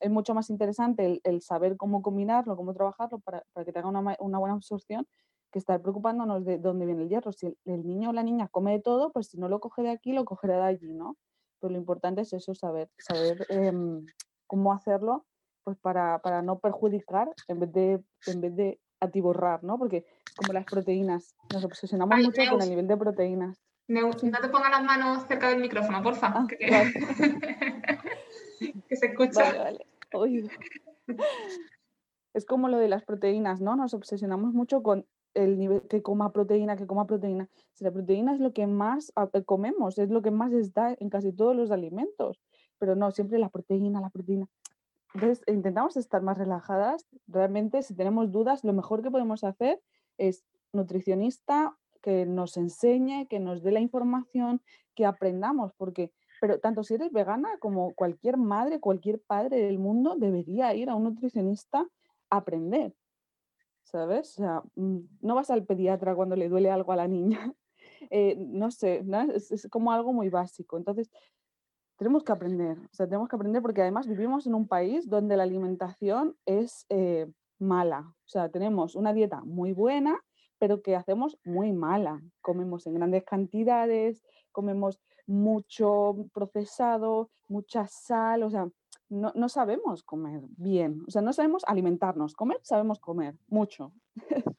es 0.01 0.11
mucho 0.11 0.35
más 0.35 0.51
interesante 0.51 1.21
el, 1.23 1.43
saber 1.43 1.77
cómo 1.77 2.03
combinarlo, 2.03 2.57
cómo 2.57 2.75
trabajarlo 2.75 3.21
para, 3.21 3.43
que 3.65 3.73
tenga 3.73 3.89
una, 3.89 4.17
buena 4.39 4.55
absorción 4.55 5.07
que 5.51 5.59
estar 5.59 5.81
preocupándonos 5.81 6.45
de 6.45 6.59
dónde 6.59 6.85
viene 6.85 7.05
el 7.05 7.09
hierro. 7.09 7.33
Si 7.33 7.57
el, 7.65 7.87
niño 7.87 8.11
o 8.11 8.13
la 8.13 8.23
niña 8.23 8.49
come 8.49 8.73
de 8.73 8.81
todo, 8.81 9.13
pues 9.13 9.29
si 9.29 9.39
no 9.39 9.49
lo 9.49 9.61
coge 9.61 9.83
de 9.83 9.91
aquí, 9.91 10.13
lo 10.13 10.25
cogerá 10.25 10.59
de 10.59 10.65
allí, 10.65 10.93
¿no? 10.93 11.17
Pero 11.61 11.73
lo 11.73 11.79
importante 11.79 12.21
es 12.21 12.33
eso, 12.35 12.55
saber, 12.55 12.91
saber 12.99 13.47
em, 13.49 14.05
cómo 14.47 14.73
hacerlo 14.73 15.27
pues 15.65 15.77
para, 15.79 16.21
para, 16.21 16.43
no 16.43 16.61
perjudicar 16.61 17.29
en 17.49 17.61
vez 17.61 17.73
de, 17.73 18.05
en 18.27 18.41
vez 18.41 18.55
de 18.55 18.81
atiborrar, 19.01 19.65
¿no? 19.65 19.79
Porque 19.79 20.05
como 20.37 20.53
las 20.53 20.65
proteínas, 20.65 21.35
nos 21.53 21.65
obsesionamos 21.65 22.17
mucho 22.19 22.43
con 22.51 22.63
el 22.63 22.69
nivel 22.69 22.87
de 22.87 22.97
proteínas. 22.97 23.61
Neus, 23.89 24.23
no 24.23 24.41
te 24.41 24.49
pongas 24.49 24.71
las 24.71 24.85
manos 24.85 25.27
cerca 25.27 25.49
del 25.49 25.61
micrófono, 25.61 26.03
porfa. 26.03 26.29
Ah, 26.29 26.47
que, 26.49 26.57
que, 28.89 28.97
se 28.97 29.07
escucha. 29.07 29.73
Es 32.35 32.45
como 32.45 32.69
lo 32.69 32.79
de 32.79 32.89
las 32.89 33.05
proteínas, 33.05 33.61
¿no? 33.61 33.77
Nos 33.77 33.95
obsesionamos 33.95 34.55
mucho 34.55 34.83
con 34.83 35.07
el 35.35 35.59
nivel 35.59 35.83
que 35.89 36.03
coma 36.03 36.33
proteína, 36.33 36.77
que 36.77 36.87
coma 36.87 37.07
proteína. 37.07 37.49
Si 37.73 37.85
la 37.85 37.93
proteína 37.93 38.35
es 38.35 38.41
lo 38.41 38.53
que 38.53 38.67
más 38.67 39.13
eh, 39.33 39.45
comemos, 39.45 39.99
es 39.99 40.11
lo 40.11 40.23
que 40.23 40.31
más 40.31 40.53
está 40.53 40.95
en 40.99 41.11
casi 41.11 41.33
todos 41.33 41.55
los 41.55 41.71
alimentos. 41.71 42.41
Pero 42.79 42.95
no, 42.95 43.11
siempre 43.11 43.39
la 43.39 43.49
proteína, 43.49 44.01
la 44.01 44.11
proteína. 44.11 44.49
Entonces, 45.15 45.43
intentamos 45.47 45.97
estar 45.97 46.23
más 46.23 46.37
relajadas. 46.37 47.07
Realmente, 47.27 47.83
si 47.83 47.95
tenemos 47.95 48.31
dudas, 48.31 48.65
lo 48.65 48.73
mejor 48.73 49.03
que 49.03 49.11
podemos 49.11 49.45
hacer 49.45 49.81
es 50.19 50.45
nutricionista 50.73 51.77
que 52.03 52.27
nos 52.27 52.57
enseñe, 52.57 53.27
que 53.29 53.41
nos 53.41 53.63
dé 53.63 53.73
la 53.73 53.81
información, 53.81 54.63
que 54.95 55.07
aprendamos, 55.07 55.73
porque, 55.77 56.13
pero 56.41 56.61
tanto 56.61 56.85
si 56.85 56.95
eres 56.95 57.11
vegana 57.11 57.49
como 57.59 57.95
cualquier 57.95 58.37
madre, 58.37 58.79
cualquier 58.79 59.21
padre 59.21 59.61
del 59.63 59.79
mundo 59.79 60.15
debería 60.17 60.73
ir 60.75 60.89
a 60.89 60.95
un 60.95 61.05
nutricionista 61.05 61.87
a 62.31 62.37
aprender, 62.37 62.95
¿sabes? 63.83 64.39
O 64.39 64.43
sea, 64.43 64.63
mm, 64.77 64.99
no 65.21 65.35
vas 65.35 65.51
al 65.51 65.65
pediatra 65.65 66.15
cuando 66.15 66.37
le 66.37 66.49
duele 66.49 66.71
algo 66.71 66.93
a 66.93 66.97
la 66.97 67.09
niña, 67.09 67.53
eh, 68.11 68.37
no 68.39 68.71
sé, 68.71 69.05
Es, 69.35 69.51
es, 69.51 69.69
como 69.69 69.91
algo 69.91 70.13
muy 70.13 70.29
básico. 70.29 70.77
Entonces, 70.77 71.11
tenemos 71.97 72.25
que 72.25 72.33
aprender, 72.33 72.79
o 72.79 72.95
sea, 72.95 73.07
tenemos 73.07 73.29
que 73.29 73.37
aprender 73.37 73.63
porque 73.63 73.83
además 73.83 74.07
vivimos 74.07 74.47
en 74.47 74.55
un 74.55 74.69
país 74.69 75.09
donde 75.09 75.37
la 75.37 75.45
alimentación 75.45 76.37
es 76.45 76.87
eh, 76.91 77.27
mala, 77.59 78.15
o 78.25 78.29
sea, 78.29 78.51
tenemos 78.51 78.95
una 78.95 79.13
dieta 79.13 79.43
muy 79.45 79.73
buena, 79.73 80.21
pero 80.59 80.83
que 80.83 80.97
hacemos 80.97 81.39
muy 81.45 81.73
mala. 81.73 82.23
Comemos 82.41 82.87
en 82.87 82.95
grandes 82.95 83.25
cantidades, 83.25 84.23
comemos 84.53 85.01
mucho 85.27 86.17
procesado, 86.33 87.31
mucha 87.49 87.87
sal, 87.87 88.43
o 88.43 88.51
sea, 88.51 88.69
no, 89.09 89.33
no 89.35 89.49
sabemos 89.49 90.03
comer 90.03 90.43
bien, 90.57 91.03
o 91.07 91.11
sea, 91.11 91.23
no 91.23 91.33
sabemos 91.33 91.63
alimentarnos, 91.67 92.35
comer 92.35 92.59
sabemos 92.63 93.01
comer 93.01 93.37
mucho, 93.49 93.93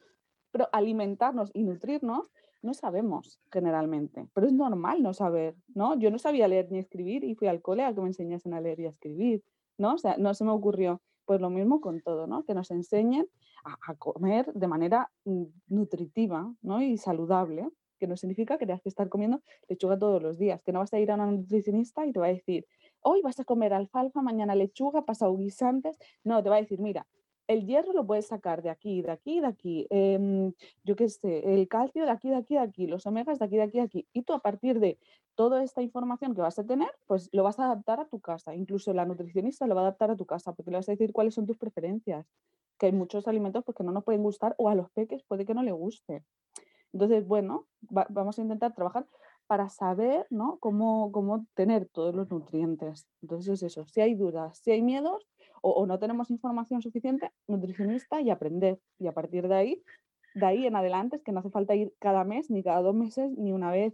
pero 0.52 0.70
alimentarnos 0.72 1.52
y 1.54 1.64
nutrirnos 1.64 2.32
no 2.62 2.74
sabemos 2.74 3.40
generalmente, 3.52 4.28
pero 4.34 4.48
es 4.48 4.54
normal 4.54 5.04
no 5.04 5.14
saber, 5.14 5.56
¿no? 5.74 5.98
Yo 5.98 6.12
no 6.12 6.20
sabía 6.20 6.48
leer 6.48 6.72
ni 6.72 6.80
escribir 6.80 7.24
y 7.24 7.36
fui 7.36 7.48
al 7.48 7.62
cole 7.62 7.84
a 7.84 7.94
que 7.94 8.02
me 8.02 8.08
enseñasen 8.08 8.54
a 8.54 8.62
leer 8.62 8.80
y 8.80 8.86
a 8.86 8.90
escribir, 8.90 9.44
¿no? 9.78 9.94
O 9.94 9.98
sea, 9.98 10.18
no 10.18 10.34
se 10.34 10.44
me 10.44 10.52
ocurrió. 10.52 11.02
Pues 11.26 11.42
lo 11.42 11.50
mismo 11.50 11.82
con 11.82 12.00
todo, 12.02 12.26
¿no? 12.26 12.46
Que 12.46 12.54
nos 12.54 12.72
enseñen 12.72 13.28
a, 13.66 13.96
comer 13.96 14.52
de 14.54 14.68
manera 14.68 15.12
mm, 15.26 15.44
nutritiva 15.68 16.54
¿no? 16.62 16.82
y 16.82 16.98
saludable, 16.98 17.70
que 18.00 18.08
no 18.08 18.16
significa 18.16 18.58
que 18.58 18.66
tengas 18.66 18.82
que 18.82 18.90
estar 18.90 19.10
comiendo 19.10 19.42
lechuga 19.68 19.98
todos 19.98 20.22
los 20.22 20.38
días, 20.38 20.62
que 20.62 20.72
no 20.72 20.80
vas 20.80 20.94
a 20.94 21.00
ir 21.00 21.12
a 21.12 21.16
una 21.16 21.26
nutricionista 21.26 22.06
y 22.06 22.14
te 22.14 22.20
va 22.20 22.28
a 22.28 22.30
decir, 22.30 22.66
hoy 23.02 23.22
vas 23.22 23.40
a 23.40 23.44
comer 23.44 23.74
alfalfa, 23.74 24.22
mañana 24.22 24.56
lechuga, 24.56 25.04
pasado 25.04 25.36
guisantes. 25.36 25.98
No, 26.24 26.42
te 26.44 26.50
va 26.50 26.58
a 26.58 26.62
decir, 26.62 26.80
mira, 26.80 27.08
el 27.48 27.66
hierro 27.66 27.94
lo 27.94 28.06
puedes 28.06 28.28
sacar 28.28 28.62
de 28.62 28.70
aquí, 28.70 29.02
de 29.02 29.12
aquí, 29.12 29.40
de 29.40 29.48
aquí. 29.48 29.88
Em, 29.90 30.54
yo 30.84 30.96
qué 30.96 31.10
sé, 31.10 31.54
el 31.54 31.68
calcio 31.68 32.06
de 32.06 32.12
aquí, 32.12 32.30
de 32.30 32.36
aquí, 32.36 32.56
de 32.56 32.60
aquí, 32.60 32.88
los 32.88 33.06
omegas 33.06 33.40
de 33.40 33.46
aquí, 33.46 33.58
de 33.58 33.64
aquí, 33.64 33.78
de 33.78 33.84
aquí. 33.84 34.08
Y 34.14 34.24
tú 34.24 34.34
a 34.34 34.40
partir 34.40 34.80
de 34.80 35.00
toda 35.36 35.64
esta 35.64 35.82
información 35.82 36.36
que 36.36 36.42
vas 36.42 36.60
a 36.60 36.66
tener, 36.66 36.90
pues 37.06 37.30
lo 37.32 37.44
vas 37.44 37.60
a 37.60 37.66
adaptar 37.66 38.00
a 38.00 38.08
tu 38.08 38.20
casa. 38.20 38.54
Incluso 38.56 38.94
la 38.94 39.06
nutricionista 39.06 39.68
lo 39.68 39.76
va 39.76 39.82
a 39.82 39.84
adaptar 39.86 40.12
a 40.12 40.16
tu 40.16 40.26
casa 40.26 40.54
porque 40.54 40.72
le 40.72 40.78
vas 40.78 40.90
a 40.90 40.92
decir 40.92 41.14
cuáles 41.14 41.36
son 41.36 41.46
tus 41.46 41.58
preferencias. 41.58 42.28
Que 42.78 42.88
hay 42.88 42.92
muchos 42.92 43.28
alimentos 43.28 43.64
pues, 43.64 43.76
que 43.76 43.84
no 43.84 43.92
nos 43.92 44.04
pueden 44.04 44.24
gustar 44.24 44.54
o 44.58 44.70
a 44.70 44.76
los 44.76 44.92
peques 44.92 45.24
puede 45.24 45.46
que 45.46 45.54
no 45.54 45.64
le 45.64 45.72
guste. 45.72 46.24
Entonces, 46.94 47.28
bueno, 47.28 47.68
vamos 48.10 48.40
a 48.40 48.42
intentar 48.42 48.74
trabajar 48.74 49.06
para 49.48 49.70
saber 49.70 50.28
¿no? 50.30 50.58
cómo, 50.60 51.12
cómo 51.12 51.46
tener 51.54 51.88
todos 51.88 52.14
los 52.14 52.30
nutrientes. 52.30 53.08
Entonces 53.22 53.54
es 53.54 53.64
eso, 53.64 53.86
si 53.88 54.02
hay 54.02 54.16
dudas, 54.16 54.60
si 54.60 54.72
hay 54.72 54.82
miedos, 54.82 55.26
o, 55.62 55.86
no 55.86 56.00
tenemos 56.00 56.30
información 56.30 56.82
suficiente, 56.82 57.32
nutricionista 57.48 58.22
y 58.22 58.30
aprender. 58.30 58.80
Y 59.00 59.08
a 59.08 59.14
partir 59.14 59.48
de 59.48 59.56
ahí, 59.56 59.84
de 60.36 60.46
ahí 60.46 60.66
en 60.66 60.76
adelante 60.76 61.18
es 61.18 61.24
que 61.24 61.32
no 61.32 61.40
hace 61.40 61.50
falta 61.50 61.76
ir 61.76 61.94
cada 62.00 62.24
mes, 62.24 62.50
ni 62.50 62.64
cada 62.64 62.82
dos 62.82 62.96
meses, 62.96 63.32
ni 63.38 63.52
una 63.52 63.72
vez. 63.72 63.94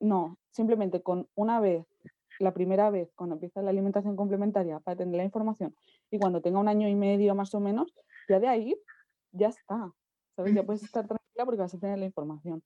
No, 0.00 0.38
simplemente 0.50 1.02
con 1.02 1.28
una 1.34 1.60
vez, 1.60 1.86
la 2.38 2.52
primera 2.52 2.90
vez, 2.90 3.10
cuando 3.14 3.34
empieza 3.34 3.62
la 3.62 3.70
alimentación 3.70 4.16
complementaria 4.16 4.78
para 4.80 4.96
tener 4.96 5.16
la 5.16 5.24
información 5.24 5.74
y 6.10 6.18
cuando 6.18 6.42
tenga 6.42 6.58
un 6.58 6.68
año 6.68 6.88
y 6.88 6.94
medio 6.94 7.34
más 7.34 7.54
o 7.54 7.60
menos, 7.60 7.94
ya 8.28 8.40
de 8.40 8.48
ahí 8.48 8.76
ya 9.32 9.48
está. 9.48 9.92
¿sabes? 10.36 10.54
Ya 10.54 10.62
puedes 10.62 10.82
estar 10.82 11.06
tranquila 11.06 11.44
porque 11.44 11.60
vas 11.60 11.74
a 11.74 11.78
tener 11.78 11.98
la 11.98 12.04
información. 12.04 12.62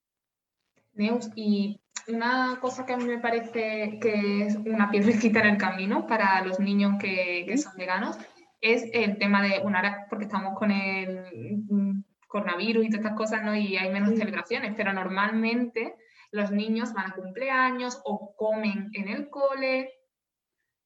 Neus, 0.92 1.30
y 1.36 1.80
una 2.08 2.58
cosa 2.60 2.84
que 2.84 2.92
a 2.92 2.96
mí 2.96 3.04
me 3.04 3.18
parece 3.18 3.98
que 4.00 4.46
es 4.46 4.56
una 4.56 4.90
piedrecita 4.90 5.40
en 5.40 5.46
el 5.46 5.56
camino 5.56 6.06
para 6.06 6.44
los 6.44 6.58
niños 6.58 6.94
que, 7.00 7.44
que 7.46 7.56
son 7.58 7.76
veganos 7.76 8.18
es 8.60 8.88
el 8.92 9.18
tema 9.18 9.42
de, 9.42 9.60
bueno, 9.60 9.78
ahora 9.78 10.06
porque 10.08 10.26
estamos 10.26 10.58
con 10.58 10.70
el 10.70 11.66
mm, 11.68 12.04
coronavirus 12.28 12.84
y 12.84 12.90
todas 12.90 13.04
estas 13.04 13.16
cosas, 13.16 13.42
¿no? 13.42 13.56
Y 13.56 13.76
hay 13.76 13.90
menos 13.90 14.16
celebraciones, 14.16 14.74
pero 14.76 14.92
normalmente 14.92 15.96
los 16.30 16.50
niños 16.50 16.92
van 16.92 17.10
a 17.10 17.14
cumpleaños 17.14 18.00
o 18.04 18.34
comen 18.36 18.90
en 18.92 19.08
el 19.08 19.30
cole. 19.30 19.92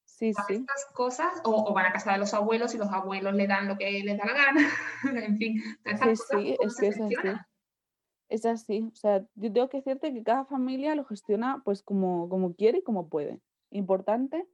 Sí, 0.04 0.32
sí. 0.46 0.54
Estas 0.54 0.87
cosas, 0.94 1.32
o, 1.44 1.72
van 1.74 1.87
a 1.87 1.92
casa 1.92 2.12
de 2.12 2.18
los 2.18 2.32
abuelos 2.34 2.74
y 2.74 2.78
los 2.78 2.88
abuelos 2.88 3.34
le 3.34 3.46
dan 3.46 3.66
lo 3.66 3.76
que 3.76 4.02
les 4.04 4.16
da 4.16 4.24
la 4.24 4.32
gana. 4.32 4.68
en 5.26 5.37
fin, 5.37 5.62
todas 5.82 6.00
estas 6.00 6.28
sí, 6.28 6.37
sí, 6.37 6.56
es 6.60 6.76
que 6.76 6.87
es 6.88 7.00
así. 7.00 7.16
Es 8.28 8.46
así. 8.46 8.88
O 8.92 8.96
sea, 8.96 9.26
yo 9.34 9.52
tengo 9.52 9.68
que 9.68 9.78
decirte 9.78 10.14
que 10.14 10.22
cada 10.22 10.44
familia 10.44 10.94
lo 10.94 11.04
gestiona 11.04 11.62
pues 11.64 11.82
como, 11.82 12.28
como 12.28 12.54
quiere 12.54 12.78
y 12.78 12.82
como 12.82 13.08
puede. 13.08 13.40
Importante 13.70 14.46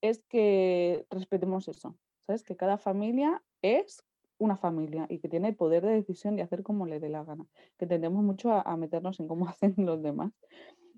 es 0.00 0.22
que 0.28 1.06
respetemos 1.10 1.68
eso. 1.68 1.96
¿Sabes? 2.26 2.42
Que 2.42 2.56
cada 2.56 2.78
familia 2.78 3.42
es 3.62 4.04
una 4.38 4.56
familia 4.56 5.06
y 5.08 5.18
que 5.18 5.28
tiene 5.28 5.48
el 5.48 5.56
poder 5.56 5.84
de 5.84 5.92
decisión 5.92 6.36
de 6.36 6.42
hacer 6.42 6.62
como 6.62 6.86
le 6.86 7.00
dé 7.00 7.08
la 7.08 7.24
gana. 7.24 7.46
Que 7.78 7.86
tendemos 7.86 8.22
mucho 8.22 8.52
a, 8.52 8.76
meternos 8.76 9.20
en 9.20 9.28
cómo 9.28 9.46
hacen 9.48 9.74
los 9.76 10.02
demás. 10.02 10.32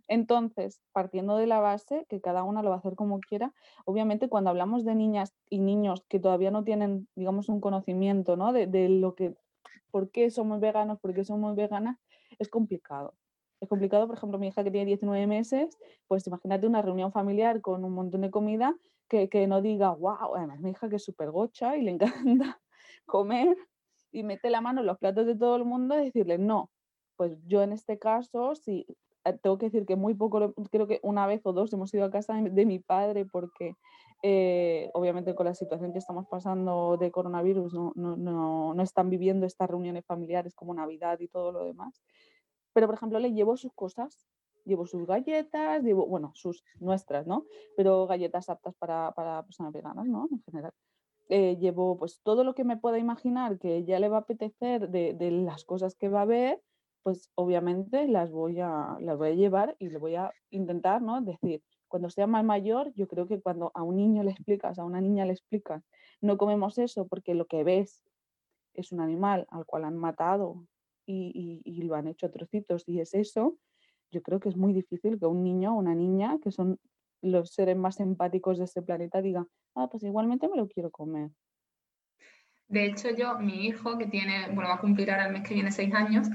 Entonces, 0.09 0.81
partiendo 0.93 1.37
de 1.37 1.49
la 1.49 1.59
base, 1.59 2.07
que 2.09 2.21
cada 2.21 2.45
una 2.45 2.63
lo 2.63 2.71
va 2.71 2.77
a 2.77 2.79
hacer 2.79 2.95
como 2.95 3.19
quiera, 3.19 3.53
obviamente 3.85 4.29
cuando 4.29 4.51
hablamos 4.51 4.85
de 4.85 4.95
niñas 4.95 5.35
y 5.51 5.59
niños 5.59 6.05
que 6.09 6.21
todavía 6.21 6.53
no 6.53 6.63
tienen, 6.63 7.09
digamos, 7.17 7.49
un 7.49 7.61
conocimiento 7.61 8.37
¿no? 8.37 8.53
de, 8.53 8.69
de 8.69 8.89
lo 8.89 9.17
que, 9.17 9.35
por 9.91 10.11
qué 10.11 10.31
somos 10.31 10.61
veganos, 10.61 11.01
por 11.01 11.13
qué 11.13 11.25
somos 11.25 11.57
veganas, 11.57 11.99
es 12.39 12.49
complicado. 12.49 13.15
Es 13.61 13.69
complicado, 13.69 14.07
por 14.07 14.17
ejemplo, 14.17 14.39
mi 14.39 14.49
hija 14.49 14.63
que 14.63 14.71
tiene 14.71 14.87
19 14.87 15.27
meses, 15.27 15.77
pues 16.07 16.27
imagínate 16.27 16.67
una 16.67 16.83
reunión 16.83 17.11
familiar 17.11 17.61
con 17.61 17.85
un 17.85 17.93
montón 17.93 18.21
de 18.21 18.31
comida 18.31 18.77
que, 19.09 19.47
no 19.47 19.63
diga, 19.63 19.91
wow, 19.91 20.35
además 20.37 20.61
mi 20.61 20.71
hija 20.71 20.89
que 20.89 20.97
es 20.97 21.05
súper 21.05 21.31
gocha 21.31 21.77
y 21.77 21.83
le 21.83 21.91
encanta 22.51 22.61
comer 23.07 23.57
y 24.13 24.23
mete 24.23 24.51
la 24.51 24.61
mano 24.61 24.81
en 24.81 24.87
los 24.87 24.99
platos 24.99 25.27
de 25.27 25.37
todo 25.37 25.57
el 25.57 25.65
mundo 25.65 25.99
y 25.99 26.07
decirle, 26.07 26.39
no, 26.39 26.71
pues 27.17 27.39
yo 27.47 27.63
en 27.63 27.73
este 27.73 27.99
caso, 27.99 28.55
sí, 28.55 28.87
eh, 29.25 29.39
tengo 29.43 29.59
que 29.59 29.67
decir 29.67 29.87
que 29.87 29.97
muy 29.97 30.15
poco, 30.15 30.55
creo 30.71 30.87
que 30.87 31.01
una 31.03 31.27
vez 31.27 31.41
o 31.45 31.53
dos 31.53 31.73
hemos 31.73 31.93
ido 31.95 32.05
a 32.05 32.11
casa 32.11 32.35
de, 32.35 32.67
mi 32.67 32.79
padre 32.79 33.27
porque 33.27 33.75
eh, 34.23 34.91
obviamente 34.95 35.35
con 35.35 35.47
la 35.47 35.55
situación 35.55 35.93
que 35.93 35.99
estamos 35.99 36.27
pasando 36.29 36.97
de 36.99 37.11
coronavirus 37.11 37.75
no, 37.75 37.93
no, 37.97 38.17
no, 38.17 38.75
no, 38.75 38.83
están 38.83 39.11
viviendo 39.11 39.47
estas 39.47 39.69
reuniones 39.69 40.07
familiares 40.07 40.55
como 40.55 40.75
Navidad 40.75 41.19
y 41.21 41.29
todo 41.29 41.53
lo 41.53 41.65
demás. 41.65 42.03
Pero, 42.73 42.87
por 42.87 42.97
ejemplo, 42.97 43.19
le 43.19 43.33
llevo 43.33 43.57
sus 43.57 43.73
cosas, 43.73 44.27
llevo 44.67 44.87
sus 44.87 45.07
galletas, 45.07 45.83
llevo, 45.83 46.07
bueno, 46.07 46.33
sus 46.35 46.65
nuestras, 46.81 47.27
¿no? 47.27 47.47
Pero 47.77 48.07
galletas 48.07 48.49
aptas 48.51 48.75
para, 48.75 49.13
para 49.13 49.43
personas 49.45 49.73
veganas, 49.73 50.07
¿no? 50.07 50.29
En 50.31 50.43
general. 50.43 50.73
Eh, 51.29 51.57
llevo 51.59 51.97
pues 51.97 52.21
todo 52.23 52.45
lo 52.45 52.55
que 52.55 52.65
me 52.65 52.77
pueda 52.77 52.99
imaginar 52.99 53.59
que 53.59 53.85
ya 53.85 53.99
le 53.99 54.09
va 54.09 54.19
a 54.19 54.21
apetecer 54.21 54.91
de, 54.91 55.13
de, 55.15 55.31
las 55.33 55.65
cosas 55.65 55.97
que 55.97 56.09
va 56.09 56.23
a 56.23 56.27
ver, 56.27 56.63
pues 57.03 57.31
obviamente 57.35 58.07
las 58.07 58.31
voy, 58.31 58.61
a, 58.61 58.97
las 59.01 59.19
voy 59.19 59.29
a 59.31 59.35
llevar 59.35 59.77
y 59.79 59.89
le 59.89 59.99
voy 59.99 60.15
a 60.15 60.33
intentar, 60.51 61.03
¿no? 61.03 61.21
Decir, 61.21 61.63
cuando 61.89 62.11
sea 62.11 62.27
más 62.27 62.45
mayor, 62.45 62.93
yo 62.95 63.09
creo 63.09 63.27
que 63.27 63.41
cuando 63.41 63.71
a 63.75 63.83
un 63.83 63.97
niño 63.97 64.23
le 64.23 64.33
explicas, 64.33 64.79
a 64.79 64.85
una 64.85 65.01
niña 65.01 65.25
le 65.25 65.33
explicas, 65.33 65.85
no 66.21 66.37
comemos 66.37 66.79
eso 66.79 67.07
porque 67.09 67.35
lo 67.35 67.47
que 67.47 67.65
ves 67.65 68.05
es 68.75 68.93
un 68.93 69.01
animal 69.01 69.47
al 69.51 69.65
cual 69.67 69.85
han 69.85 69.97
matado 69.97 70.67
y, 71.07 71.83
lo 71.83 71.95
han 71.95 72.09
hecho 72.09 72.27
a 72.27 72.31
trocitos 72.31 72.83
y 72.87 73.01
es 73.01 73.15
eso, 73.15 73.57
yo 74.11 74.23
creo 74.23 74.41
que 74.41 74.49
es 74.49 74.57
muy 74.57 74.73
difícil 74.73 75.19
que 75.19 75.27
un 75.27 75.43
niño 75.43 75.75
o 75.75 75.79
una 75.79 75.95
niña, 75.95 76.39
que 76.43 76.51
son 76.51 76.79
los 77.23 77.51
seres 77.51 77.77
más 77.77 78.01
empáticos 78.01 78.59
de 78.59 78.65
este 78.65 78.83
planeta, 78.83 79.21
diga, 79.21 79.47
ah, 79.75 79.89
pues 79.91 80.03
igualmente 80.03 80.49
me 80.49 80.57
lo 80.57 80.69
quiero 80.69 80.91
comer. 80.91 81.31
De 82.69 82.87
hecho, 82.87 83.11
yo, 83.11 83.39
mi 83.39 83.67
hijo, 83.67 83.97
que 83.97 84.07
tiene, 84.07 84.47
bueno, 84.47 84.69
va 84.69 84.75
a 84.75 84.81
cumplir 84.81 85.11
ahora 85.11 85.27
el 85.27 85.33
mes 85.33 85.47
que 85.47 85.55
viene 85.55 85.71
seis 85.71 85.95
años, 85.95 86.29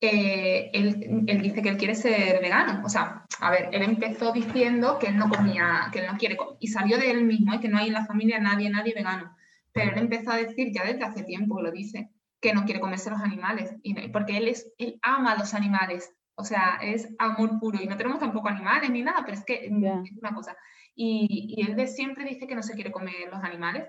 eh, 0.00 0.70
él, 0.72 1.24
él, 1.26 1.42
dice 1.42 1.60
que 1.60 1.68
él 1.68 1.76
quiere 1.76 1.94
ser 1.94 2.40
vegano. 2.40 2.82
O 2.84 2.88
sea, 2.88 3.26
a 3.40 3.50
ver, 3.50 3.68
él 3.72 3.82
empezó 3.82 4.32
diciendo 4.32 4.98
que 4.98 5.08
él 5.08 5.16
no 5.16 5.28
comía, 5.28 5.88
que 5.92 6.00
él 6.00 6.06
no 6.10 6.16
quiere, 6.16 6.36
y 6.60 6.68
salió 6.68 6.98
de 6.98 7.10
él 7.10 7.24
mismo, 7.24 7.52
¿eh? 7.52 7.60
que 7.60 7.68
no 7.68 7.78
hay 7.78 7.88
en 7.88 7.94
la 7.94 8.06
familia 8.06 8.38
nadie, 8.38 8.70
nadie 8.70 8.94
vegano. 8.94 9.36
Pero 9.72 9.92
él 9.92 9.98
empezó 9.98 10.30
a 10.30 10.36
decir 10.36 10.72
ya 10.72 10.84
desde 10.84 11.04
hace 11.04 11.24
tiempo, 11.24 11.60
lo 11.60 11.70
dice, 11.70 12.10
que 12.40 12.54
no 12.54 12.64
quiere 12.64 12.80
comerse 12.80 13.10
los 13.10 13.20
animales, 13.20 13.74
porque 14.12 14.36
él, 14.36 14.48
es, 14.48 14.72
él 14.78 14.98
ama 15.02 15.32
a 15.32 15.38
los 15.38 15.54
animales, 15.54 16.14
o 16.38 16.44
sea, 16.44 16.78
es 16.80 17.08
amor 17.18 17.58
puro, 17.58 17.82
y 17.82 17.86
no 17.86 17.96
tenemos 17.96 18.20
tampoco 18.20 18.48
animales 18.48 18.90
ni 18.90 19.02
nada, 19.02 19.22
pero 19.24 19.36
es 19.36 19.44
que 19.44 19.66
es 19.66 19.72
una 19.72 20.34
cosa. 20.34 20.56
Y, 20.94 21.56
y, 21.56 21.62
él 21.62 21.74
de 21.74 21.88
siempre 21.88 22.24
dice 22.24 22.46
que 22.46 22.54
no 22.54 22.62
se 22.62 22.74
quiere 22.74 22.92
comer 22.92 23.28
los 23.30 23.42
animales, 23.42 23.88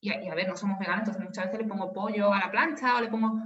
y, 0.00 0.10
a 0.10 0.34
ver, 0.34 0.48
no 0.48 0.56
somos 0.56 0.78
veganos, 0.78 1.00
entonces 1.00 1.24
muchas 1.24 1.46
veces 1.46 1.60
le 1.60 1.68
pongo 1.68 1.92
pollo 1.92 2.32
a 2.32 2.40
la 2.40 2.50
plancha 2.50 2.96
o 2.96 3.00
le 3.00 3.08
pongo... 3.08 3.40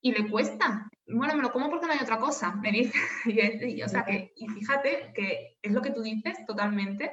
Y 0.00 0.12
le 0.12 0.30
cuesta. 0.30 0.88
Bueno, 1.08 1.34
me 1.34 1.42
lo 1.42 1.50
como 1.50 1.68
porque 1.70 1.86
no 1.86 1.92
hay 1.92 1.98
otra 2.00 2.18
cosa, 2.18 2.54
me 2.54 2.70
dice. 2.70 2.96
y, 3.26 3.82
o 3.82 3.88
sea, 3.88 4.04
que, 4.04 4.32
y 4.36 4.46
fíjate 4.48 5.12
que 5.14 5.58
es 5.60 5.72
lo 5.72 5.82
que 5.82 5.90
tú 5.90 6.02
dices 6.02 6.38
totalmente, 6.46 7.12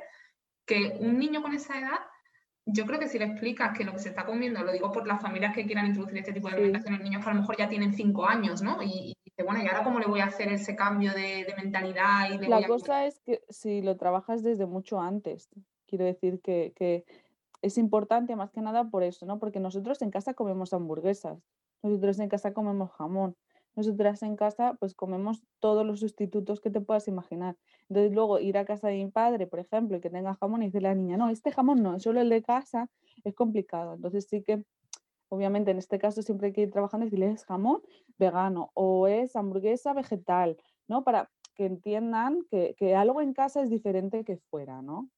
que 0.65 0.96
un 1.00 1.18
niño 1.18 1.41
con 1.41 1.54
esa 1.54 1.80
edad 1.80 2.00
yo 2.65 2.86
creo 2.86 3.00
que 3.00 3.08
si 3.08 3.20
le 3.20 3.26
explicas 3.26 3.78
que 3.78 3.84
lo 3.84 3.94
que 3.94 4.00
se 4.00 4.10
está 4.10 4.26
comiendo, 4.26 4.63
lo 4.63 4.72
digo 4.72 4.91
por 4.91 5.08
las 5.08 5.22
familias 5.22 5.54
que 5.54 5.65
quieran 5.65 5.88
introducir 5.88 6.18
este 6.18 6.34
tipo 6.34 6.48
de 6.48 6.56
alimentación 6.56 6.96
en 6.96 7.04
niños 7.04 7.24
que 7.24 7.30
a 7.30 7.34
lo 7.34 7.41
mejor 7.41 7.58
ya 7.58 7.70
tienen 7.70 7.94
cinco 7.94 8.26
años, 8.28 8.62
¿no? 8.62 8.82
Y, 8.82 9.15
dice, 9.36 9.43
bueno, 9.43 9.63
¿y 9.63 9.67
ahora 9.67 9.84
cómo 9.84 10.00
le 10.00 10.08
voy 10.08 10.21
a 10.21 10.26
hacer 10.26 10.52
ese 10.52 10.76
cambio 10.76 11.13
de, 11.13 11.45
mentalidad? 11.58 12.32
Y 12.32 12.38
la 12.48 12.65
cosa 12.67 13.06
es 13.06 13.19
que 13.19 13.41
si 13.50 13.82
lo 13.82 13.98
trabajas 13.98 14.43
desde 14.43 14.65
mucho 14.65 15.00
antes, 15.00 15.50
quiero 15.88 16.06
decir 16.06 16.41
que, 16.41 16.74
que, 16.76 17.06
es 17.62 17.80
importante 17.80 18.36
más 18.36 18.52
que 18.52 18.62
nada 18.62 18.84
por 18.91 19.02
eso, 19.02 19.26
¿no? 19.26 19.39
Porque 19.39 19.60
nosotros 19.60 20.00
en 20.04 20.12
casa 20.12 20.36
comemos 20.36 20.74
hamburguesas, 20.74 21.39
nosotros 21.82 22.19
en 22.19 22.30
casa 22.30 22.54
comemos 22.54 22.91
jamón, 22.91 23.36
nosotras 23.76 24.24
en 24.24 24.36
casa 24.36 24.76
pues 24.80 24.93
comemos 24.93 25.43
todos 25.60 25.86
los 25.86 26.00
sustitutos 26.00 26.62
que 26.62 26.69
te 26.69 26.82
puedas 26.82 27.08
imaginar. 27.08 27.58
Entonces 27.89 28.13
luego 28.13 28.39
ir 28.39 28.58
a 28.58 28.65
casa 28.65 28.88
de 28.88 29.04
mi 29.04 29.12
padre, 29.12 29.48
por 29.48 29.60
ejemplo, 29.60 29.98
y 29.98 30.02
que 30.02 30.10
tenga 30.10 30.36
jamón 30.36 30.63
y 30.63 30.67
decirle 30.67 30.90
a 30.90 30.92
la 30.92 30.96
niña, 30.96 31.17
no, 31.17 31.29
este 31.29 31.52
jamón 31.52 31.81
no, 31.83 32.00
solo 32.00 32.21
el 32.21 32.29
de 32.29 32.42
casa, 32.42 32.90
es 33.23 33.33
complicado. 33.33 33.96
Entonces 33.96 34.27
sí 34.29 34.44
que, 34.44 34.63
obviamente 35.30 35.71
en 35.71 35.78
este 35.78 36.00
caso 36.00 36.21
siempre 36.21 36.48
hay 36.48 36.54
que 36.54 36.62
ir 36.62 36.71
trabajando 36.71 37.06
y 37.06 37.10
decirle 37.10 37.32
es 37.32 37.46
jamón 37.46 37.82
vegano 38.17 38.71
o 38.73 39.08
es 39.08 39.36
hamburguesa 39.36 39.94
vegetal, 39.94 40.58
¿no? 40.88 41.04
Para 41.04 41.30
que 41.56 41.65
entiendan 41.65 42.46
que, 42.50 42.76
que 42.78 42.96
algo 42.96 43.21
en 43.21 43.34
casa 43.34 43.62
es 43.62 43.69
diferente 43.69 44.23
que 44.23 44.38
fuera, 44.38 44.82
¿no? 44.82 45.10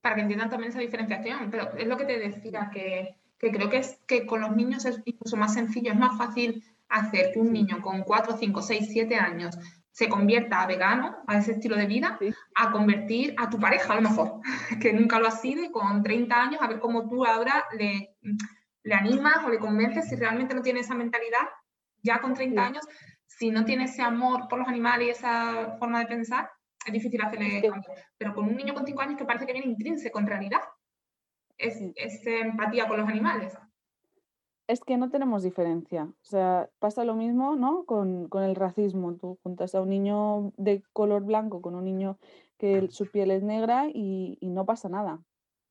Para 0.00 0.14
que 0.14 0.22
entiendan 0.22 0.50
también 0.50 0.70
esa 0.70 0.80
diferenciación, 0.80 1.50
pero 1.50 1.72
es 1.76 1.86
lo 1.86 1.96
que 1.96 2.04
te 2.04 2.18
decía, 2.18 2.70
que, 2.72 3.16
que 3.38 3.50
creo 3.50 3.70
que 3.70 3.78
es 3.78 4.00
que 4.06 4.26
con 4.26 4.40
los 4.40 4.54
niños 4.54 4.84
es 4.84 5.00
incluso 5.04 5.36
más 5.36 5.54
sencillo, 5.54 5.92
es 5.92 5.98
más 5.98 6.16
fácil 6.18 6.62
hacer 6.88 7.32
que 7.32 7.40
un 7.40 7.52
niño 7.52 7.80
con 7.80 8.02
4, 8.02 8.36
5, 8.36 8.62
6, 8.62 8.88
7 8.90 9.16
años 9.16 9.58
se 9.90 10.08
convierta 10.08 10.60
a 10.60 10.66
vegano, 10.66 11.16
a 11.26 11.38
ese 11.38 11.52
estilo 11.52 11.76
de 11.76 11.86
vida, 11.86 12.18
a 12.56 12.72
convertir 12.72 13.34
a 13.38 13.48
tu 13.48 13.60
pareja 13.60 13.92
a 13.92 13.96
lo 13.96 14.02
mejor, 14.02 14.40
que 14.82 14.92
nunca 14.92 15.20
lo 15.20 15.28
ha 15.28 15.30
sido 15.30 15.64
y 15.64 15.70
con 15.70 16.02
30 16.02 16.42
años, 16.42 16.60
a 16.60 16.66
ver 16.66 16.80
cómo 16.80 17.08
tú 17.08 17.24
ahora 17.24 17.64
le, 17.78 18.16
le 18.84 18.94
animas 18.94 19.38
o 19.44 19.48
le 19.48 19.58
convences 19.58 20.08
si 20.08 20.16
realmente 20.16 20.54
no 20.54 20.62
tiene 20.62 20.80
esa 20.80 20.94
mentalidad, 20.94 21.48
ya 22.02 22.20
con 22.20 22.34
30 22.34 22.64
años, 22.64 22.84
si 23.26 23.50
no 23.50 23.64
tiene 23.64 23.84
ese 23.84 24.02
amor 24.02 24.46
por 24.48 24.58
los 24.58 24.68
animales 24.68 25.08
y 25.08 25.10
esa 25.10 25.76
forma 25.78 25.98
de 26.00 26.06
pensar, 26.06 26.50
es 26.86 26.92
difícil 26.92 27.20
hacerle 27.22 27.62
cambio. 27.62 27.90
Pero 28.18 28.34
con 28.34 28.44
un 28.44 28.56
niño 28.56 28.74
con 28.74 28.86
5 28.86 29.00
años 29.00 29.18
que 29.18 29.24
parece 29.24 29.46
que 29.46 29.54
viene 29.54 29.68
intrínseco 29.68 30.18
en 30.20 30.26
realidad, 30.26 30.60
es, 31.56 31.80
es 31.96 32.26
empatía 32.26 32.86
con 32.86 32.98
los 32.98 33.08
animales. 33.08 33.56
Es 34.66 34.80
que 34.80 34.96
no 34.96 35.10
tenemos 35.10 35.42
diferencia. 35.42 36.04
O 36.04 36.24
sea, 36.24 36.70
pasa 36.78 37.04
lo 37.04 37.14
mismo, 37.14 37.56
¿no? 37.56 37.84
Con, 37.84 38.28
con, 38.28 38.42
el 38.42 38.54
racismo. 38.54 39.14
Tú 39.14 39.38
juntas 39.42 39.74
a 39.74 39.82
un 39.82 39.90
niño 39.90 40.52
de 40.56 40.82
color 40.92 41.22
blanco 41.24 41.60
con 41.60 41.74
un 41.74 41.84
niño 41.84 42.18
que 42.58 42.88
su 42.90 43.10
piel 43.10 43.30
es 43.30 43.42
negra 43.42 43.88
y, 43.92 44.38
y, 44.40 44.48
no 44.48 44.64
pasa 44.64 44.88
nada. 44.88 45.20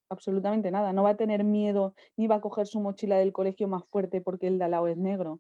Absolutamente 0.09 0.71
nada. 0.71 0.93
No 0.93 1.03
va 1.03 1.11
a 1.11 1.17
tener 1.17 1.43
miedo 1.43 1.93
ni 2.17 2.27
va 2.27 2.35
a 2.35 2.41
coger 2.41 2.67
su 2.67 2.79
mochila 2.79 3.17
del 3.17 3.33
colegio 3.33 3.67
más 3.67 3.85
fuerte 3.85 4.21
porque 4.21 4.47
el 4.47 4.57
de 4.57 4.65
al 4.65 4.71
lado 4.71 4.87
es 4.87 4.97
negro. 4.97 5.39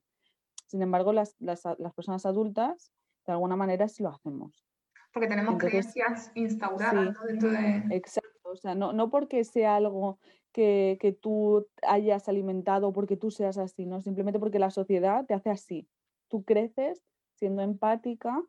Sin 0.67 0.81
embargo, 0.81 1.13
las, 1.13 1.35
las, 1.39 1.63
las 1.77 1.93
personas 1.93 2.25
adultas, 2.25 2.91
de 3.25 3.33
alguna 3.33 3.55
manera, 3.55 3.87
sí 3.87 4.03
lo 4.03 4.09
hacemos. 4.09 4.65
Porque 5.13 5.27
tenemos 5.27 5.57
creencias 5.57 6.31
instauradas 6.33 7.15
dentro 7.27 7.51
de... 7.51 7.83
Exacto. 7.91 8.29
O 8.43 8.55
sea, 8.55 8.75
no, 8.75 8.93
no 8.93 9.09
porque 9.09 9.43
sea 9.43 9.75
algo 9.75 10.19
que, 10.51 10.97
que, 10.99 11.11
tú 11.11 11.67
hayas 11.81 12.29
alimentado 12.29 12.93
porque 12.93 13.17
tú 13.17 13.31
seas 13.31 13.57
así, 13.57 13.85
¿no? 13.85 14.01
Simplemente 14.01 14.39
porque 14.39 14.59
la 14.59 14.69
sociedad 14.71 15.25
te 15.25 15.33
hace 15.33 15.49
así. 15.49 15.87
Tú 16.27 16.43
creces 16.43 17.03
siendo 17.35 17.61
empática, 17.61 18.41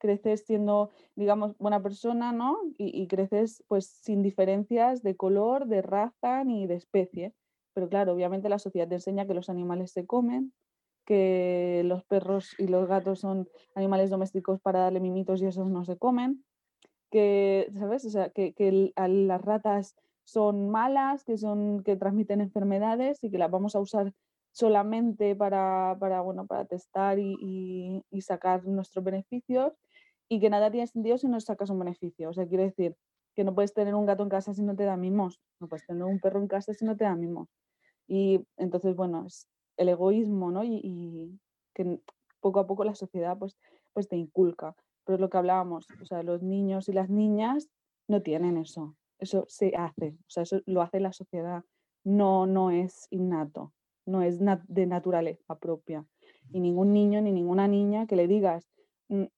creces 0.00 0.44
siendo, 0.44 0.90
digamos, 1.14 1.56
buena 1.58 1.80
persona, 1.80 2.32
¿no? 2.32 2.58
Y, 2.76 3.06
creces 3.06 3.62
pues 3.68 3.86
sin 3.86 4.22
diferencias 4.22 5.02
de 5.02 5.16
color, 5.16 5.66
de 5.66 5.82
raza 5.82 6.42
ni 6.42 6.66
de 6.66 6.74
especie. 6.74 7.34
Pero 7.74 7.88
claro, 7.88 8.14
obviamente 8.14 8.48
la 8.48 8.58
sociedad 8.58 8.88
te 8.88 8.96
enseña 8.96 9.26
que 9.26 9.34
los 9.34 9.48
animales 9.48 9.92
se 9.92 10.06
comen, 10.06 10.52
que 11.06 11.82
los 11.84 12.04
perros 12.04 12.54
y 12.58 12.66
los 12.66 12.88
gatos 12.88 13.20
son 13.20 13.48
animales 13.76 14.10
domésticos 14.10 14.60
para 14.60 14.80
darle 14.80 15.00
mimitos 15.00 15.40
y 15.40 15.46
esos 15.46 15.68
no 15.68 15.84
se 15.84 15.96
comen, 15.96 16.44
que, 17.10 17.70
¿sabes? 17.78 18.04
O 18.04 18.10
sea, 18.10 18.30
que, 18.30 18.92
las 18.96 19.42
ratas 19.42 19.94
son 20.24 20.70
malas, 20.70 21.24
que, 21.24 21.36
son, 21.36 21.82
que 21.84 21.96
transmiten 21.96 22.40
enfermedades 22.40 23.22
y 23.22 23.30
que 23.30 23.38
las 23.38 23.50
vamos 23.50 23.74
a 23.76 23.80
usar 23.80 24.12
solamente 24.52 25.36
para, 25.36 25.96
para, 25.98 26.20
bueno, 26.20 26.46
para 26.46 26.64
testar 26.64 27.18
y, 27.18 28.04
sacar 28.20 28.64
nuestros 28.66 29.04
beneficios 29.04 29.72
y 30.30 30.40
que 30.40 30.48
nada 30.48 30.70
tiene 30.70 30.86
sentido 30.86 31.18
si 31.18 31.28
no 31.28 31.38
sacas 31.40 31.68
un 31.68 31.78
beneficio. 31.80 32.30
O 32.30 32.32
sea, 32.32 32.46
quiere 32.46 32.64
decir 32.64 32.96
que 33.34 33.44
no 33.44 33.54
puedes 33.54 33.74
tener 33.74 33.94
un 33.94 34.06
gato 34.06 34.22
en 34.22 34.30
casa 34.30 34.54
si 34.54 34.62
no 34.62 34.74
te 34.74 34.84
da 34.84 34.96
mimos, 34.96 35.40
no 35.60 35.68
puedes 35.68 35.86
tener 35.86 36.04
un 36.04 36.20
perro 36.20 36.40
en 36.40 36.48
casa 36.48 36.72
si 36.72 36.86
no 36.86 36.96
te 36.96 37.04
da 37.04 37.14
mimos. 37.14 37.48
Y 38.08 38.46
entonces, 38.56 38.96
bueno, 38.96 39.26
es 39.26 39.46
el 39.76 39.90
egoísmo, 39.90 40.50
¿no? 40.50 40.64
Y, 40.64 41.38
que 41.74 42.00
poco 42.40 42.60
a 42.60 42.66
poco 42.66 42.84
la 42.84 42.94
sociedad 42.94 43.38
pues, 43.38 43.58
pues 43.92 44.08
te 44.08 44.16
inculca. 44.16 44.74
Pero 45.04 45.16
es 45.16 45.20
lo 45.20 45.28
que 45.28 45.38
hablábamos, 45.38 45.86
o 46.00 46.04
sea, 46.06 46.22
los 46.22 46.42
niños 46.42 46.88
y 46.88 46.92
las 46.92 47.10
niñas 47.10 47.68
no 48.08 48.22
tienen 48.22 48.56
eso 48.56 48.96
eso 49.20 49.44
se 49.48 49.74
hace, 49.76 50.16
o 50.18 50.30
sea, 50.30 50.42
eso 50.42 50.60
lo 50.66 50.82
hace 50.82 50.98
la 50.98 51.12
sociedad, 51.12 51.62
no, 52.04 52.46
no 52.46 52.70
es 52.70 53.06
innato, 53.10 53.72
no 54.06 54.22
es 54.22 54.38
de 54.66 54.86
naturaleza 54.86 55.58
propia. 55.58 56.04
Y 56.52 56.60
ningún 56.60 56.92
niño 56.92 57.20
ni 57.20 57.30
ninguna 57.30 57.68
niña 57.68 58.06
que 58.06 58.16
le 58.16 58.26
digas, 58.26 58.68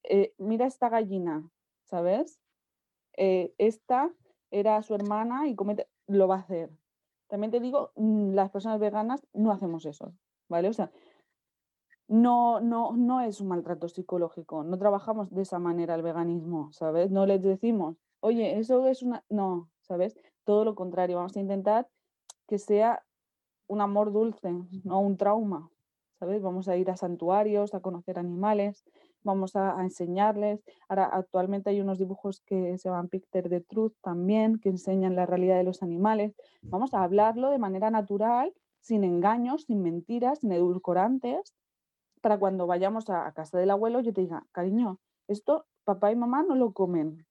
eh, 0.03 0.33
mira 0.37 0.65
esta 0.65 0.89
gallina, 0.89 1.49
¿sabes? 1.83 2.39
Eh, 3.17 3.53
esta 3.57 4.11
era 4.51 4.81
su 4.83 4.95
hermana 4.95 5.47
y 5.47 5.55
comete, 5.55 5.87
lo 6.07 6.27
va 6.27 6.35
a 6.35 6.39
hacer. 6.39 6.69
También 7.27 7.51
te 7.51 7.59
digo, 7.59 7.91
mm, 7.95 8.33
las 8.33 8.51
personas 8.51 8.79
veganas 8.79 9.25
no 9.33 9.51
hacemos 9.51 9.85
eso, 9.85 10.13
¿vale? 10.49 10.69
O 10.69 10.73
sea, 10.73 10.91
no, 12.07 12.59
no, 12.59 12.95
no 12.95 13.21
es 13.21 13.41
un 13.41 13.47
maltrato 13.47 13.87
psicológico, 13.87 14.63
no 14.63 14.77
trabajamos 14.77 15.31
de 15.31 15.41
esa 15.41 15.57
manera 15.59 15.95
el 15.95 16.03
veganismo, 16.03 16.71
¿sabes? 16.71 17.11
No 17.11 17.25
les 17.25 17.41
decimos, 17.41 17.97
oye, 18.19 18.59
eso 18.59 18.87
es 18.87 19.01
una... 19.01 19.23
No, 19.29 19.69
¿sabes? 19.81 20.15
Todo 20.43 20.65
lo 20.65 20.75
contrario, 20.75 21.17
vamos 21.17 21.35
a 21.37 21.39
intentar 21.39 21.87
que 22.47 22.57
sea 22.57 23.03
un 23.67 23.81
amor 23.81 24.11
dulce, 24.11 24.53
no 24.83 24.99
un 24.99 25.17
trauma, 25.17 25.71
¿sabes? 26.19 26.41
Vamos 26.41 26.67
a 26.67 26.77
ir 26.77 26.91
a 26.91 26.97
santuarios, 26.97 27.73
a 27.73 27.79
conocer 27.79 28.19
animales, 28.19 28.83
vamos 29.23 29.55
a, 29.55 29.81
enseñarles. 29.81 30.63
Ahora, 30.87 31.05
actualmente 31.05 31.69
hay 31.69 31.81
unos 31.81 31.99
dibujos 31.99 32.41
que 32.41 32.77
se 32.77 32.89
llaman 32.89 33.09
Picture 33.09 33.49
de 33.49 33.61
Truth 33.61 33.93
también, 34.01 34.59
que 34.59 34.69
enseñan 34.69 35.15
la 35.15 35.25
realidad 35.25 35.57
de 35.57 35.63
los 35.63 35.83
animales. 35.83 36.35
Vamos 36.61 36.93
a 36.93 37.03
hablarlo 37.03 37.49
de 37.49 37.59
manera 37.59 37.89
natural, 37.89 38.53
sin 38.79 39.03
engaños, 39.03 39.63
sin 39.63 39.81
mentiras, 39.81 40.39
sin 40.39 40.51
edulcorantes, 40.51 41.55
para 42.21 42.37
cuando 42.37 42.67
vayamos 42.67 43.09
a, 43.09 43.27
a 43.27 43.33
casa 43.33 43.57
del 43.57 43.71
abuelo 43.71 43.99
yo 43.99 44.13
te 44.13 44.21
diga, 44.21 44.45
cariño, 44.51 44.99
esto 45.27 45.65
papá 45.83 46.11
y 46.11 46.15
mamá 46.15 46.43
no 46.43 46.55
lo 46.55 46.71
comen, 46.71 47.25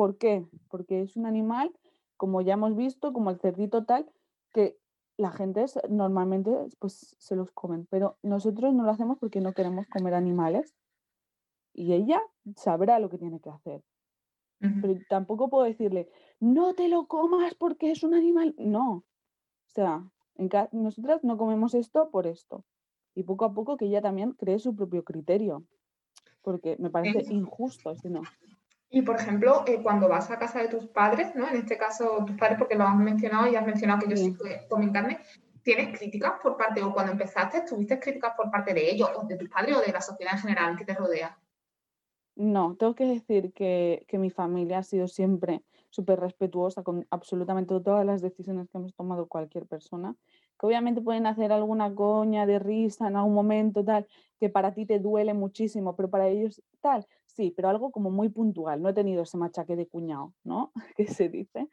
¿Por 0.00 0.16
qué? 0.16 0.46
Porque 0.70 1.02
es 1.02 1.14
un 1.16 1.26
animal, 1.26 1.76
como 2.16 2.40
ya 2.40 2.54
hemos 2.54 2.74
visto, 2.74 3.12
como 3.12 3.28
el 3.28 3.38
cerdito 3.38 3.84
tal, 3.84 4.10
que 4.54 4.78
la 5.20 5.30
gente 5.30 5.66
normalmente 5.90 6.50
pues, 6.78 7.14
se 7.18 7.36
los 7.36 7.50
comen, 7.50 7.86
pero 7.90 8.16
nosotros 8.22 8.72
no 8.72 8.84
lo 8.84 8.90
hacemos 8.90 9.18
porque 9.18 9.40
no 9.40 9.52
queremos 9.52 9.86
comer 9.86 10.14
animales 10.14 10.74
y 11.74 11.92
ella 11.92 12.22
sabrá 12.56 12.98
lo 12.98 13.10
que 13.10 13.18
tiene 13.18 13.40
que 13.40 13.50
hacer. 13.50 13.82
Pero 14.58 14.94
tampoco 15.08 15.48
puedo 15.48 15.64
decirle, 15.64 16.10
no 16.38 16.74
te 16.74 16.88
lo 16.88 17.06
comas 17.06 17.54
porque 17.54 17.90
es 17.90 18.02
un 18.02 18.12
animal. 18.12 18.54
No. 18.58 18.90
O 18.92 19.04
sea, 19.68 20.04
en 20.36 20.50
nosotras 20.72 21.24
no 21.24 21.38
comemos 21.38 21.74
esto 21.74 22.10
por 22.10 22.26
esto. 22.26 22.64
Y 23.14 23.22
poco 23.22 23.46
a 23.46 23.54
poco 23.54 23.78
que 23.78 23.86
ella 23.86 24.02
también 24.02 24.32
cree 24.32 24.58
su 24.58 24.76
propio 24.76 25.02
criterio. 25.02 25.64
Porque 26.42 26.76
me 26.78 26.90
parece 26.90 27.32
injusto 27.32 27.94
si 27.94 28.10
no. 28.10 28.20
Y, 28.90 29.02
por 29.02 29.16
ejemplo, 29.16 29.62
eh, 29.66 29.80
cuando 29.82 30.08
vas 30.08 30.30
a 30.30 30.38
casa 30.38 30.60
de 30.60 30.68
tus 30.68 30.86
padres, 30.88 31.34
¿no? 31.36 31.48
En 31.48 31.56
este 31.56 31.78
caso, 31.78 32.24
tus 32.26 32.36
padres, 32.36 32.58
porque 32.58 32.74
lo 32.74 32.84
has 32.84 32.96
mencionado 32.96 33.46
y 33.46 33.54
has 33.54 33.64
mencionado 33.64 34.00
que 34.00 34.06
ellos 34.06 34.20
sí, 34.20 34.36
sí 34.42 34.48
comen 34.68 34.92
carne, 34.92 35.20
¿tienes 35.62 35.96
críticas 35.96 36.34
por 36.42 36.56
parte, 36.56 36.82
o 36.82 36.92
cuando 36.92 37.12
empezaste, 37.12 37.62
tuviste 37.62 38.00
críticas 38.00 38.34
por 38.36 38.50
parte 38.50 38.74
de 38.74 38.90
ellos, 38.90 39.08
o 39.14 39.24
de 39.24 39.36
tus 39.36 39.48
padres, 39.48 39.76
o 39.76 39.80
de 39.80 39.92
la 39.92 40.00
sociedad 40.00 40.34
en 40.34 40.40
general 40.40 40.76
que 40.76 40.84
te 40.84 40.94
rodea? 40.94 41.38
No, 42.34 42.74
tengo 42.76 42.94
que 42.94 43.04
decir 43.04 43.52
que, 43.52 44.04
que 44.08 44.18
mi 44.18 44.30
familia 44.30 44.78
ha 44.78 44.82
sido 44.82 45.06
siempre 45.06 45.62
súper 45.90 46.18
respetuosa 46.20 46.82
con 46.82 47.06
absolutamente 47.10 47.78
todas 47.80 48.06
las 48.06 48.22
decisiones 48.22 48.68
que 48.68 48.78
hemos 48.78 48.94
tomado 48.94 49.26
cualquier 49.26 49.66
persona, 49.66 50.16
que 50.60 50.66
obviamente 50.66 51.00
pueden 51.00 51.26
hacer 51.26 51.52
alguna 51.52 51.94
coña 51.94 52.44
de 52.46 52.58
risa 52.58 53.08
en 53.08 53.16
algún 53.16 53.32
momento, 53.34 53.82
tal, 53.82 54.06
que 54.38 54.50
para 54.50 54.74
ti 54.74 54.84
te 54.84 54.98
duele 54.98 55.32
muchísimo, 55.32 55.96
pero 55.96 56.10
para 56.10 56.28
ellos 56.28 56.62
tal, 56.80 57.06
sí, 57.24 57.52
pero 57.56 57.70
algo 57.70 57.90
como 57.90 58.10
muy 58.10 58.28
puntual. 58.28 58.82
No 58.82 58.90
he 58.90 58.92
tenido 58.92 59.22
ese 59.22 59.38
machaque 59.38 59.74
de 59.76 59.86
cuñado, 59.88 60.34
¿no? 60.44 60.72
que 60.96 61.06
se 61.06 61.30
dice. 61.30 61.68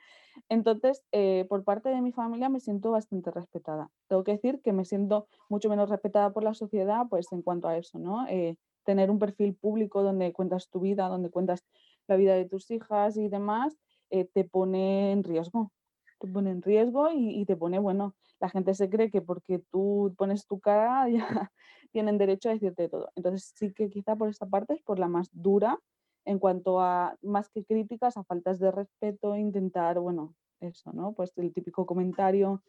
Entonces, 0.50 1.04
eh, 1.12 1.46
por 1.50 1.66
parte 1.66 1.90
de 1.90 2.02
mi 2.02 2.14
familia 2.14 2.50
me 2.50 2.62
siento 2.62 2.92
bastante 2.92 3.30
respetada. 3.32 3.92
Tengo 4.08 4.24
que 4.24 4.34
decir 4.34 4.62
que 4.62 4.72
me 4.74 4.86
siento 4.86 5.28
mucho 5.50 5.70
menos 5.70 5.90
respetada 5.90 6.32
por 6.32 6.44
la 6.44 6.54
sociedad, 6.54 7.08
pues 7.10 7.32
en 7.34 7.42
cuanto 7.42 7.68
a 7.68 7.78
eso, 7.78 8.00
¿no? 8.00 8.26
Eh, 8.28 8.58
tener 8.86 9.12
un 9.12 9.20
perfil 9.20 9.54
público 9.56 10.02
donde 10.02 10.32
cuentas 10.32 10.70
tu 10.70 10.80
vida, 10.80 11.10
donde 11.10 11.30
cuentas 11.30 11.66
la 12.08 12.16
vida 12.16 12.36
de 12.36 12.46
tus 12.46 12.72
hijas 12.72 13.18
y 13.18 13.28
demás, 13.28 13.78
eh, 14.10 14.26
te 14.26 14.46
pone 14.46 15.12
en 15.12 15.24
riesgo. 15.26 15.72
Te 16.20 16.28
pone 16.28 16.52
en 16.52 16.62
riesgo 16.62 17.12
y, 17.12 17.42
y, 17.42 17.46
te 17.46 17.56
pone, 17.56 17.80
bueno, 17.80 18.16
la 18.40 18.50
gente 18.50 18.74
se 18.74 18.90
cree 18.90 19.12
que 19.12 19.22
porque 19.22 19.60
tú 19.72 20.14
pones 20.18 20.48
tu 20.48 20.60
cara 20.60 21.08
ya 21.10 21.52
tienen 21.92 22.18
derecho 22.18 22.50
a 22.50 22.54
decirte 22.54 22.90
todo. 22.90 23.10
Entonces 23.16 23.54
sí 23.56 23.74
que 23.74 23.90
quizá 23.90 24.16
por 24.16 24.30
esta 24.30 24.46
parte 24.46 24.74
es 24.74 24.82
por 24.82 25.00
la 25.00 25.08
más 25.08 25.30
dura 25.32 25.80
en 26.26 26.40
cuanto 26.40 26.82
a 26.82 27.16
más 27.22 27.50
que 27.50 27.64
críticas, 27.64 28.18
a 28.18 28.24
faltas 28.24 28.60
de 28.60 28.70
respeto, 28.72 29.36
intentar, 29.38 30.00
bueno, 30.00 30.36
eso, 30.60 30.92
¿no? 30.92 31.14
Pues 31.14 31.32
el 31.38 31.54
típico 31.54 31.86
comentario, 31.86 32.62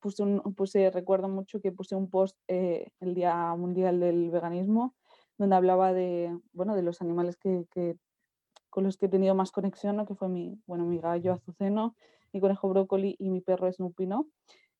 puse, 0.00 0.22
un, 0.22 0.40
puse 0.54 0.90
recuerdo 0.90 1.28
mucho 1.28 1.60
que 1.60 1.72
puse 1.72 1.94
un 1.94 2.10
post 2.10 2.36
eh, 2.48 2.90
el 3.00 3.14
Día 3.14 3.54
Mundial 3.54 4.00
del 4.00 4.30
Veganismo, 4.30 4.94
donde 5.38 5.56
hablaba 5.56 5.92
de, 5.92 6.36
bueno, 6.52 6.74
de 6.74 6.82
los 6.82 7.00
animales 7.00 7.36
que, 7.36 7.66
que 7.70 7.96
con 8.68 8.84
los 8.84 8.96
que 8.96 9.06
he 9.06 9.08
tenido 9.08 9.34
más 9.34 9.52
conexión, 9.52 9.96
¿no? 9.96 10.06
que 10.06 10.14
fue 10.14 10.28
mi, 10.28 10.60
bueno, 10.66 10.84
mi 10.84 10.98
gallo 10.98 11.32
azuceno, 11.32 11.94
mi 12.34 12.40
conejo 12.40 12.68
brócoli 12.68 13.16
y 13.18 13.30
mi 13.30 13.40
perro 13.40 13.72
Snoopy, 13.72 14.06
¿no? 14.06 14.26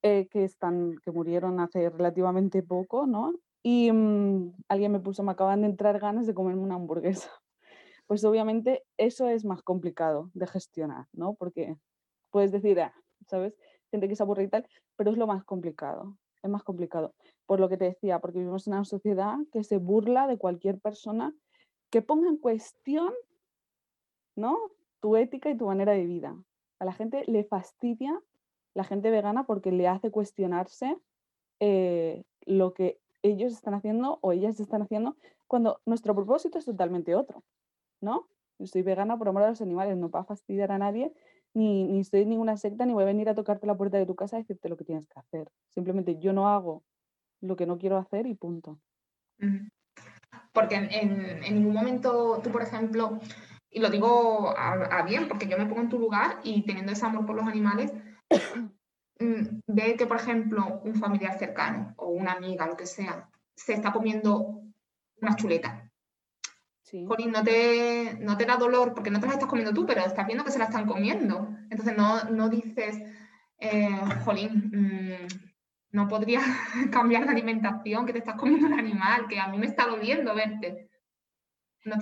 Eh, 0.03 0.29
que, 0.29 0.45
están, 0.45 0.97
que 1.03 1.13
murieron 1.13 1.61
hace 1.61 1.89
relativamente 1.89 2.63
poco, 2.63 3.07
¿no? 3.07 3.33
Y 3.63 3.91
mmm, 3.91 4.53
alguien 4.69 4.93
me 4.93 5.01
puso, 5.01 5.23
me 5.23 5.33
acaban 5.33 5.63
de 5.63 5.69
entrar 5.69 5.99
ganas 5.99 6.27
de 6.27 6.35
comerme 6.35 6.63
una 6.63 6.75
hamburguesa. 6.75 7.31
Pues 8.07 8.23
obviamente 8.27 8.85
eso 8.99 9.29
es 9.29 9.47
más 9.47 9.63
complicado 9.63 10.31
de 10.35 10.47
gestionar, 10.47 11.07
¿no? 11.15 11.37
Porque 11.37 11.79
puedes 12.31 12.53
decir, 12.53 12.79
ah, 12.79 12.93
¿sabes? 13.27 13.57
Gente 13.91 14.09
que 14.09 14.15
se 14.15 14.23
aburre 14.23 14.43
y 14.43 14.49
tal, 14.49 14.69
pero 14.95 15.11
es 15.11 15.17
lo 15.17 15.27
más 15.27 15.43
complicado, 15.45 16.19
es 16.43 16.51
más 16.51 16.63
complicado. 16.63 17.15
Por 17.47 17.61
lo 17.61 17.71
que 17.71 17.79
te 17.79 17.87
decía, 17.87 18.19
porque 18.19 18.41
vivimos 18.41 18.67
en 18.67 18.75
una 18.75 18.85
sociedad 18.85 19.39
que 19.53 19.65
se 19.65 19.79
burla 19.79 20.27
de 20.27 20.37
cualquier 20.37 20.79
persona 20.81 21.35
que 21.89 22.03
ponga 22.03 22.29
en 22.29 22.37
cuestión, 22.37 23.15
¿no? 24.37 24.59
Tu 25.01 25.17
ética 25.17 25.49
y 25.49 25.57
tu 25.57 25.65
manera 25.65 25.93
de 25.93 26.05
vida. 26.05 26.37
A 26.85 26.87
la 26.87 26.93
gente 26.93 27.25
le 27.27 27.45
fastidia 27.45 28.21
la 28.75 28.85
gente 28.85 29.11
vegana 29.11 29.47
porque 29.47 29.73
le 29.73 29.89
hace 29.89 30.11
cuestionarse 30.11 30.99
eh, 31.59 32.25
lo 32.45 32.75
que 32.75 33.01
ellos 33.23 33.55
están 33.55 33.73
haciendo 33.73 34.19
o 34.21 34.33
ellas 34.33 34.61
están 34.61 34.83
haciendo 34.83 35.17
cuando 35.47 35.81
nuestro 35.87 36.15
propósito 36.15 36.59
es 36.59 36.67
totalmente 36.67 37.15
otro, 37.15 37.43
¿no? 38.03 38.29
Yo 38.59 38.67
soy 38.67 38.83
vegana 38.83 39.17
por 39.17 39.29
amor 39.29 39.45
a 39.45 39.49
los 39.49 39.63
animales, 39.63 39.97
no 39.97 40.11
para 40.11 40.27
fastidiar 40.27 40.73
a 40.73 40.79
nadie, 40.79 41.11
ni, 41.55 41.85
ni 41.85 42.03
en 42.13 42.29
ninguna 42.29 42.59
secta, 42.59 42.85
ni 42.85 42.93
voy 42.93 43.05
a 43.05 43.07
venir 43.07 43.31
a 43.31 43.35
tocarte 43.35 43.67
la 43.67 43.79
puerta 43.79 43.97
de 43.97 44.05
tu 44.05 44.15
casa 44.15 44.37
y 44.37 44.43
decirte 44.43 44.69
lo 44.69 44.77
que 44.77 44.85
tienes 44.85 45.07
que 45.07 45.19
hacer. 45.19 45.51
Simplemente 45.71 46.19
yo 46.19 46.35
no 46.35 46.51
hago 46.51 46.83
lo 47.41 47.57
que 47.57 47.65
no 47.65 47.79
quiero 47.79 47.97
hacer 47.97 48.27
y 48.27 48.35
punto. 48.35 48.79
Porque 50.53 50.75
en, 50.75 51.41
ningún 51.41 51.73
momento 51.73 52.43
tú, 52.45 52.51
por 52.51 52.61
ejemplo, 52.61 53.21
y 53.75 53.81
lo 53.81 53.91
digo 53.91 54.55
a, 54.57 55.03
bien, 55.03 55.27
porque 55.27 55.49
yo 55.49 55.59
me 55.59 55.67
pongo 55.67 55.81
en 55.81 55.89
tu 55.89 55.99
lugar 55.99 56.39
y 56.45 56.63
teniendo 56.63 56.93
ese 56.93 57.05
amor 57.05 57.27
por 57.27 57.35
los 57.35 57.45
animales, 57.45 57.93
mm, 59.19 59.63
ve 59.67 59.97
que, 59.97 60.07
por 60.07 60.17
ejemplo, 60.17 60.81
un 60.85 60.95
familiar 60.95 61.37
cercano 61.37 61.93
o 61.97 62.11
una 62.11 62.35
amiga, 62.35 62.69
lo 62.69 62.77
que 62.77 62.87
sea, 62.87 63.29
se 63.57 63.73
está 63.73 63.93
comiendo 63.93 64.63
una 65.21 65.35
chuleta. 65.35 65.91
Sí. 66.83 67.05
no 67.05 67.43
te, 67.43 68.17
no 68.21 68.37
te 68.37 68.45
da 68.45 68.57
dolor 68.57 68.95
porque 68.95 69.11
no 69.11 69.19
te 69.19 69.27
las 69.27 69.35
estás 69.35 69.49
comiendo 69.49 69.75
tú, 69.75 69.85
pero 69.85 70.03
estás 70.03 70.27
viendo 70.27 70.45
que 70.45 70.53
se 70.53 70.61
la 70.61 70.67
están 70.67 70.87
comiendo. 70.87 71.49
Entonces 71.69 71.97
no, 71.97 72.23
no 72.31 72.49
dices, 72.49 73.03
eh, 73.59 73.99
Jolín, 74.25 74.71
mm, 74.73 75.27
no 75.91 76.07
podría 76.07 76.41
cambiar 76.93 77.25
de 77.25 77.33
alimentación, 77.33 78.07
que 78.07 78.13
te 78.13 78.21
estás 78.21 78.37
comiendo 78.37 78.69
un 78.69 78.79
animal, 78.79 79.27
que 79.27 79.41
a 79.41 79.49
mí 79.49 79.59
me 79.59 79.67
está 79.67 79.89
doliendo 79.89 80.33
verte. 80.33 80.89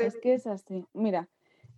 Es 0.01 0.19
que 0.21 0.35
es 0.35 0.47
así. 0.47 0.87
Mira, 0.93 1.29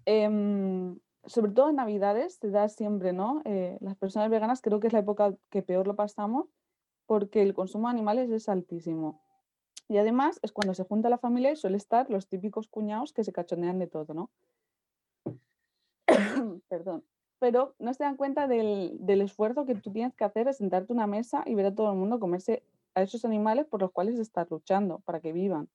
em, 0.07 0.99
sobre 1.27 1.53
todo 1.53 1.71
en 1.71 1.77
Navidades 1.77 2.39
te 2.39 2.51
da 2.51 2.69
siempre, 2.69 3.13
¿no? 3.13 3.43
Eh, 3.45 3.79
las 3.81 3.97
personas 3.97 4.31
veganas 4.31 4.61
creo 4.61 4.81
que 4.81 4.89
es 4.89 4.93
la 4.93 4.99
época 5.01 5.35
que 5.51 5.63
peor 5.63 5.87
lo 5.87 5.97
pasamos 5.97 6.47
porque 7.07 7.43
el 7.43 7.55
consumo 7.55 7.89
de 7.89 7.93
animales 7.93 8.31
es 8.31 8.49
altísimo. 8.49 9.23
Y 9.89 9.99
además 9.99 10.41
es 10.43 10.53
cuando 10.53 10.75
se 10.75 10.85
junta 10.85 11.11
la 11.11 11.19
familia 11.19 11.53
y 11.53 11.57
suele 11.57 11.77
estar 11.77 12.09
los 12.11 12.29
típicos 12.29 12.69
cuñados 12.69 13.13
que 13.13 13.25
se 13.25 13.33
cachondean 13.33 13.79
de 13.79 13.87
todo, 13.87 14.15
¿no? 14.15 14.31
Perdón. 16.69 17.05
Pero 17.39 17.75
no 17.79 17.93
se 17.93 18.05
dan 18.05 18.17
cuenta 18.17 18.49
del, 18.49 18.97
del, 19.01 19.21
esfuerzo 19.21 19.67
que 19.67 19.75
tú 19.75 19.93
tienes 19.93 20.15
que 20.15 20.25
hacer 20.25 20.47
de 20.47 20.55
sentarte 20.55 20.93
a 20.93 20.97
una 20.97 21.07
mesa 21.07 21.43
y 21.47 21.55
ver 21.55 21.67
a 21.67 21.75
todo 21.75 21.93
el 21.93 21.99
mundo 21.99 22.19
comerse 22.19 22.63
a 22.95 23.03
esos 23.03 23.25
animales 23.25 23.67
por 23.67 23.83
los 23.83 23.91
cuales 23.91 24.19
estás 24.19 24.51
luchando 24.51 25.01
para 25.01 25.21
que 25.21 25.33
vivan. 25.33 25.69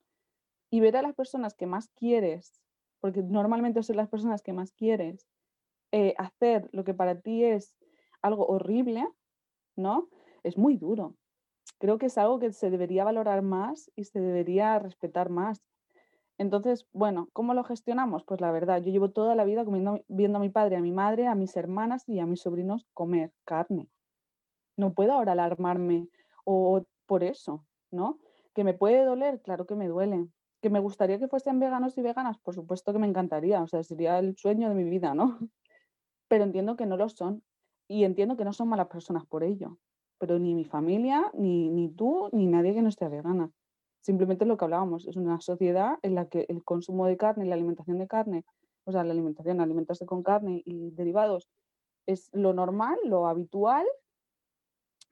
Y 0.71 0.80
ver 0.80 0.97
a 0.97 1.01
las 1.01 1.13
personas 1.13 1.53
que 1.53 1.67
más 1.67 1.89
quieres, 1.89 2.59
porque 3.00 3.24
normalmente 3.24 3.84
son 3.84 3.97
las 3.97 4.10
personas 4.10 4.41
que 4.41 4.54
más 4.54 4.72
quieres, 4.74 5.28
eh, 5.91 6.14
hacer 6.18 6.70
lo 6.72 6.84
que 6.84 6.93
para 6.93 7.22
ti 7.22 7.43
es 7.43 7.76
algo 8.22 8.45
horrible, 8.47 9.08
¿no? 9.76 10.10
Es 10.43 10.58
muy 10.58 10.78
duro 10.78 11.16
creo 11.80 11.97
que 11.97 12.08
es 12.08 12.18
algo 12.18 12.39
que 12.39 12.52
se 12.52 12.70
debería 12.70 13.04
valorar 13.04 13.41
más 13.41 13.91
y 13.95 14.04
se 14.04 14.20
debería 14.20 14.78
respetar 14.80 15.30
más. 15.30 15.64
Entonces, 16.38 16.88
bueno, 16.93 17.30
¿cómo 17.34 17.54
lo 17.54 17.64
gestionamos? 17.64 18.24
Pues 18.24 18.39
la 18.39 18.52
verdad, 18.52 18.82
yo 18.82 18.91
llevo 18.91 19.12
toda 19.12 19.36
la 19.36 19.43
vida 19.43 19.66
viendo 20.08 20.38
a 20.38 20.41
mi 20.41 20.50
padre, 20.50 20.78
a 20.78 20.82
mi 20.82 20.91
madre, 20.91 21.28
a 21.28 21.36
mis 21.36 21.56
hermanas 21.58 22.08
y 22.08 22.20
a 22.20 22.26
mis 22.26 22.41
sobrinos 22.41 22.86
comer 22.93 23.34
carne. 23.43 23.89
No 24.78 24.93
puedo 24.93 25.14
ahora 25.14 25.34
alarmarme 25.34 26.08
o 26.45 26.84
por 27.06 27.24
eso, 27.24 27.66
¿no? 27.91 28.20
Que 28.54 28.64
me 28.64 28.74
puede 28.74 29.04
doler, 29.04 29.41
claro 29.41 29.66
que 29.66 29.76
me 29.76 29.88
duele. 29.88 30.28
Que 30.62 30.70
me 30.70 30.80
gustaría 30.80 31.20
que 31.20 31.28
fuesen 31.28 31.60
veganos 31.60 31.97
y 31.97 32.01
veganas, 32.01 32.38
por 32.39 32.53
supuesto 32.53 32.93
que 32.93 32.99
me 32.99 33.07
encantaría, 33.07 33.62
o 33.62 33.68
sea, 33.68 33.84
sería 33.84 34.20
el 34.20 34.36
sueño 34.38 34.70
de 34.70 34.76
mi 34.76 34.89
vida, 34.89 35.14
¿no? 35.14 35.38
Pero 36.28 36.43
entiendo 36.43 36.76
que 36.76 36.86
no 36.86 36.97
lo 36.97 37.10
son 37.10 37.43
y 37.88 38.03
entiendo 38.03 38.38
que 38.38 38.45
no 38.45 38.53
son 38.53 38.70
malas 38.70 38.88
personas 38.88 39.26
por 39.26 39.43
ello 39.43 39.80
pero 40.20 40.38
ni 40.38 40.53
mi 40.53 40.66
familia, 40.66 41.32
ni, 41.34 41.70
ni 41.70 41.89
tú, 41.89 42.30
ni 42.34 42.45
nadie 42.45 42.74
que 42.74 42.82
no 42.82 42.89
esté 42.89 43.07
vegana. 43.07 43.51
Simplemente 44.01 44.45
lo 44.45 44.57
que 44.57 44.66
hablábamos, 44.66 45.07
es 45.07 45.16
una 45.16 45.41
sociedad 45.41 45.97
en 46.03 46.14
la 46.14 46.28
que 46.28 46.45
el 46.49 46.64
consumo 46.64 47.07
de 47.07 47.18
carne 47.18 47.45
la 47.45 47.55
alimentación 47.55 47.97
de 47.97 48.07
carne, 48.07 48.45
o 48.84 48.91
sea, 48.91 49.03
la 49.03 49.14
alimentación, 49.14 49.62
alimentarse 49.62 50.05
con 50.05 50.22
carne 50.22 50.62
y 50.66 50.91
derivados, 50.91 51.49
es 52.05 52.30
lo 52.34 52.53
normal, 52.53 52.97
lo 53.05 53.28
habitual 53.28 53.86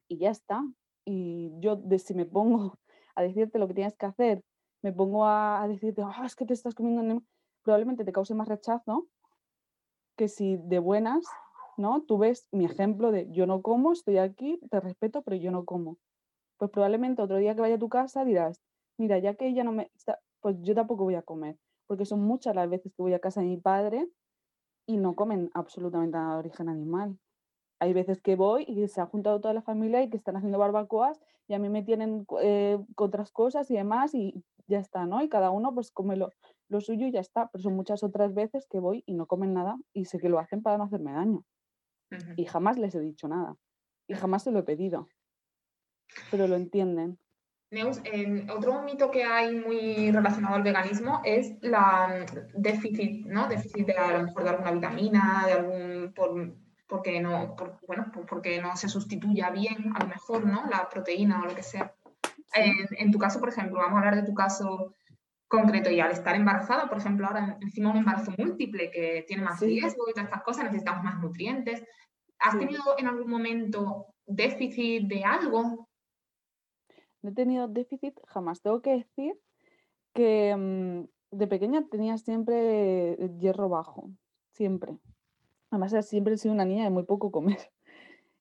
y 0.07 0.17
ya 0.17 0.29
está. 0.29 0.61
Y 1.05 1.51
yo, 1.59 1.77
de, 1.77 1.99
si 1.99 2.13
me 2.13 2.25
pongo 2.25 2.77
a 3.15 3.23
decirte 3.23 3.59
lo 3.59 3.67
que 3.67 3.75
tienes 3.75 3.95
que 3.95 4.05
hacer, 4.05 4.43
me 4.81 4.93
pongo 4.93 5.25
a, 5.25 5.65
decirte, 5.67 6.01
ah, 6.03 6.23
es 6.25 6.35
que 6.35 6.45
te 6.45 6.53
estás 6.53 6.75
comiendo, 6.75 7.23
probablemente 7.63 8.05
te 8.05 8.11
cause 8.11 8.33
más 8.33 8.47
rechazo 8.47 9.07
que 10.15 10.27
si 10.27 10.57
de 10.57 10.79
buenas 10.79 11.25
¿no? 11.77 12.01
Tú 12.01 12.17
ves 12.17 12.47
mi 12.51 12.65
ejemplo 12.65 13.11
de 13.11 13.31
yo 13.31 13.45
no 13.45 13.61
como, 13.61 13.93
estoy 13.93 14.17
aquí, 14.17 14.59
te 14.69 14.79
respeto, 14.79 15.21
pero 15.21 15.37
yo 15.37 15.51
no 15.51 15.63
como. 15.65 15.97
Pues 16.57 16.71
probablemente 16.71 17.21
otro 17.21 17.37
día 17.37 17.55
que 17.55 17.61
vaya 17.61 17.75
a 17.75 17.79
tu 17.79 17.89
casa 17.89 18.25
dirás, 18.25 18.61
mira, 18.97 19.19
ya 19.19 19.35
que 19.35 19.47
ella 19.47 19.63
no 19.63 19.71
me 19.71 19.91
está, 19.95 20.19
pues 20.41 20.57
yo 20.61 20.75
tampoco 20.75 21.03
voy 21.03 21.15
a 21.15 21.21
comer, 21.21 21.57
porque 21.85 22.05
son 22.05 22.21
muchas 22.21 22.55
las 22.55 22.69
veces 22.69 22.91
que 22.93 23.01
voy 23.01 23.13
a 23.13 23.19
casa 23.19 23.41
de 23.41 23.47
mi 23.47 23.57
padre 23.57 24.09
y 24.87 24.97
no 24.97 25.15
comen 25.15 25.51
absolutamente 25.53 26.17
nada 26.17 26.33
de 26.33 26.39
origen 26.39 26.69
animal. 26.69 27.17
Hay 27.79 27.93
veces 27.93 28.21
que 28.21 28.35
voy 28.35 28.65
y 28.67 28.87
se 28.87 29.01
ha 29.01 29.05
juntado 29.05 29.39
toda 29.39 29.53
la 29.53 29.61
familia 29.61 30.01
y 30.01 30.09
que 30.09 30.17
están 30.17 30.35
haciendo 30.35 30.57
barbacoas 30.57 31.19
y 31.47 31.53
a 31.53 31.59
mí 31.59 31.69
me 31.69 31.83
tienen 31.83 32.25
eh, 32.41 32.77
otras 32.95 33.31
cosas 33.31 33.69
y 33.69 33.75
demás 33.75 34.13
y 34.15 34.43
ya 34.67 34.79
está, 34.79 35.05
¿no? 35.05 35.21
Y 35.21 35.29
cada 35.29 35.51
uno 35.51 35.73
pues 35.73 35.91
come 35.91 36.17
lo, 36.17 36.31
lo 36.69 36.81
suyo 36.81 37.07
y 37.07 37.11
ya 37.11 37.19
está. 37.19 37.49
Pero 37.49 37.63
son 37.63 37.75
muchas 37.75 38.03
otras 38.03 38.33
veces 38.33 38.67
que 38.67 38.79
voy 38.79 39.03
y 39.05 39.13
no 39.13 39.27
comen 39.27 39.53
nada 39.53 39.77
y 39.93 40.05
sé 40.05 40.19
que 40.19 40.29
lo 40.29 40.39
hacen 40.39 40.61
para 40.61 40.77
no 40.77 40.85
hacerme 40.85 41.13
daño. 41.13 41.43
Y 42.35 42.45
jamás 42.45 42.77
les 42.77 42.95
he 42.95 42.99
dicho 42.99 43.27
nada. 43.27 43.55
Y 44.07 44.15
jamás 44.15 44.43
se 44.43 44.51
lo 44.51 44.59
he 44.59 44.63
pedido. 44.63 45.07
Pero 46.31 46.47
lo 46.47 46.55
entienden. 46.55 47.19
Neus, 47.69 48.01
otro 48.49 48.81
mito 48.83 49.11
que 49.11 49.25
hay 49.25 49.53
muy 49.53 50.09
relacionado 50.11 50.55
al 50.55 50.63
veganismo 50.63 51.21
es 51.25 51.61
la 51.61 52.25
mm, 52.25 52.61
déficit, 52.61 53.25
¿no? 53.25 53.49
Déficit 53.49 53.87
de 53.87 53.93
a 53.93 54.17
lo 54.17 54.23
mejor 54.23 54.43
de 54.43 54.49
alguna 54.49 54.71
vitamina, 54.71 55.43
de 55.45 55.51
algún 55.51 56.13
por, 56.15 56.55
porque 56.87 57.19
no, 57.19 57.55
bueno, 57.85 58.11
porque 58.29 58.61
no 58.61 58.75
se 58.75 58.89
sustituya 58.89 59.49
bien, 59.49 59.93
a 59.95 60.03
lo 60.03 60.07
mejor, 60.07 60.45
¿no? 60.45 60.65
La 60.69 60.89
proteína 60.89 61.41
o 61.41 61.45
lo 61.45 61.55
que 61.55 61.63
sea. 61.63 61.93
En, 62.53 63.11
tu 63.11 63.19
caso, 63.19 63.39
por 63.39 63.49
ejemplo, 63.49 63.77
vamos 63.77 63.95
a 63.95 63.97
hablar 63.99 64.15
de 64.15 64.23
tu 64.23 64.33
caso 64.33 64.93
concreto 65.47 65.89
y 65.89 65.99
al 65.99 66.11
estar 66.11 66.35
embarazada, 66.35 66.89
por 66.89 66.97
ejemplo, 66.97 67.27
ahora 67.27 67.57
encima 67.61 67.91
un 67.91 67.97
embarazo 67.97 68.31
múltiple 68.37 68.89
que 68.89 69.25
tiene 69.27 69.43
más 69.43 69.59
riesgo 69.59 70.09
y 70.09 70.13
todas 70.13 70.25
estas 70.25 70.43
cosas, 70.43 70.63
necesitamos 70.65 71.03
más 71.03 71.19
nutrientes. 71.19 71.83
¿Has 72.39 72.57
tenido 72.57 72.81
en 72.97 73.07
algún 73.07 73.29
momento 73.29 74.07
déficit 74.25 75.07
de 75.07 75.23
algo? 75.23 75.89
No 77.21 77.29
he 77.29 77.33
tenido 77.33 77.67
déficit 77.67 78.19
jamás. 78.27 78.61
Tengo 78.61 78.81
que 78.81 78.91
decir 78.91 79.33
que 80.13 80.55
mm, 80.55 81.37
de 81.37 81.47
pequeña 81.47 81.85
tenía 81.89 82.17
siempre 82.17 83.17
hierro 83.39 83.69
bajo, 83.69 84.09
siempre. 84.53 84.97
Además, 85.69 85.93
siempre 86.05 86.33
he 86.33 86.37
sido 86.37 86.53
una 86.53 86.65
niña 86.65 86.85
de 86.85 86.89
muy 86.89 87.03
poco 87.03 87.31
comer. 87.31 87.57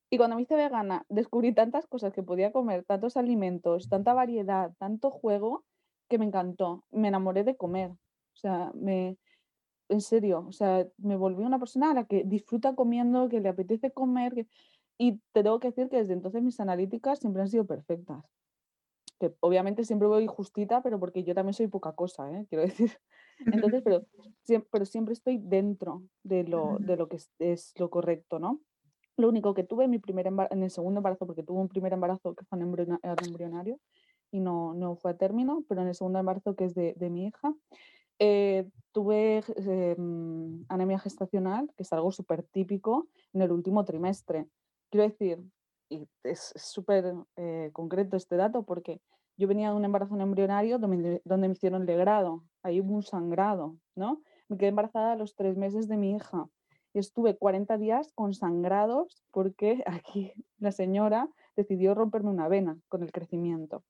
Y 0.08 0.18
cuando 0.18 0.36
me 0.36 0.42
hice 0.42 0.54
vegana, 0.54 1.04
descubrí 1.08 1.52
tantas 1.52 1.88
cosas 1.88 2.12
que 2.12 2.22
podía 2.22 2.52
comer, 2.52 2.84
tantos 2.84 3.16
alimentos, 3.16 3.88
tanta 3.88 4.14
variedad, 4.14 4.72
tanto 4.78 5.10
juego, 5.10 5.64
que 6.08 6.16
me 6.16 6.24
encantó. 6.26 6.84
Me 6.92 7.08
enamoré 7.08 7.42
de 7.42 7.56
comer. 7.56 7.90
O 7.90 8.36
sea, 8.36 8.70
me, 8.74 9.18
en 9.88 10.00
serio, 10.00 10.44
o 10.48 10.52
sea, 10.52 10.86
me 10.98 11.16
volví 11.16 11.44
una 11.44 11.58
persona 11.58 11.90
a 11.90 11.94
la 11.94 12.04
que 12.04 12.22
disfruta 12.24 12.74
comiendo, 12.74 13.28
que 13.28 13.40
le 13.40 13.48
apetece 13.48 13.90
comer. 13.90 14.46
Y 14.98 15.18
te 15.32 15.42
tengo 15.42 15.60
que 15.60 15.68
decir 15.68 15.88
que 15.88 15.98
desde 15.98 16.14
entonces 16.14 16.42
mis 16.42 16.60
analíticas 16.60 17.18
siempre 17.18 17.42
han 17.42 17.48
sido 17.48 17.66
perfectas. 17.66 18.24
Que 19.18 19.34
obviamente 19.40 19.84
siempre 19.84 20.08
voy 20.08 20.26
justita, 20.26 20.82
pero 20.82 21.00
porque 21.00 21.24
yo 21.24 21.34
también 21.34 21.54
soy 21.54 21.68
poca 21.68 21.92
cosa, 21.92 22.30
¿eh? 22.30 22.46
quiero 22.48 22.62
decir. 22.66 22.92
Entonces, 23.38 23.82
pero, 23.84 24.06
siempre, 24.42 24.68
pero 24.72 24.84
siempre 24.84 25.12
estoy 25.12 25.38
dentro 25.38 26.02
de 26.22 26.44
lo, 26.44 26.78
de 26.78 26.96
lo 26.96 27.08
que 27.08 27.18
es, 27.38 27.72
lo 27.76 27.90
correcto, 27.90 28.38
¿no? 28.38 28.60
Lo 29.16 29.28
único 29.28 29.54
que 29.54 29.64
tuve 29.64 29.84
en, 29.84 29.90
mi 29.90 29.98
primer 29.98 30.26
en 30.26 30.62
el 30.62 30.70
segundo 30.70 30.98
embarazo, 30.98 31.26
porque 31.26 31.42
tuve 31.42 31.60
un 31.60 31.68
primer 31.68 31.92
embarazo 31.92 32.34
que 32.34 32.44
fue 32.44 32.58
embrionario, 32.58 33.80
y 34.30 34.40
no, 34.40 34.74
no 34.74 34.96
fue 34.96 35.12
a 35.12 35.16
término, 35.16 35.64
pero 35.68 35.82
en 35.82 35.88
el 35.88 35.94
segundo 35.94 36.18
embarazo, 36.18 36.54
que 36.54 36.64
es 36.64 36.74
de, 36.74 36.94
de 36.96 37.10
mi 37.10 37.26
hija, 37.26 37.54
eh, 38.18 38.68
tuve 38.92 39.42
em, 39.56 40.64
anemia 40.68 40.98
gestacional, 40.98 41.70
que 41.76 41.82
es 41.82 41.92
algo 41.92 42.12
súper 42.12 42.42
típico 42.42 43.08
en 43.32 43.42
el 43.42 43.52
último 43.52 43.84
trimestre. 43.84 44.46
Quiero 44.90 45.08
decir, 45.08 45.42
y 45.88 46.08
es 46.24 46.52
súper 46.56 47.14
eh, 47.36 47.70
concreto 47.72 48.16
este 48.16 48.36
dato 48.36 48.64
porque 48.64 49.00
yo 49.36 49.46
venía 49.48 49.70
de 49.70 49.76
un 49.76 49.84
embarazo 49.84 50.18
embrionario 50.18 50.78
donde, 50.78 51.20
donde 51.24 51.48
me 51.48 51.52
hicieron 51.52 51.84
legrado, 51.84 52.42
ahí 52.66 52.80
hubo 52.80 52.94
un 52.94 53.02
sangrado, 53.02 53.76
¿no? 53.94 54.22
Me 54.48 54.56
quedé 54.56 54.68
embarazada 54.68 55.12
a 55.12 55.16
los 55.16 55.34
tres 55.34 55.56
meses 55.56 55.88
de 55.88 55.96
mi 55.96 56.14
hija 56.14 56.48
y 56.92 56.98
estuve 56.98 57.36
40 57.36 57.78
días 57.78 58.12
con 58.14 58.34
sangrados 58.34 59.22
porque 59.30 59.82
aquí 59.86 60.32
la 60.58 60.72
señora 60.72 61.28
decidió 61.56 61.94
romperme 61.94 62.30
una 62.30 62.48
vena 62.48 62.78
con 62.88 63.02
el 63.02 63.12
crecimiento 63.12 63.82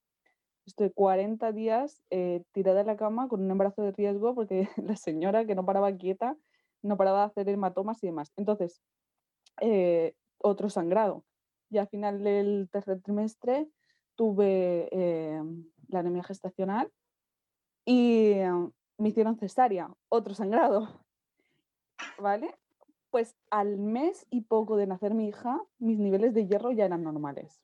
estoy 0.66 0.90
40 0.90 1.52
días 1.52 2.02
eh, 2.10 2.42
tirada 2.52 2.80
en 2.80 2.88
la 2.88 2.96
cama 2.96 3.28
con 3.28 3.42
un 3.42 3.50
embarazo 3.50 3.82
de 3.82 3.92
riesgo 3.92 4.34
porque 4.34 4.68
la 4.76 4.96
señora 4.96 5.46
que 5.46 5.54
no 5.54 5.64
paraba 5.64 5.96
quieta, 5.96 6.36
no 6.82 6.96
paraba 6.96 7.20
de 7.20 7.26
hacer 7.26 7.48
hematomas 7.48 8.02
y 8.02 8.08
demás. 8.08 8.32
Entonces, 8.36 8.82
eh, 9.60 10.14
otro 10.38 10.68
sangrado. 10.68 11.24
y 11.70 11.78
al 11.78 11.88
final 11.88 12.22
del 12.22 12.68
tercer 12.70 13.00
trimestre 13.00 13.68
tuve 14.16 14.88
eh, 14.92 15.42
la 15.88 16.00
anemia 16.00 16.22
gestacional 16.22 16.90
y 17.86 18.32
eh, 18.32 18.50
me 18.98 19.08
hicieron 19.08 19.38
cesárea, 19.38 19.88
otro 20.08 20.34
sangrado, 20.34 21.00
¿vale? 22.18 22.54
Pues 23.10 23.36
al 23.50 23.78
mes 23.78 24.26
y 24.28 24.42
poco 24.42 24.76
de 24.76 24.86
nacer 24.86 25.14
mi 25.14 25.28
hija, 25.28 25.62
mis 25.78 25.98
niveles 25.98 26.34
de 26.34 26.46
hierro 26.46 26.72
ya 26.72 26.84
eran 26.84 27.04
normales, 27.04 27.62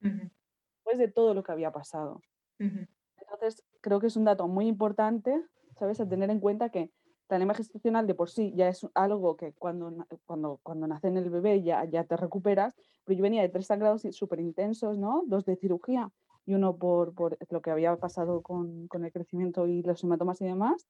después 0.00 0.98
de 0.98 1.08
todo 1.08 1.34
lo 1.34 1.42
que 1.42 1.52
había 1.52 1.72
pasado. 1.72 2.22
Entonces, 2.58 3.64
creo 3.80 4.00
que 4.00 4.06
es 4.06 4.16
un 4.16 4.24
dato 4.24 4.46
muy 4.46 4.68
importante, 4.68 5.44
¿sabes? 5.78 6.00
A 6.00 6.08
tener 6.08 6.30
en 6.30 6.40
cuenta 6.40 6.70
que 6.70 6.92
la 7.28 7.36
anemia 7.36 7.54
gestacional 7.54 8.06
de 8.06 8.14
por 8.14 8.30
sí 8.30 8.52
ya 8.54 8.68
es 8.68 8.86
algo 8.94 9.36
que 9.36 9.52
cuando, 9.54 10.06
cuando, 10.26 10.60
cuando 10.62 10.86
nace 10.86 11.08
en 11.08 11.16
el 11.16 11.30
bebé 11.30 11.62
ya, 11.62 11.84
ya 11.84 12.04
te 12.04 12.16
recuperas, 12.16 12.74
pero 13.04 13.16
yo 13.16 13.22
venía 13.22 13.42
de 13.42 13.48
tres 13.48 13.66
sangrados 13.66 14.02
súper 14.12 14.40
intensos, 14.40 14.96
¿no? 14.96 15.24
Dos 15.26 15.44
de 15.44 15.56
cirugía 15.56 16.10
y 16.46 16.54
uno 16.54 16.76
por, 16.76 17.14
por 17.14 17.38
lo 17.50 17.62
que 17.62 17.70
había 17.70 17.96
pasado 17.96 18.42
con, 18.42 18.88
con, 18.88 19.04
el 19.04 19.12
crecimiento 19.12 19.66
y 19.66 19.82
los 19.82 20.02
hematomas 20.04 20.40
y 20.40 20.46
demás. 20.46 20.86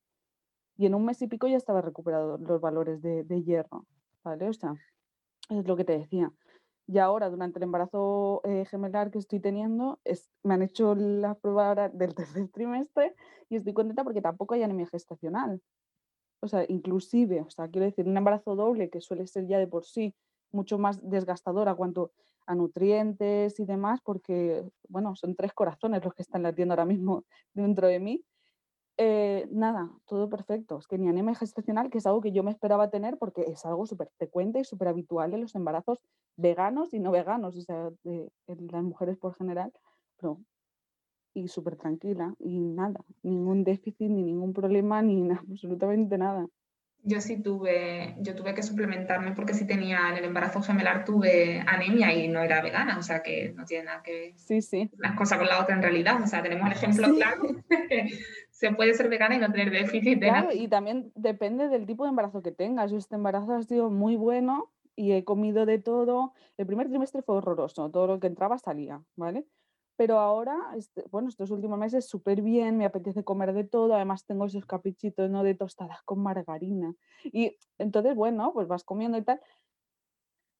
Y 0.76 0.86
en 0.86 0.94
un 0.94 1.05
mes 1.05 1.20
y 1.22 1.26
pico 1.26 1.46
ya 1.48 1.57
estaba 1.57 1.82
recuperado 1.82 2.38
los 2.38 2.61
valores 2.61 3.03
de, 3.03 3.24
de 3.24 3.42
hierro, 3.42 3.86
¿vale? 4.24 4.48
O 4.48 4.53
sea, 4.53 4.74
es 5.51 5.66
lo 5.66 5.76
que 5.76 5.84
te 5.84 5.98
decía. 5.98 6.32
Y 6.86 6.98
ahora, 6.98 7.30
durante 7.30 7.59
el 7.59 7.64
embarazo 7.64 8.40
eh, 8.44 8.64
gemelar 8.66 9.11
que 9.11 9.18
estoy 9.18 9.40
teniendo, 9.40 10.01
me 10.42 10.55
han 10.55 10.62
hecho 10.62 10.94
la 10.94 11.34
prueba 11.34 11.88
del 11.90 12.14
tercer 12.14 12.48
trimestre 12.48 13.14
y 13.48 13.57
estoy 13.57 13.74
contenta 13.74 14.05
porque 14.05 14.22
tampoco 14.22 14.55
hay 14.55 14.62
anemia 14.62 14.86
gestacional 14.86 15.61
o 16.40 16.48
sea, 16.48 16.64
inclusive, 16.68 17.42
o 17.42 17.51
sea, 17.51 17.68
quiero 17.68 17.84
decir, 17.84 18.07
un 18.07 18.16
embarazo 18.16 18.57
doble 18.57 18.90
que 18.90 19.01
suele 19.01 19.26
ser 19.26 19.46
ya 19.46 19.59
de 19.59 19.66
por 19.66 19.84
sí 19.84 20.14
mucho 20.53 20.78
más 20.78 21.01
desgastador 21.09 21.68
a 21.68 21.74
cuanto 21.74 22.12
a 22.46 22.55
nutrientes 22.55 23.61
y 23.61 23.64
demás, 23.64 24.01
porque, 24.03 24.64
bueno, 24.88 25.14
son 25.16 25.36
tres 25.36 25.53
corazones 25.53 26.05
los 26.05 26.14
que 26.14 26.22
están 26.22 26.42
latiendo 26.42 26.72
ahora 26.72 26.84
mismo 26.84 27.24
dentro 27.55 27.86
de 27.86 28.01
mí. 28.01 28.24
Eh, 29.03 29.48
nada, 29.51 29.90
todo 30.07 30.28
perfecto. 30.28 30.78
Es 30.78 30.86
que 30.86 30.98
ni 30.98 31.09
anemia 31.09 31.34
gestacional, 31.34 31.88
que 31.88 31.98
es 31.98 32.07
algo 32.07 32.20
que 32.20 32.32
yo 32.32 32.42
me 32.42 32.51
esperaba 32.51 32.90
tener 32.90 33.16
porque 33.18 33.42
es 33.42 33.64
algo 33.64 33.86
súper 33.86 34.11
frecuente 34.18 34.61
y 34.61 34.64
súper 34.64 34.88
habitual 34.88 35.32
en 35.32 35.40
los 35.40 35.55
embarazos 35.55 36.01
veganos 36.36 36.92
y 36.92 36.98
no 37.01 37.11
veganos, 37.11 37.57
o 37.57 37.61
sea, 37.62 37.90
de, 38.05 38.30
las 38.46 38.82
mujeres 38.82 39.16
por 39.16 39.34
general, 39.34 39.72
pero 40.18 40.38
y 41.32 41.48
súper 41.48 41.76
tranquila 41.76 42.34
y 42.40 42.59
nada, 42.59 43.01
ningún 43.22 43.64
déficit, 43.64 44.11
ni 44.11 44.22
ningún 44.22 44.53
problema, 44.53 45.01
ni 45.01 45.30
absolutamente 45.30 46.18
nada. 46.18 46.46
Yo 47.03 47.20
sí 47.20 47.42
tuve, 47.42 48.14
yo 48.20 48.34
tuve 48.34 48.55
que 48.55 48.62
suplementarme 48.62 49.32
porque 49.32 49.55
sí 49.55 49.66
tenía 49.66 50.11
en 50.11 50.18
el 50.18 50.24
embarazo 50.24 50.61
gemelar 50.61 51.05
tuve 51.05 51.64
anemia 51.66 52.12
y 52.12 52.28
no 52.28 52.40
era 52.42 52.61
vegana, 52.61 52.98
o 52.98 53.03
sea 53.03 53.22
que 53.22 53.53
no 53.57 53.64
tiene 53.64 53.84
nada 53.84 54.03
que 54.03 54.12
ver 54.12 54.32
sí, 54.36 54.61
sí. 54.61 54.90
las 54.98 55.16
cosas 55.16 55.38
con 55.38 55.48
la 55.48 55.61
otra 55.61 55.74
en 55.74 55.82
realidad, 55.82 56.22
o 56.22 56.26
sea, 56.26 56.42
tenemos 56.42 56.66
el 56.66 56.72
ejemplo 56.72 57.14
claro 57.14 57.42
se 58.61 58.72
puede 58.72 58.92
ser 58.92 59.09
vegana 59.09 59.36
y 59.36 59.38
no 59.38 59.51
tener 59.51 59.70
déficit 59.70 60.20
de 60.20 60.28
claro, 60.28 60.53
y 60.53 60.68
también 60.68 61.11
depende 61.14 61.68
del 61.68 61.86
tipo 61.86 62.05
de 62.05 62.11
embarazo 62.11 62.42
que 62.42 62.53
tengas. 62.53 62.90
Yo 62.90 62.98
este 62.98 63.14
embarazo 63.14 63.55
ha 63.55 63.62
sido 63.62 63.88
muy 63.88 64.16
bueno 64.16 64.70
y 64.94 65.12
he 65.12 65.24
comido 65.24 65.64
de 65.64 65.78
todo. 65.78 66.34
El 66.59 66.66
primer 66.66 66.90
trimestre 66.90 67.22
fue 67.22 67.36
horroroso, 67.36 67.90
todo 67.90 68.07
lo 68.07 68.20
que 68.20 68.26
entraba 68.26 68.59
salía, 68.59 69.03
¿vale? 69.16 69.46
Pero 70.01 70.18
ahora, 70.18 70.57
este, 70.78 71.05
bueno, 71.11 71.28
estos 71.28 71.51
últimos 71.51 71.78
meses 71.78 72.09
súper 72.09 72.40
bien, 72.40 72.78
me 72.78 72.86
apetece 72.86 73.22
comer 73.22 73.53
de 73.53 73.64
todo, 73.64 73.94
además 73.94 74.24
tengo 74.24 74.46
esos 74.46 74.64
caprichitos, 74.64 75.28
¿no? 75.28 75.42
De 75.42 75.55
tostadas 75.55 76.01
con 76.05 76.22
margarina. 76.22 76.94
Y 77.22 77.59
entonces, 77.76 78.14
bueno, 78.14 78.51
pues 78.55 78.66
vas 78.66 78.82
comiendo 78.82 79.18
y 79.18 79.22
tal. 79.24 79.42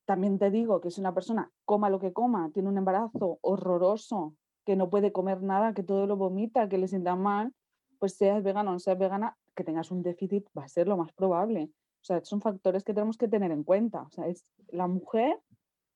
También 0.05 0.39
te 0.39 0.51
digo 0.51 0.83
que 0.83 0.91
si 0.91 1.01
una 1.01 1.15
persona 1.15 1.51
coma 1.65 1.89
lo 1.89 1.99
que 1.99 2.13
coma, 2.13 2.51
tiene 2.53 2.69
un 2.69 2.77
embarazo 2.77 3.39
horroroso, 3.41 4.35
que 4.67 4.77
no 4.77 4.91
puede 4.91 5.11
comer 5.11 5.43
nada, 5.43 5.73
que 5.73 5.85
todo 5.85 6.07
lo 6.07 6.19
vomita, 6.19 6.69
que 6.69 6.77
le 6.77 6.87
sienta 6.87 7.17
mal, 7.17 7.55
pues 7.99 8.17
seas 8.19 8.43
vegano 8.43 8.69
o 8.69 8.73
no 8.75 8.79
seas 8.79 8.99
vegana, 8.99 9.39
que 9.55 9.65
tengas 9.65 9.91
un 9.91 10.03
déficit 10.03 10.47
va 10.55 10.65
a 10.65 10.69
ser 10.69 10.87
lo 10.87 10.99
más 10.99 11.15
probable. 11.15 11.71
O 12.03 12.05
sea, 12.05 12.23
son 12.27 12.43
factores 12.43 12.85
que 12.85 12.93
tenemos 12.93 13.17
que 13.17 13.27
tener 13.27 13.53
en 13.53 13.65
cuenta. 13.65 14.03
O 14.03 14.11
sea, 14.11 14.27
es 14.27 14.45
la 14.69 14.87
mujer 14.87 15.41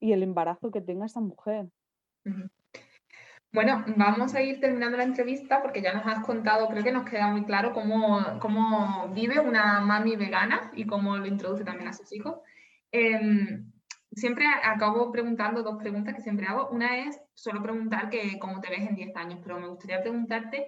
y 0.01 0.13
el 0.13 0.23
embarazo 0.23 0.71
que 0.71 0.81
tenga 0.81 1.05
esa 1.05 1.21
mujer. 1.21 1.69
Bueno, 3.55 3.85
vamos 3.97 4.35
a 4.35 4.43
ir 4.43 4.59
terminando 4.59 4.97
la 4.97 5.05
entrevista 5.05 5.63
porque 5.63 5.81
ya 5.81 5.93
nos 5.93 6.05
has 6.07 6.25
contado, 6.25 6.67
creo 6.69 6.83
que 6.83 6.91
nos 6.91 7.09
queda 7.09 7.29
muy 7.29 7.45
claro 7.45 7.73
cómo, 7.73 8.41
cómo 8.41 9.11
vive 9.15 9.39
una 9.39 9.81
mami 9.81 10.17
vegana 10.17 10.73
y 10.75 10.85
cómo 10.87 11.17
lo 11.17 11.25
introduce 11.25 11.63
también 11.63 11.89
a 11.89 11.93
sus 11.93 12.13
hijos. 12.13 12.41
Em, 12.91 13.71
siempre 14.11 14.45
acabo 14.61 15.13
preguntando 15.13 15.63
dos 15.63 15.77
preguntas 15.79 16.17
que 16.17 16.21
siempre 16.21 16.47
hago. 16.47 16.69
Una 16.71 17.07
es, 17.07 17.21
suelo 17.35 17.63
preguntar 17.63 18.11
que 18.11 18.41
cómo 18.41 18.61
te 18.61 18.71
ves 18.71 18.89
en 18.89 18.97
10 18.97 19.15
años, 19.15 19.39
pero 19.41 19.61
me 19.61 19.69
gustaría 19.69 20.03
preguntarte 20.03 20.67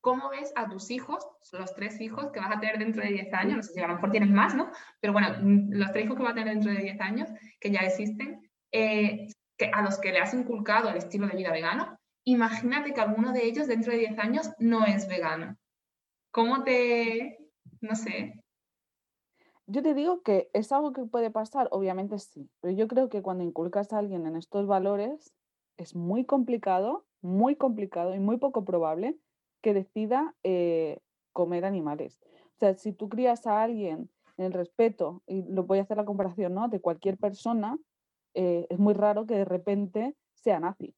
cómo 0.00 0.30
ves 0.30 0.54
a 0.56 0.70
tus 0.70 0.90
hijos, 0.90 1.22
los 1.52 1.74
tres 1.74 2.00
hijos 2.00 2.32
que 2.32 2.40
vas 2.40 2.56
a 2.56 2.60
tener 2.60 2.78
dentro 2.78 3.02
de 3.02 3.10
10 3.10 3.34
años, 3.34 3.56
no 3.56 3.62
sé 3.62 3.74
si 3.74 3.80
a 3.80 3.88
lo 3.88 3.94
mejor 3.94 4.10
tienes 4.10 4.30
más, 4.30 4.54
¿no? 4.54 4.70
Pero 5.00 5.12
bueno, 5.12 5.36
los 5.42 5.92
tres 5.92 6.06
hijos 6.06 6.16
que 6.16 6.22
vas 6.22 6.32
a 6.32 6.36
tener 6.36 6.54
dentro 6.54 6.72
de 6.72 6.78
10 6.78 6.98
años, 6.98 7.28
que 7.60 7.70
ya 7.70 7.80
existen, 7.80 8.50
eh, 8.72 9.28
a 9.72 9.82
los 9.82 9.98
que 9.98 10.12
le 10.12 10.20
has 10.20 10.32
inculcado 10.32 10.88
el 10.88 10.96
estilo 10.96 11.26
de 11.26 11.36
vida 11.36 11.52
vegano, 11.52 11.98
imagínate 12.26 12.92
que 12.92 13.00
alguno 13.00 13.32
de 13.32 13.46
ellos 13.46 13.68
dentro 13.68 13.92
de 13.92 13.98
10 13.98 14.18
años 14.18 14.50
no 14.58 14.84
es 14.84 15.08
vegano. 15.08 15.56
¿Cómo 16.32 16.64
te, 16.64 17.38
no 17.80 17.94
sé? 17.94 18.34
Yo 19.66 19.82
te 19.82 19.94
digo 19.94 20.22
que 20.22 20.50
es 20.52 20.70
algo 20.72 20.92
que 20.92 21.04
puede 21.04 21.30
pasar, 21.30 21.68
obviamente 21.70 22.18
sí, 22.18 22.50
pero 22.60 22.74
yo 22.74 22.88
creo 22.88 23.08
que 23.08 23.22
cuando 23.22 23.44
inculcas 23.44 23.92
a 23.92 23.98
alguien 23.98 24.26
en 24.26 24.36
estos 24.36 24.66
valores 24.66 25.32
es 25.76 25.94
muy 25.94 26.24
complicado, 26.24 27.06
muy 27.22 27.56
complicado 27.56 28.14
y 28.14 28.18
muy 28.18 28.38
poco 28.38 28.64
probable 28.64 29.16
que 29.62 29.72
decida 29.72 30.34
eh, 30.42 30.98
comer 31.32 31.64
animales. 31.64 32.20
O 32.56 32.58
sea, 32.58 32.74
si 32.74 32.92
tú 32.92 33.08
crías 33.08 33.46
a 33.46 33.62
alguien 33.62 34.10
en 34.36 34.44
el 34.46 34.52
respeto, 34.52 35.22
y 35.26 35.42
lo 35.42 35.64
voy 35.64 35.78
a 35.78 35.82
hacer 35.82 35.96
la 35.96 36.04
comparación, 36.04 36.54
¿no? 36.54 36.68
De 36.68 36.80
cualquier 36.80 37.18
persona, 37.18 37.78
eh, 38.34 38.66
es 38.68 38.78
muy 38.78 38.94
raro 38.94 39.26
que 39.26 39.34
de 39.34 39.44
repente 39.44 40.14
sea 40.34 40.60
nazi 40.60 40.94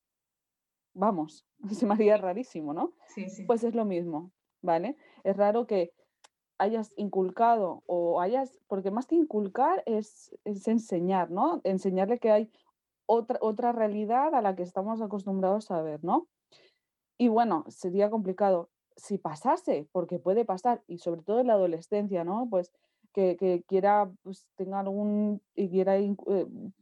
vamos, 0.99 1.47
se 1.73 1.87
me 1.87 1.95
haría 1.95 2.17
rarísimo, 2.17 2.75
¿no? 2.75 2.93
Sí, 3.07 3.29
sí. 3.31 3.45
Pues 3.45 3.65
es 3.65 3.75
lo 3.75 3.85
mismo, 3.85 4.33
¿vale? 4.63 4.97
Es 5.25 5.37
raro 5.37 5.67
que 5.67 5.93
hayas 6.59 6.93
inculcado 6.97 7.83
o 7.87 8.21
hayas, 8.21 8.59
porque 8.67 8.91
más 8.91 9.07
que 9.07 9.15
inculcar 9.15 9.83
es, 9.87 10.37
enseñar, 10.45 11.31
¿no? 11.31 11.61
Enseñarle 11.65 12.19
que 12.19 12.33
hay 12.33 12.51
otra, 13.07 13.39
otra 13.41 13.73
realidad 13.73 14.35
a 14.35 14.43
la 14.43 14.57
que 14.57 14.65
estamos 14.65 15.01
acostumbrados 15.01 15.71
a 15.71 15.81
ver, 15.83 16.03
¿no? 16.03 16.29
Y 17.17 17.29
bueno, 17.29 17.65
sería 17.69 18.11
complicado 18.11 18.71
si 18.97 19.19
pasase, 19.19 19.89
porque 19.93 20.19
puede 20.19 20.45
pasar, 20.45 20.83
y 20.89 20.99
sobre 20.99 21.23
todo 21.23 21.41
en 21.41 21.47
la 21.47 21.53
adolescencia, 21.53 22.25
¿no? 22.25 22.49
Pues 22.51 22.73
que, 23.37 23.65
quiera, 23.67 24.11
pues 24.23 24.47
tenga 24.57 24.81
algún, 24.81 25.43
y 25.55 25.69
quiera 25.69 25.99
eh, 25.99 26.15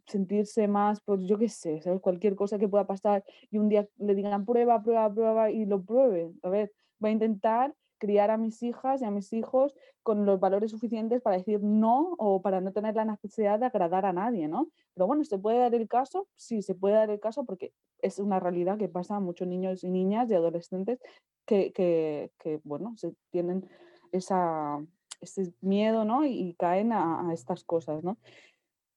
sentirse 0.07 0.69
más, 0.69 1.01
pues 1.01 1.23
yo 1.23 1.39
qué 1.39 1.49
sé, 1.49 1.81
¿sabes? 1.81 2.01
Cualquier 2.01 2.37
cosa 2.37 2.59
que 2.59 2.69
pueda 2.69 2.87
pasar 2.87 3.25
y 3.51 3.59
un 3.59 3.69
día 3.69 3.89
le 3.99 4.15
digan 4.15 4.45
prueba, 4.45 4.83
prueba, 4.83 5.13
prueba 5.13 5.51
y 5.51 5.65
lo 5.65 5.83
pruebe. 5.83 6.33
A 6.43 6.49
ver, 6.51 6.73
voy 6.99 7.11
a 7.11 7.13
intentar 7.15 7.75
criar 7.99 8.31
a 8.31 8.37
mis 8.37 8.63
hijas 8.63 9.01
y 9.01 9.07
a 9.07 9.11
mis 9.11 9.33
hijos 9.33 9.75
con 10.03 10.27
los 10.27 10.39
valores 10.39 10.71
suficientes 10.71 11.23
para 11.23 11.39
decir 11.39 11.63
no 11.63 12.15
o 12.19 12.43
para 12.43 12.61
no 12.61 12.73
tener 12.73 12.95
la 12.95 13.07
necesidad 13.07 13.59
de 13.59 13.67
agradar 13.67 14.05
a 14.05 14.13
nadie, 14.13 14.49
¿no? 14.49 14.69
Pero 14.95 15.07
bueno, 15.07 15.25
¿se 15.25 15.39
puede 15.39 15.59
dar 15.59 15.75
el 15.75 15.89
caso? 15.89 16.29
Sí, 16.35 16.61
se 16.61 16.75
puede 16.75 16.95
dar 16.97 17.11
el 17.11 17.21
caso 17.21 17.45
porque 17.45 17.73
es 18.03 18.19
una 18.19 18.39
realidad 18.39 18.77
que 18.77 18.89
pasa 18.89 19.17
a 19.17 19.21
muchos 19.21 19.49
niños 19.49 19.83
y 19.83 19.89
niñas 19.89 20.31
y 20.31 20.35
adolescentes 20.35 21.01
que, 21.47 21.73
que, 21.73 22.61
bueno, 22.65 22.95
tienen 23.31 23.67
esa, 24.13 24.85
ese 25.21 25.55
miedo, 25.61 26.05
¿no? 26.05 26.25
Y, 26.25 26.55
caen 26.59 26.93
a, 26.93 27.31
estas 27.33 27.65
cosas, 27.65 28.03
¿no? 28.05 28.19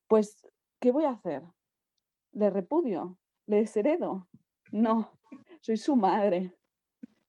Pues, 0.07 0.47
¿qué 0.79 0.91
voy 0.91 1.05
a 1.05 1.11
hacer? 1.11 1.43
¿Le 2.31 2.49
repudio? 2.49 3.17
¿Le 3.45 3.57
desheredo? 3.57 4.27
No, 4.71 5.11
soy 5.61 5.77
su 5.77 5.95
madre. 5.95 6.53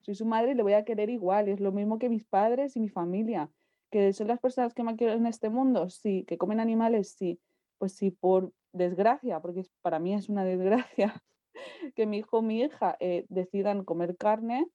Soy 0.00 0.14
su 0.14 0.24
madre 0.24 0.52
y 0.52 0.54
le 0.54 0.62
voy 0.62 0.74
a 0.74 0.84
querer 0.84 1.10
igual. 1.10 1.48
Y 1.48 1.52
es 1.52 1.60
lo 1.60 1.72
mismo 1.72 1.98
que 1.98 2.08
mis 2.08 2.24
padres 2.24 2.76
y 2.76 2.80
mi 2.80 2.88
familia. 2.88 3.50
¿Que 3.90 4.12
son 4.12 4.28
las 4.28 4.40
personas 4.40 4.74
que 4.74 4.82
me 4.82 4.96
quieren 4.96 5.18
en 5.18 5.26
este 5.26 5.50
mundo? 5.50 5.90
Sí. 5.90 6.24
¿Que 6.26 6.38
comen 6.38 6.60
animales? 6.60 7.14
Sí. 7.18 7.40
Pues 7.78 7.92
sí, 7.92 8.10
por 8.10 8.52
desgracia, 8.72 9.40
porque 9.40 9.64
para 9.82 9.98
mí 9.98 10.14
es 10.14 10.28
una 10.28 10.44
desgracia 10.44 11.22
que 11.94 12.06
mi 12.06 12.18
hijo 12.18 12.38
o 12.38 12.42
mi 12.42 12.62
hija 12.62 12.96
eh, 13.00 13.26
decidan 13.28 13.84
comer 13.84 14.16
carne, 14.16 14.66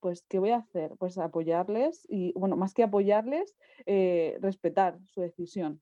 pues, 0.00 0.24
¿qué 0.28 0.38
voy 0.38 0.50
a 0.50 0.56
hacer? 0.56 0.96
Pues 0.98 1.18
apoyarles 1.18 2.06
y, 2.08 2.32
bueno, 2.36 2.56
más 2.56 2.74
que 2.74 2.82
apoyarles, 2.82 3.56
eh, 3.86 4.38
respetar 4.40 4.98
su 5.06 5.20
decisión. 5.20 5.80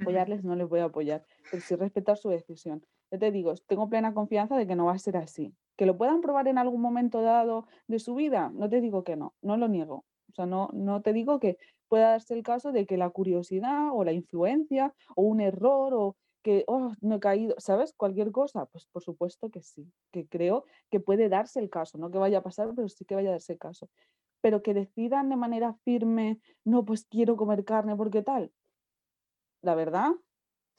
Apoyarles 0.00 0.44
no 0.44 0.56
les 0.56 0.68
voy 0.68 0.80
a 0.80 0.84
apoyar, 0.84 1.24
pero 1.50 1.62
sí 1.62 1.74
respetar 1.74 2.16
su 2.16 2.28
decisión. 2.28 2.84
Yo 3.10 3.18
te 3.18 3.30
digo, 3.30 3.54
tengo 3.66 3.88
plena 3.88 4.14
confianza 4.14 4.56
de 4.56 4.66
que 4.66 4.74
no 4.74 4.86
va 4.86 4.92
a 4.92 4.98
ser 4.98 5.16
así. 5.16 5.54
Que 5.76 5.86
lo 5.86 5.96
puedan 5.96 6.20
probar 6.20 6.48
en 6.48 6.58
algún 6.58 6.80
momento 6.80 7.22
dado 7.22 7.66
de 7.86 7.98
su 7.98 8.14
vida, 8.14 8.50
no 8.54 8.68
te 8.68 8.80
digo 8.80 9.04
que 9.04 9.16
no, 9.16 9.34
no 9.42 9.56
lo 9.56 9.68
niego. 9.68 10.04
O 10.30 10.34
sea, 10.34 10.46
no, 10.46 10.70
no 10.72 11.02
te 11.02 11.12
digo 11.12 11.38
que 11.40 11.58
pueda 11.88 12.10
darse 12.10 12.34
el 12.34 12.42
caso 12.42 12.72
de 12.72 12.86
que 12.86 12.96
la 12.96 13.10
curiosidad 13.10 13.90
o 13.92 14.02
la 14.02 14.12
influencia 14.12 14.94
o 15.14 15.22
un 15.22 15.40
error 15.42 15.92
o 15.94 16.16
que, 16.42 16.64
oh, 16.66 16.92
no 17.00 17.16
he 17.16 17.20
caído, 17.20 17.54
¿sabes? 17.58 17.94
Cualquier 17.96 18.32
cosa, 18.32 18.66
pues 18.66 18.86
por 18.86 19.02
supuesto 19.02 19.50
que 19.50 19.62
sí, 19.62 19.90
que 20.10 20.26
creo 20.26 20.64
que 20.90 21.00
puede 21.00 21.28
darse 21.28 21.60
el 21.60 21.70
caso, 21.70 21.98
no 21.98 22.10
que 22.10 22.18
vaya 22.18 22.38
a 22.38 22.42
pasar, 22.42 22.72
pero 22.74 22.88
sí 22.88 23.04
que 23.04 23.14
vaya 23.14 23.30
a 23.30 23.32
darse 23.32 23.54
el 23.54 23.58
caso. 23.58 23.88
Pero 24.40 24.62
que 24.62 24.74
decidan 24.74 25.28
de 25.28 25.36
manera 25.36 25.74
firme, 25.84 26.40
no, 26.64 26.84
pues 26.84 27.06
quiero 27.06 27.36
comer 27.36 27.64
carne 27.64 27.96
porque 27.96 28.22
tal, 28.22 28.52
la 29.62 29.74
verdad, 29.74 30.10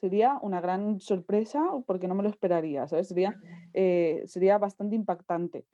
sería 0.02 0.38
una 0.42 0.60
gran 0.60 1.00
sorpresa 1.00 1.64
porque 1.88 2.08
no 2.10 2.16
me 2.16 2.24
lo 2.24 2.30
esperaría, 2.30 2.88
¿sabes? 2.88 3.08
Sería, 3.08 3.40
eh, 3.74 4.24
sería 4.26 4.58
bastante 4.58 4.98
impactante. 4.98 5.66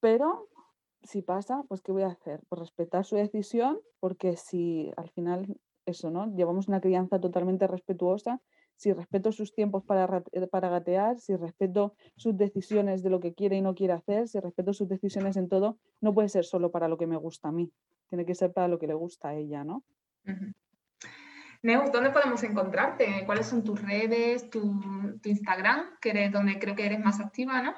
Pero 0.00 0.48
si 1.02 1.22
pasa, 1.22 1.64
pues 1.68 1.80
¿qué 1.80 1.92
voy 1.92 2.02
a 2.02 2.08
hacer? 2.08 2.42
Pues 2.48 2.60
respetar 2.60 3.04
su 3.04 3.16
decisión, 3.16 3.80
porque 4.00 4.36
si 4.36 4.92
al 4.96 5.08
final 5.10 5.58
eso, 5.90 6.10
¿no? 6.10 6.34
Llevamos 6.34 6.68
una 6.68 6.80
crianza 6.80 7.20
totalmente 7.20 7.66
respetuosa, 7.66 8.40
si 8.76 8.92
respeto 8.92 9.30
sus 9.30 9.52
tiempos 9.54 9.84
para, 9.84 10.22
eh, 10.32 10.46
para 10.46 10.70
gatear, 10.70 11.18
si 11.18 11.36
respeto 11.36 11.94
sus 12.16 12.36
decisiones 12.36 13.02
de 13.02 13.10
lo 13.10 13.20
que 13.20 13.34
quiere 13.34 13.56
y 13.56 13.60
no 13.60 13.74
quiere 13.74 13.92
hacer, 13.92 14.26
si 14.26 14.40
respeto 14.40 14.72
sus 14.72 14.88
decisiones 14.88 15.36
en 15.36 15.48
todo, 15.48 15.78
no 16.00 16.14
puede 16.14 16.30
ser 16.30 16.44
solo 16.44 16.70
para 16.70 16.88
lo 16.88 16.96
que 16.96 17.06
me 17.06 17.16
gusta 17.16 17.48
a 17.48 17.52
mí, 17.52 17.70
tiene 18.08 18.24
que 18.24 18.34
ser 18.34 18.52
para 18.52 18.68
lo 18.68 18.78
que 18.78 18.86
le 18.86 18.94
gusta 18.94 19.28
a 19.28 19.34
ella, 19.34 19.64
¿no? 19.64 19.84
Neus, 21.62 21.92
¿dónde 21.92 22.10
podemos 22.10 22.42
encontrarte? 22.42 23.24
¿Cuáles 23.26 23.46
son 23.46 23.62
tus 23.62 23.82
redes, 23.82 24.48
tu, 24.48 24.80
tu 25.22 25.28
Instagram, 25.28 25.98
que 26.00 26.10
eres 26.10 26.32
donde 26.32 26.58
creo 26.58 26.74
que 26.74 26.86
eres 26.86 27.00
más 27.00 27.20
activa, 27.20 27.60
¿no? 27.60 27.74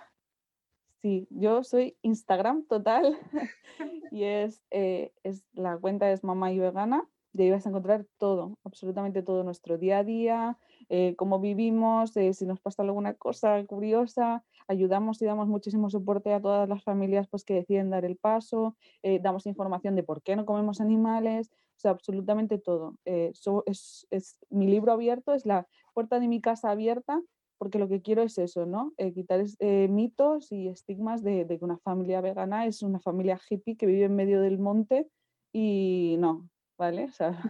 Sí, 1.02 1.26
yo 1.30 1.64
soy 1.64 1.96
Instagram 2.02 2.64
total 2.66 3.18
y 4.12 4.22
es, 4.22 4.62
eh, 4.70 5.12
es, 5.24 5.44
la 5.52 5.76
cuenta 5.76 6.12
es 6.12 6.22
mamá 6.22 6.52
y 6.52 6.60
vegana. 6.60 7.04
Y 7.35 7.43
ahí 7.43 7.51
vas 7.51 7.66
a 7.66 7.70
encontrar 7.70 8.07
todo, 8.18 8.59
absolutamente 8.64 9.22
todo 9.22 9.43
nuestro 9.45 9.78
día 9.78 9.99
a 9.99 10.05
día, 10.05 10.59
eh, 10.89 11.14
cómo 11.16 11.41
vivimos, 11.41 12.16
eh, 12.16 12.35
si 12.35 12.47
nos 12.47 12.61
pasa 12.61 12.83
alguna 12.83 13.14
cosa 13.14 13.64
curiosa, 13.64 14.45
ayudamos 14.68 15.20
y 15.22 15.24
damos 15.24 15.49
muchísimo 15.49 15.89
soporte 15.91 16.33
a 16.33 16.41
todas 16.41 16.68
las 16.68 16.83
familias 16.85 17.28
pues, 17.28 17.45
que 17.45 17.55
deciden 17.55 17.91
dar 17.91 18.05
el 18.05 18.16
paso, 18.16 18.76
damos 19.20 19.47
información 19.47 19.97
de 19.97 20.03
por 20.03 20.22
qué 20.22 20.37
no 20.37 20.45
comemos 20.45 20.80
animales, 20.80 21.51
o 21.51 21.80
sea, 21.80 21.91
absolutamente 21.91 22.59
todo. 22.59 22.97
es, 23.05 24.07
mi 24.51 24.66
libro 24.66 24.93
abierto, 24.93 25.35
es 25.35 25.47
la 25.47 25.66
puerta 25.95 26.20
de 26.20 26.28
mi 26.28 26.41
casa 26.41 26.70
abierta 26.70 27.20
porque 27.62 27.78
lo 27.78 27.89
que 27.89 28.03
quiero 28.03 28.22
es 28.22 28.39
eso, 28.39 28.66
¿no? 28.66 28.93
Eh, 28.97 29.12
quitar 29.12 29.41
eh, 29.61 29.87
mitos 29.87 30.51
y 30.51 30.66
estigmas 30.66 31.22
de, 31.22 31.47
que 31.47 31.64
una 31.64 31.78
familia 31.78 32.20
vegana 32.20 32.66
es 32.66 32.83
una 32.83 32.99
familia 32.99 33.41
hippie 33.49 33.76
que 33.76 33.87
vive 33.87 34.07
en 34.07 34.16
medio 34.16 34.41
del 34.41 34.59
monte 34.59 35.07
y 35.53 36.16
no, 36.18 36.49
¿vale? 36.83 37.05
O 37.05 37.12
sea, 37.12 37.41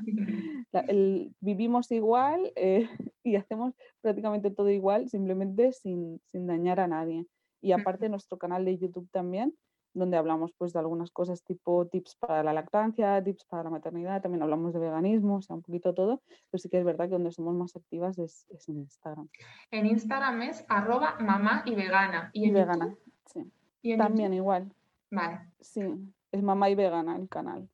vivimos 1.41 1.91
igual 1.91 2.53
eh, 2.55 2.87
y 3.25 3.37
hacemos 3.37 3.75
prácticamente 4.03 4.51
todo 4.51 4.69
igual, 4.69 5.09
simplemente 5.09 5.73
sin, 5.73 6.21
sin 6.31 6.47
dañar 6.47 6.81
a 6.81 6.87
nadie. 6.87 7.27
Y 7.63 7.73
aparte 7.73 8.09
nuestro 8.11 8.37
canal 8.37 8.67
de 8.67 8.77
YouTube 8.77 9.09
también, 9.11 9.55
donde 9.95 10.19
hablamos 10.19 10.53
pues 10.59 10.75
de 10.75 10.81
algunas 10.81 11.11
cosas 11.11 11.43
tipo 11.45 11.87
tips 11.87 12.17
para 12.17 12.43
la 12.43 12.53
lactancia, 12.53 13.25
tips 13.25 13.47
para 13.47 13.65
la 13.65 13.71
maternidad, 13.71 14.21
también 14.21 14.43
hablamos 14.43 14.75
de 14.75 14.81
veganismo, 14.81 15.37
o 15.37 15.43
sea, 15.43 15.57
un 15.57 15.63
poquito 15.63 15.95
todo, 15.95 16.23
pero 16.51 16.61
sí 16.61 16.69
que 16.69 16.79
es 16.79 16.85
verdad 16.85 17.07
que 17.07 17.13
donde 17.13 17.33
somos 17.33 17.55
más 17.55 17.75
activas 17.75 18.19
es, 18.19 18.47
en 18.69 18.81
Instagram. 18.81 19.29
En 19.71 19.87
Instagram 19.87 20.43
es 20.43 20.65
arroba 20.69 21.17
mamá 21.21 21.63
y 21.65 21.75
vegana. 21.75 22.31
Y, 22.35 22.51
vegana, 22.51 22.95
sí. 23.25 23.51
también 23.97 24.35
igual. 24.35 24.71
Vale. 25.11 25.41
Sí, 25.61 25.83
es 26.33 26.43
mamá 26.43 26.69
y 26.69 26.75
vegana 26.75 27.17
el 27.17 27.29
canal. 27.31 27.69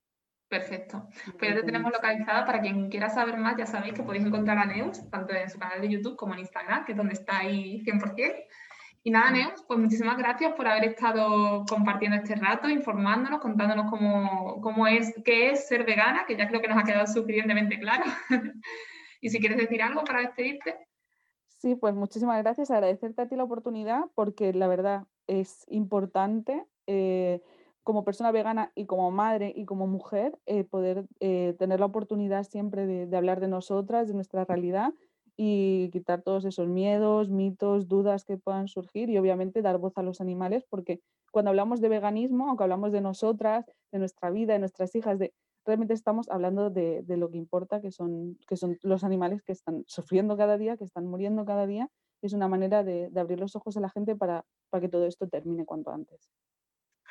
Perfecto. 0.48 1.06
Pues 1.38 1.50
ya 1.50 1.56
te 1.56 1.62
tenemos 1.62 1.92
localizada. 1.92 2.46
Para 2.46 2.60
quien 2.60 2.88
quiera 2.88 3.10
saber 3.10 3.36
más, 3.36 3.56
ya 3.58 3.66
sabéis 3.66 3.92
que 3.92 4.02
podéis 4.02 4.24
encontrar 4.24 4.56
a 4.56 4.64
Neus, 4.64 5.08
tanto 5.10 5.34
en 5.34 5.50
su 5.50 5.58
canal 5.58 5.80
de 5.80 5.90
YouTube 5.90 6.16
como 6.16 6.32
en 6.32 6.40
Instagram, 6.40 6.86
que 6.86 6.92
es 6.92 6.98
donde 6.98 7.14
está 7.14 7.38
ahí 7.38 7.82
100%. 7.84 8.46
Y 9.04 9.10
nada, 9.10 9.30
Neos, 9.30 9.62
pues 9.66 9.78
muchísimas 9.78 10.16
gracias 10.16 10.54
por 10.54 10.66
haber 10.66 10.84
estado 10.84 11.64
compartiendo 11.68 12.16
este 12.16 12.34
rato, 12.34 12.68
informándonos, 12.68 13.40
contándonos 13.40 13.90
cómo, 13.90 14.60
cómo 14.62 14.86
es, 14.86 15.14
qué 15.24 15.50
es 15.50 15.68
ser 15.68 15.84
vegana, 15.84 16.24
que 16.26 16.36
ya 16.36 16.48
creo 16.48 16.60
que 16.60 16.68
nos 16.68 16.78
ha 16.78 16.84
quedado 16.84 17.06
suficientemente 17.06 17.78
claro. 17.78 18.04
y 19.20 19.28
si 19.28 19.38
quieres 19.40 19.58
decir 19.58 19.82
algo 19.82 20.02
para 20.02 20.20
despedirte. 20.20 20.76
Sí, 21.46 21.74
pues 21.74 21.94
muchísimas 21.94 22.42
gracias. 22.42 22.70
Agradecerte 22.70 23.22
a 23.22 23.28
ti 23.28 23.36
la 23.36 23.44
oportunidad 23.44 24.04
porque 24.14 24.52
la 24.52 24.66
verdad 24.66 25.04
es 25.26 25.64
importante 25.68 26.64
eh, 26.86 27.42
como 27.88 28.04
persona 28.04 28.32
vegana 28.32 28.70
y 28.74 28.84
como 28.84 29.10
madre 29.10 29.50
y 29.56 29.64
como 29.64 29.86
mujer 29.86 30.38
eh, 30.44 30.62
poder 30.62 31.06
eh, 31.20 31.56
tener 31.58 31.80
la 31.80 31.86
oportunidad 31.86 32.44
siempre 32.44 32.86
de, 32.86 33.06
de 33.06 33.16
hablar 33.16 33.40
de 33.40 33.48
nosotras, 33.48 34.08
de 34.08 34.12
nuestra 34.12 34.44
realidad 34.44 34.92
y 35.38 35.88
quitar 35.90 36.20
todos 36.20 36.44
esos 36.44 36.68
miedos, 36.68 37.30
mitos, 37.30 37.88
dudas 37.88 38.26
que 38.26 38.36
puedan 38.36 38.68
surgir 38.68 39.08
y 39.08 39.16
obviamente 39.16 39.62
dar 39.62 39.78
voz 39.78 39.96
a 39.96 40.02
los 40.02 40.20
animales, 40.20 40.66
porque 40.68 41.00
cuando 41.32 41.48
hablamos 41.48 41.80
de 41.80 41.88
veganismo, 41.88 42.48
aunque 42.48 42.64
hablamos 42.64 42.92
de 42.92 43.00
nosotras, 43.00 43.64
de 43.90 43.98
nuestra 43.98 44.30
vida, 44.30 44.52
de 44.52 44.58
nuestras 44.58 44.94
hijas, 44.94 45.18
de, 45.18 45.32
realmente 45.64 45.94
estamos 45.94 46.28
hablando 46.28 46.68
de, 46.68 47.02
lo 47.08 47.30
que 47.30 47.38
importa, 47.38 47.80
que 47.80 47.90
son, 47.90 48.38
que 48.46 48.58
son 48.58 48.76
los 48.82 49.02
animales 49.02 49.40
que 49.40 49.52
están 49.52 49.82
sufriendo 49.86 50.36
cada 50.36 50.58
día, 50.58 50.76
que 50.76 50.84
están 50.84 51.06
muriendo 51.06 51.46
cada 51.46 51.66
día. 51.66 51.88
Es 52.20 52.34
una 52.34 52.48
manera 52.48 52.84
de, 52.84 53.10
abrir 53.16 53.40
los 53.40 53.56
ojos 53.56 53.78
a 53.78 53.80
la 53.80 53.88
gente 53.88 54.14
para, 54.14 54.44
para 54.68 54.82
que 54.82 54.90
todo 54.90 55.06
esto 55.06 55.26
termine 55.26 55.64
cuanto 55.64 55.90
antes. 55.90 56.28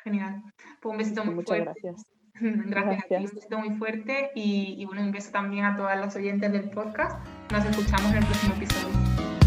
Genial. 0.08 0.42
Pues 0.80 0.92
un 0.92 0.98
besito 0.98 1.24
muy 1.24 1.34
Muchas 1.34 1.58
gracias. 1.60 2.06
Gracias, 2.40 3.04
un 3.10 3.24
besito 3.24 3.58
muy 3.58 3.76
fuerte 3.76 4.30
y, 4.34 4.76
y 4.78 4.84
bueno, 4.84 5.02
un 5.02 5.10
beso 5.10 5.32
también 5.32 5.64
a 5.64 5.76
todas 5.76 5.98
las 5.98 6.14
oyentes 6.14 6.52
del 6.52 6.70
podcast. 6.70 7.18
Nos 7.50 7.64
escuchamos 7.66 8.12
en 8.12 8.18
el 8.18 8.24
próximo 8.24 8.54
episodio. 8.54 9.37